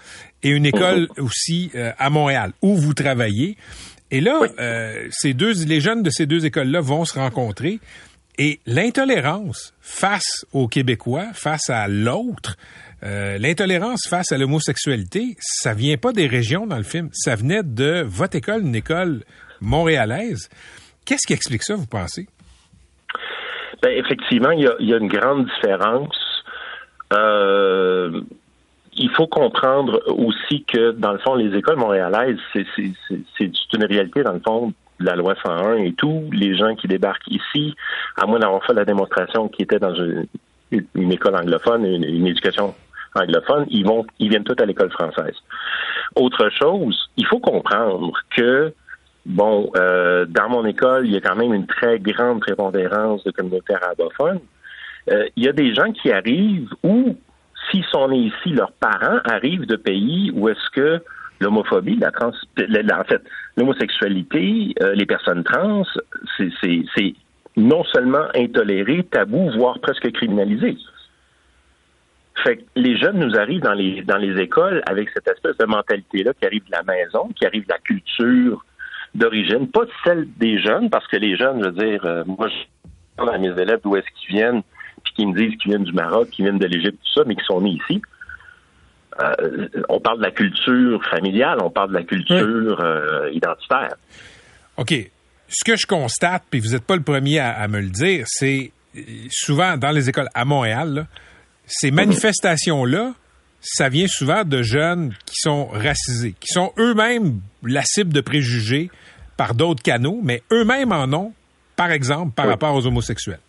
et 0.43 0.49
une 0.49 0.65
école 0.65 1.07
mmh. 1.17 1.21
aussi 1.21 1.71
euh, 1.75 1.91
à 1.97 2.09
Montréal, 2.09 2.51
où 2.61 2.75
vous 2.75 2.93
travaillez. 2.93 3.57
Et 4.11 4.21
là, 4.21 4.39
oui. 4.41 4.47
Ces 5.09 5.33
deux, 5.33 5.53
les 5.65 5.81
jeunes 5.81 6.03
de 6.03 6.11
ces 6.11 6.27
deux 6.27 6.45
écoles-là 6.45 6.81
vont 6.81 7.03
se 7.03 7.17
rencontrer. 7.17 7.79
Et 8.39 8.59
l'intolérance 8.65 9.73
face 9.79 10.45
aux 10.53 10.67
Québécois, 10.67 11.27
face 11.33 11.69
à 11.69 11.87
l'autre, 11.87 12.55
euh, 13.03 13.37
l'intolérance 13.37 14.07
face 14.09 14.31
à 14.31 14.37
l'homosexualité, 14.37 15.35
ça 15.39 15.73
vient 15.73 15.97
pas 15.97 16.13
des 16.13 16.25
régions 16.25 16.65
dans 16.65 16.77
le 16.77 16.83
film, 16.83 17.09
ça 17.13 17.35
venait 17.35 17.61
de 17.63 18.01
votre 18.01 18.35
école, 18.35 18.61
une 18.61 18.75
école 18.75 19.21
montréalaise. 19.61 20.49
Qu'est-ce 21.05 21.27
qui 21.27 21.33
explique 21.33 21.63
ça, 21.63 21.75
vous 21.75 21.85
pensez? 21.85 22.27
Ben, 23.81 23.91
effectivement, 23.91 24.51
il 24.51 24.61
y, 24.61 24.85
y 24.85 24.93
a, 24.93 24.97
une 24.97 25.09
grande 25.09 25.45
différence. 25.45 26.17
Euh, 27.13 28.21
il 28.95 29.09
faut 29.11 29.27
comprendre 29.27 30.01
aussi 30.07 30.63
que, 30.63 30.91
dans 30.91 31.11
le 31.11 31.19
fond, 31.19 31.35
les 31.35 31.55
écoles 31.57 31.77
montréalaises, 31.77 32.37
c'est 32.53 33.51
une 33.73 33.85
réalité, 33.85 34.23
dans 34.23 34.33
le 34.33 34.39
fond, 34.39 34.73
de 35.03 35.09
la 35.09 35.15
loi 35.15 35.35
101 35.43 35.75
et 35.77 35.93
tout. 35.93 36.29
Les 36.31 36.55
gens 36.55 36.75
qui 36.75 36.87
débarquent 36.87 37.27
ici, 37.27 37.75
à 38.17 38.25
moins 38.25 38.39
d'avoir 38.39 38.65
fait 38.65 38.73
la 38.73 38.85
démonstration 38.85 39.47
qui 39.49 39.63
était 39.63 39.79
dans 39.79 39.93
une, 39.93 41.11
école 41.11 41.35
anglophone, 41.35 41.85
une, 41.85 42.27
éducation 42.27 42.73
anglophones, 43.15 43.65
ils 43.69 43.85
vont, 43.85 44.05
ils 44.19 44.29
viennent 44.29 44.43
tous 44.43 44.61
à 44.61 44.65
l'école 44.65 44.91
française. 44.91 45.35
Autre 46.15 46.49
chose, 46.49 47.09
il 47.17 47.25
faut 47.27 47.39
comprendre 47.39 48.11
que 48.35 48.73
bon, 49.25 49.71
euh, 49.75 50.25
dans 50.25 50.49
mon 50.49 50.65
école, 50.65 51.05
il 51.05 51.13
y 51.13 51.17
a 51.17 51.21
quand 51.21 51.35
même 51.35 51.53
une 51.53 51.67
très 51.67 51.99
grande 51.99 52.39
prépondérance 52.41 53.23
de 53.23 53.31
communautés 53.31 53.75
arabophones. 53.75 54.39
Euh, 55.11 55.27
il 55.35 55.43
y 55.43 55.47
a 55.47 55.53
des 55.53 55.73
gens 55.75 55.91
qui 55.91 56.11
arrivent 56.11 56.69
ou, 56.83 57.15
s'ils 57.69 57.85
sont 57.85 58.07
nés 58.07 58.31
ici, 58.31 58.49
leurs 58.49 58.71
parents 58.71 59.19
arrivent 59.25 59.65
de 59.65 59.75
pays 59.75 60.31
où 60.33 60.49
est-ce 60.49 60.69
que 60.71 61.01
l'homophobie, 61.43 61.97
la 61.97 62.11
trans, 62.11 62.31
en 62.31 63.03
fait, 63.03 63.21
l'homosexualité, 63.57 64.73
euh, 64.81 64.93
les 64.95 65.05
personnes 65.05 65.43
trans, 65.43 65.83
c'est 66.37 67.13
non 67.55 67.83
seulement 67.83 68.25
intoléré, 68.35 69.03
tabou, 69.03 69.51
voire 69.51 69.79
presque 69.79 70.11
criminalisé. 70.11 70.77
Fait 72.43 72.57
que 72.57 72.63
les 72.75 72.97
jeunes 72.97 73.19
nous 73.19 73.37
arrivent 73.37 73.61
dans 73.61 73.73
les 73.73 74.01
dans 74.01 74.17
les 74.17 74.41
écoles 74.41 74.81
avec 74.87 75.09
cette 75.13 75.27
espèce 75.27 75.55
de 75.57 75.65
mentalité-là 75.65 76.33
qui 76.33 76.45
arrive 76.45 76.65
de 76.65 76.71
la 76.71 76.81
maison, 76.81 77.29
qui 77.35 77.45
arrive 77.45 77.63
de 77.67 77.71
la 77.71 77.77
culture 77.77 78.65
d'origine, 79.13 79.67
pas 79.67 79.83
celle 80.03 80.27
des 80.37 80.59
jeunes, 80.59 80.89
parce 80.89 81.07
que 81.07 81.17
les 81.17 81.37
jeunes, 81.37 81.63
je 81.63 81.69
veux 81.69 81.89
dire, 81.89 82.05
euh, 82.05 82.23
moi, 82.25 82.47
je 82.47 82.55
parle 83.15 83.35
à 83.35 83.37
mes 83.37 83.49
élèves 83.61 83.81
d'où 83.83 83.95
est-ce 83.95 84.07
qu'ils 84.15 84.35
viennent, 84.35 84.63
puis 85.03 85.13
qu'ils 85.13 85.27
me 85.27 85.35
disent 85.37 85.55
qu'ils 85.57 85.71
viennent 85.71 85.83
du 85.83 85.93
Maroc, 85.93 86.29
qu'ils 86.31 86.45
viennent 86.45 86.57
de 86.57 86.65
l'Égypte, 86.65 86.97
tout 87.03 87.19
ça, 87.19 87.23
mais 87.27 87.35
qui 87.35 87.45
sont 87.45 87.61
nés 87.61 87.77
ici. 87.87 88.01
Euh, 89.19 89.67
on 89.89 89.99
parle 89.99 90.17
de 90.17 90.23
la 90.23 90.31
culture 90.31 91.03
familiale, 91.09 91.57
on 91.61 91.69
parle 91.69 91.89
de 91.89 91.95
la 91.95 92.03
culture 92.03 92.79
euh, 92.79 93.29
identitaire. 93.31 93.95
OK. 94.77 94.93
Ce 95.47 95.63
que 95.63 95.75
je 95.75 95.85
constate, 95.85 96.43
puis 96.49 96.59
vous 96.59 96.69
n'êtes 96.69 96.85
pas 96.85 96.95
le 96.95 97.03
premier 97.03 97.39
à, 97.39 97.51
à 97.51 97.67
me 97.67 97.79
le 97.79 97.89
dire, 97.89 98.25
c'est 98.27 98.71
souvent 99.29 99.77
dans 99.77 99.91
les 99.91 100.09
écoles 100.09 100.29
à 100.33 100.45
Montréal, 100.45 100.93
là, 100.93 101.05
ces 101.65 101.91
manifestations-là, 101.91 103.13
ça 103.61 103.87
vient 103.89 104.07
souvent 104.07 104.43
de 104.43 104.61
jeunes 104.61 105.13
qui 105.25 105.35
sont 105.35 105.67
racisés, 105.67 106.35
qui 106.39 106.47
sont 106.47 106.73
eux-mêmes 106.77 107.39
la 107.63 107.83
cible 107.83 108.11
de 108.11 108.21
préjugés 108.21 108.89
par 109.37 109.55
d'autres 109.55 109.81
canaux, 109.81 110.19
mais 110.21 110.43
eux-mêmes 110.51 110.91
en 110.91 111.11
ont, 111.13 111.33
par 111.75 111.91
exemple, 111.91 112.33
par 112.33 112.45
oui. 112.45 112.51
rapport 112.51 112.75
aux 112.75 112.85
homosexuels. 112.85 113.39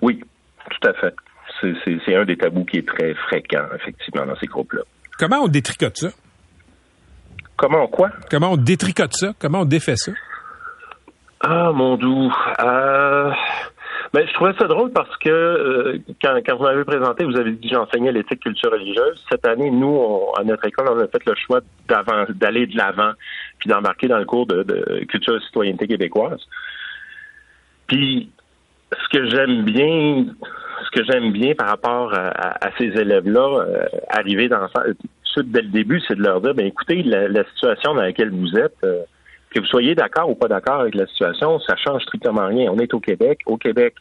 Oui, 0.00 0.20
tout 0.70 0.88
à 0.88 0.94
fait. 0.94 1.14
C'est 1.84 2.14
un 2.14 2.24
des 2.24 2.36
tabous 2.36 2.64
qui 2.64 2.78
est 2.78 2.88
très 2.88 3.14
fréquent, 3.14 3.66
effectivement, 3.74 4.26
dans 4.26 4.36
ces 4.36 4.46
groupes-là. 4.46 4.82
Comment 5.18 5.42
on 5.44 5.48
détricote 5.48 5.96
ça? 5.96 6.08
Comment 7.56 7.86
quoi? 7.86 8.10
Comment 8.30 8.52
on 8.52 8.56
détricote 8.56 9.14
ça? 9.14 9.32
Comment 9.38 9.60
on 9.60 9.64
défait 9.64 9.96
ça? 9.96 10.12
Ah, 11.40 11.72
mon 11.72 11.96
doux. 11.96 12.32
Euh... 12.60 13.30
Ben, 14.12 14.24
je 14.28 14.32
trouvais 14.34 14.54
ça 14.56 14.68
drôle 14.68 14.92
parce 14.92 15.16
que 15.16 15.28
euh, 15.28 15.98
quand, 16.22 16.36
quand, 16.46 16.56
vous 16.56 16.62
m'avez 16.62 16.84
présenté, 16.84 17.24
vous 17.24 17.36
avez 17.36 17.50
dit 17.50 17.68
que 17.68 17.74
j'enseignais 17.74 18.12
l'éthique 18.12 18.40
culture 18.40 18.70
religieuse. 18.70 19.24
Cette 19.28 19.44
année, 19.44 19.72
nous, 19.72 19.88
on, 19.88 20.32
à 20.34 20.44
notre 20.44 20.64
école, 20.66 20.86
on 20.88 21.00
a 21.00 21.08
fait 21.08 21.24
le 21.26 21.34
choix 21.34 21.60
d'aller 21.88 22.68
de 22.68 22.76
l'avant 22.76 23.10
puis 23.58 23.68
d'embarquer 23.68 24.06
dans 24.06 24.18
le 24.18 24.24
cours 24.24 24.46
de, 24.46 24.62
de 24.62 25.04
culture 25.06 25.36
et 25.36 25.40
citoyenneté 25.40 25.88
québécoise. 25.88 26.40
Puis, 27.88 28.30
ce 28.92 29.08
que 29.18 29.28
j'aime 29.28 29.62
bien, 29.62 30.26
ce 30.84 30.90
que 30.90 31.04
j'aime 31.04 31.32
bien 31.32 31.54
par 31.54 31.68
rapport 31.68 32.14
à, 32.14 32.28
à, 32.28 32.66
à 32.68 32.70
ces 32.78 32.86
élèves-là, 32.86 33.60
euh, 33.60 33.86
arriver 34.10 34.48
dans 34.48 34.68
suite 35.24 35.50
dès 35.50 35.62
le 35.62 35.68
début, 35.68 36.00
c'est 36.06 36.16
de 36.16 36.22
leur 36.22 36.40
dire, 36.40 36.54
ben 36.54 36.66
écoutez, 36.66 37.02
la, 37.02 37.28
la, 37.28 37.44
situation 37.54 37.94
dans 37.94 38.02
laquelle 38.02 38.30
vous 38.30 38.56
êtes. 38.56 38.76
Euh, 38.84 39.02
que 39.50 39.60
vous 39.60 39.66
soyez 39.66 39.94
d'accord 39.94 40.28
ou 40.28 40.34
pas 40.34 40.48
d'accord 40.48 40.80
avec 40.80 40.96
la 40.96 41.06
situation, 41.06 41.60
ça 41.60 41.76
change 41.76 42.02
strictement 42.02 42.46
rien. 42.48 42.72
On 42.72 42.78
est 42.78 42.92
au 42.92 42.98
Québec. 42.98 43.38
Au 43.46 43.56
Québec, 43.56 43.94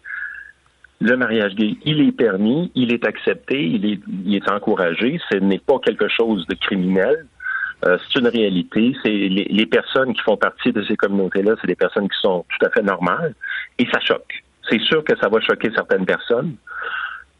le 0.99 1.15
mariage 1.15 1.53
gay, 1.53 1.75
il 1.85 2.01
est 2.01 2.11
permis, 2.11 2.71
il 2.73 2.91
est 2.91 3.05
accepté, 3.05 3.63
il 3.63 3.85
est, 3.85 3.99
il 4.25 4.35
est 4.35 4.49
encouragé. 4.49 5.19
Ce 5.31 5.37
n'est 5.37 5.59
pas 5.59 5.77
quelque 5.77 6.07
chose 6.07 6.47
de 6.47 6.55
criminel. 6.55 7.27
Euh, 7.85 7.97
c'est 8.01 8.19
une 8.19 8.27
réalité. 8.29 8.95
C'est 9.03 9.11
les, 9.11 9.45
les, 9.47 9.65
personnes 9.67 10.13
qui 10.13 10.21
font 10.21 10.37
partie 10.37 10.71
de 10.71 10.81
ces 10.85 10.95
communautés-là, 10.95 11.53
c'est 11.61 11.67
des 11.67 11.75
personnes 11.75 12.09
qui 12.09 12.19
sont 12.19 12.45
tout 12.49 12.65
à 12.65 12.69
fait 12.71 12.81
normales 12.81 13.35
et 13.77 13.85
ça 13.93 13.99
choque. 13.99 14.42
C'est 14.69 14.79
sûr 14.81 15.03
que 15.03 15.17
ça 15.19 15.29
va 15.29 15.39
choquer 15.41 15.69
certaines 15.75 16.05
personnes, 16.05 16.55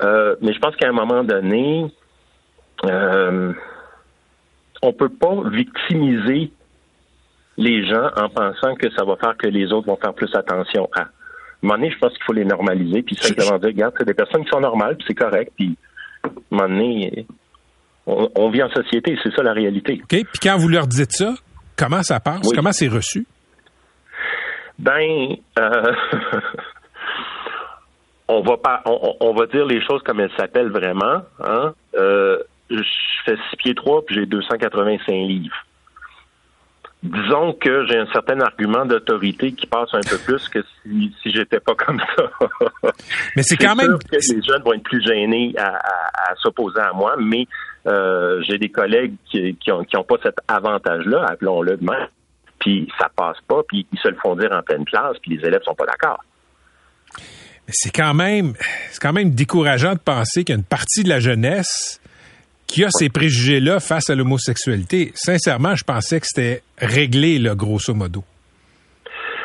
euh, 0.02 0.36
mais 0.42 0.54
je 0.54 0.60
pense 0.60 0.76
qu'à 0.76 0.90
un 0.90 0.94
moment 0.94 1.24
donné, 1.24 1.86
euh, 2.86 3.54
on 4.82 4.94
peut 4.94 5.10
pas 5.10 5.36
victimiser 5.50 6.52
les 7.58 7.88
gens 7.88 8.10
en 8.16 8.30
pensant 8.30 8.76
que 8.76 8.92
ça 8.92 9.06
va 9.06 9.16
faire 9.16 9.38
que 9.38 9.48
les 9.48 9.72
autres 9.72 9.88
vont 9.88 9.98
faire 9.98 10.14
plus 10.14 10.34
attention 10.36 10.90
à. 10.94 11.02
À 11.02 11.04
un 11.04 11.08
moment 11.70 11.80
donné, 11.80 11.92
je 11.92 11.98
pense 11.98 12.12
qu'il 12.12 12.24
faut 12.26 12.34
les 12.34 12.44
normaliser, 12.44 13.04
puis 13.04 13.16
simplement 13.16 13.58
dire, 13.58 13.70
regarde, 13.70 13.94
c'est 13.98 14.06
des 14.06 14.14
personnes 14.14 14.44
qui 14.44 14.50
sont 14.50 14.60
normales, 14.60 14.98
puis 14.98 15.06
c'est 15.08 15.16
correct, 15.16 15.54
puis 15.56 15.78
à 16.26 16.28
un 16.28 16.32
moment 16.52 16.68
donné, 16.68 17.26
on, 18.06 18.30
on 18.36 18.50
vit 18.50 18.62
en 18.64 18.70
société, 18.70 19.18
c'est 19.24 19.34
ça 19.34 19.44
la 19.44 19.54
réalité. 19.54 20.02
OK, 20.04 20.10
puis 20.10 20.40
quand 20.42 20.58
vous 20.58 20.68
leur 20.68 20.88
dites 20.88 21.14
ça, 21.14 21.34
comment 21.78 22.04
ça 22.04 22.20
passe? 22.20 22.42
Oui. 22.44 22.56
Comment 22.56 22.74
c'est 22.74 22.90
reçu? 22.90 23.26
Ben, 24.78 25.36
euh, 25.60 25.94
on 28.28 28.42
va 28.42 28.58
pas, 28.58 28.82
on, 28.86 29.16
on, 29.20 29.34
va 29.34 29.46
dire 29.48 29.66
les 29.66 29.82
choses 29.82 30.02
comme 30.04 30.20
elles 30.20 30.32
s'appellent 30.38 30.72
vraiment. 30.72 31.22
Hein? 31.40 31.74
Euh, 31.96 32.40
je 32.70 32.82
fais 33.26 33.36
6 33.52 33.56
pieds 33.58 33.76
3 33.76 34.06
puis 34.06 34.16
j'ai 34.16 34.26
285 34.26 35.12
livres 35.12 35.56
disons 37.04 37.52
que 37.54 37.86
j'ai 37.86 37.98
un 37.98 38.08
certain 38.08 38.40
argument 38.40 38.86
d'autorité 38.86 39.52
qui 39.52 39.68
passe 39.68 39.94
un 39.94 40.00
peu 40.00 40.18
plus 40.18 40.48
que 40.48 40.60
si, 40.64 41.14
si 41.22 41.32
j'étais 41.32 41.60
pas 41.60 41.76
comme 41.76 42.02
ça. 42.16 42.32
mais 43.36 43.44
c'est 43.44 43.58
quand 43.58 43.76
même 43.76 43.98
que 44.00 44.16
les 44.16 44.42
jeunes 44.42 44.64
vont 44.64 44.74
être 44.74 44.84
plus 44.84 45.04
gênés 45.06 45.54
à, 45.58 45.76
à, 45.76 46.32
à 46.32 46.36
s'opposer 46.38 46.80
à 46.80 46.94
moi, 46.94 47.16
mais 47.20 47.46
euh, 47.86 48.42
j'ai 48.44 48.58
des 48.58 48.70
collègues 48.70 49.16
qui, 49.30 49.56
qui 49.56 49.72
ont 49.72 49.84
qui 49.84 49.98
ont 49.98 50.06
pas 50.06 50.16
cet 50.24 50.36
avantage-là, 50.48 51.26
appelons-le 51.28 51.76
de 51.76 51.84
même. 51.84 52.08
Puis 52.60 52.90
ça 52.98 53.10
passe 53.14 53.38
pas, 53.48 53.62
puis 53.68 53.86
ils 53.92 54.00
se 54.00 54.08
le 54.08 54.16
font 54.16 54.38
dire 54.38 54.54
en 54.54 54.62
pleine 54.62 54.86
classe, 54.86 55.18
puis 55.22 55.36
les 55.36 55.46
élèves 55.46 55.64
sont 55.64 55.76
pas 55.76 55.86
d'accord. 55.86 56.24
C'est 57.68 57.96
quand 57.96 58.14
même 58.14 58.54
c'est 58.92 59.02
quand 59.02 59.14
même 59.14 59.32
décourageant 59.32 59.94
de 59.94 60.00
penser 60.00 60.44
qu'il 60.44 60.54
y 60.54 60.58
a 60.58 60.60
une 60.60 60.66
partie 60.66 61.04
de 61.04 61.10
la 61.10 61.20
jeunesse 61.20 62.02
qui 62.68 62.84
a 62.84 62.90
ces 62.92 63.10
préjugés-là 63.10 63.80
face 63.80 64.10
à 64.10 64.16
l'homosexualité. 64.16 65.12
Sincèrement, 65.16 65.76
je 65.76 65.84
pensais 65.84 66.20
que 66.20 66.26
c'était 66.28 66.64
réglé, 66.78 67.40
grosso 67.56 67.94
modo. 67.94 68.24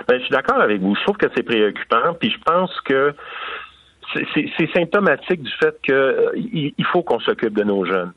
Ben, 0.09 0.19
je 0.19 0.25
suis 0.25 0.31
d'accord 0.31 0.61
avec 0.61 0.81
vous. 0.81 0.95
Je 0.97 1.03
trouve 1.03 1.17
que 1.19 1.27
c'est 1.37 1.43
préoccupant, 1.43 2.15
puis 2.19 2.31
je 2.31 2.39
pense 2.43 2.71
que 2.87 3.15
c'est 4.15 4.73
symptomatique 4.73 5.43
du 5.43 5.53
fait 5.61 5.77
que 5.87 6.33
il 6.35 6.87
faut 6.91 7.03
qu'on 7.03 7.21
s'occupe 7.21 7.55
de 7.55 7.65
nos 7.65 7.85
jeunes. 7.85 8.13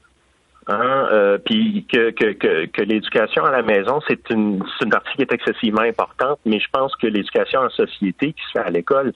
Hein, 0.68 1.08
euh, 1.12 1.38
puis 1.40 1.86
que, 1.92 2.82
l'éducation 2.84 3.44
à 3.44 3.52
la 3.52 3.64
maison, 3.64 4.00
c'est 4.08 4.30
une, 4.30 4.64
partie 4.90 5.16
qui 5.16 5.22
est 5.24 5.34
excessivement 5.34 5.82
importante, 5.82 6.40
mais 6.46 6.60
je 6.60 6.68
pense 6.72 6.96
que 6.96 7.08
l'éducation 7.08 7.62
en 7.62 7.70
société 7.70 8.34
qui 8.34 8.42
se 8.46 8.52
fait 8.54 8.66
à 8.66 8.70
l'école, 8.70 9.14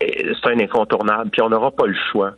c'est 0.00 0.50
un 0.50 0.58
incontournable, 0.60 1.30
puis 1.30 1.42
on 1.42 1.48
n'aura 1.48 1.70
pas 1.70 1.86
le 1.86 1.96
choix. 2.10 2.32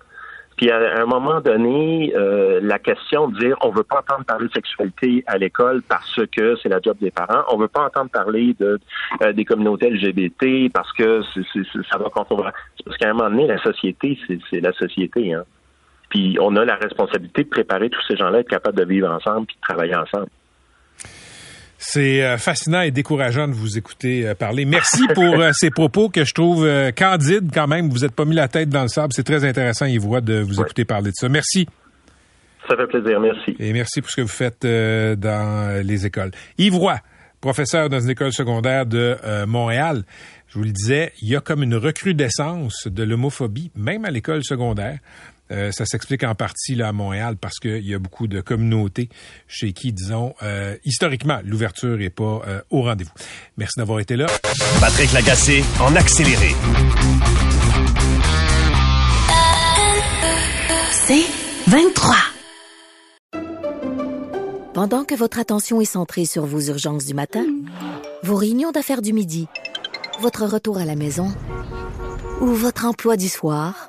Puis 0.59 0.73
à 0.73 1.01
un 1.01 1.07
moment 1.07 1.41
donné, 1.41 2.13
euh, 2.17 2.59
la 2.61 2.81
question 2.81 3.29
de 3.29 3.39
dire 3.39 3.57
on 3.63 3.71
veut 3.71 3.85
pas 3.85 4.01
entendre 4.01 4.25
parler 4.25 4.49
de 4.49 4.53
sexualité 4.53 5.23
à 5.29 5.39
l'école 5.39 5.83
parce 5.89 6.21
que 6.37 6.57
c'est 6.61 6.69
la 6.69 6.81
job 6.81 6.97
des 7.01 7.13
parents, 7.13 7.45
on 7.53 7.57
veut 7.57 7.69
pas 7.69 7.87
entendre 7.87 8.11
parler 8.11 8.57
de 8.59 8.81
euh, 9.23 9.33
des 9.33 9.45
communautés 9.45 9.89
LGBT 9.89 10.73
parce 10.73 10.93
que 10.93 11.23
c'est, 11.33 11.43
ça 11.89 11.97
va 11.99 12.11
contre. 12.11 12.35
Parce 12.85 12.97
qu'à 12.97 13.11
un 13.11 13.13
moment 13.13 13.31
donné, 13.31 13.47
la 13.47 13.63
société, 13.63 14.19
c'est, 14.27 14.61
la 14.61 14.73
société. 14.73 15.33
Hein. 15.33 15.45
Puis 16.11 16.37
on 16.41 16.57
a 16.57 16.65
la 16.65 16.75
responsabilité 16.75 17.45
de 17.45 17.49
préparer 17.49 17.89
tous 17.89 18.03
ces 18.09 18.17
gens-là 18.17 18.39
à 18.39 18.41
être 18.41 18.49
capables 18.49 18.79
de 18.79 18.85
vivre 18.85 19.09
ensemble 19.09 19.47
puis 19.47 19.57
de 19.57 19.61
travailler 19.61 19.95
ensemble. 19.95 20.29
C'est 21.81 22.24
euh, 22.24 22.39
fascinant 22.39 22.81
et 22.81 22.91
décourageant 22.91 23.47
de 23.47 23.53
vous 23.53 23.79
écouter 23.79 24.26
euh, 24.26 24.35
parler. 24.35 24.64
Merci 24.64 25.07
pour 25.14 25.41
euh, 25.41 25.51
ces 25.53 25.70
propos 25.70 26.09
que 26.09 26.24
je 26.24 26.35
trouve 26.35 26.68
candides 26.97 27.51
quand 27.55 27.68
même. 27.68 27.89
Vous 27.89 28.01
n'êtes 28.01 28.14
pas 28.14 28.24
mis 28.24 28.35
la 28.35 28.49
tête 28.49 28.68
dans 28.68 28.83
le 28.83 28.89
sable. 28.89 29.12
C'est 29.12 29.22
très 29.22 29.45
intéressant, 29.45 29.87
Yves 29.87 30.20
de 30.20 30.41
vous 30.41 30.61
écouter 30.61 30.85
parler 30.85 31.11
de 31.11 31.16
ça. 31.16 31.29
Merci. 31.29 31.68
Ça 32.68 32.76
fait 32.76 32.87
plaisir, 32.89 33.20
merci. 33.20 33.57
Et 33.61 33.72
merci 33.72 34.01
pour 34.01 34.11
ce 34.11 34.16
que 34.16 34.22
vous 34.22 34.29
faites 34.29 34.62
dans 34.62 35.83
les 35.83 36.05
écoles. 36.05 36.33
Roy, 36.59 36.99
professeur 37.41 37.89
dans 37.89 38.01
une 38.01 38.11
école 38.11 38.33
secondaire 38.33 38.85
de 38.85 39.16
Montréal. 39.47 40.03
Je 40.49 40.59
vous 40.59 40.64
le 40.64 40.72
disais, 40.72 41.12
il 41.22 41.29
y 41.29 41.37
a 41.37 41.41
comme 41.41 41.62
une 41.62 41.76
recrudescence 41.76 42.89
de 42.89 43.03
l'homophobie, 43.05 43.70
même 43.74 44.05
à 44.05 44.11
l'école 44.11 44.45
secondaire. 44.45 44.99
Euh, 45.51 45.73
ça 45.73 45.87
s'explique 45.87 46.25
en 46.25 46.35
partie 46.35 46.75
là 46.75 46.89
à 46.89 46.93
Montréal 46.93 47.37
parce 47.41 47.59
qu'il 47.59 47.87
y 47.87 47.95
a 47.95 47.99
beaucoup 47.99 48.27
de 48.27 48.41
communautés 48.41 49.09
chez 49.47 49.73
qui, 49.73 49.93
disons, 49.93 50.35
euh, 50.43 50.77
historiquement, 50.85 51.41
l'ouverture 51.45 51.97
n'est 51.97 52.11
pas 52.11 52.43
euh, 52.47 52.61
au 52.71 52.83
rendez-vous. 52.83 53.13
Merci 53.57 53.79
d'avoir 53.79 54.01
été 54.01 54.17
là. 54.17 54.27
Patrick 54.81 55.13
Lagacé 55.13 55.65
en 55.81 55.95
accéléré. 55.97 56.55
C'est 60.93 61.25
23. 61.69 62.15
Pendant 64.75 65.05
que 65.05 65.15
votre 65.15 65.39
attention 65.39 65.81
est 65.81 65.87
centrée 65.87 66.25
sur 66.25 66.47
vos 66.47 66.61
urgences 66.61 67.07
du 67.07 67.15
matin, 67.15 67.45
vos 68.23 68.37
réunions 68.37 68.71
d'affaires 68.71 69.03
du 69.03 69.13
midi, 69.13 69.49
votre 70.21 70.45
retour 70.45 70.79
à 70.79 70.85
la 70.85 70.95
maison 70.95 71.33
ou 72.41 72.47
votre 72.47 72.85
emploi 72.85 73.17
du 73.17 73.29
soir, 73.29 73.89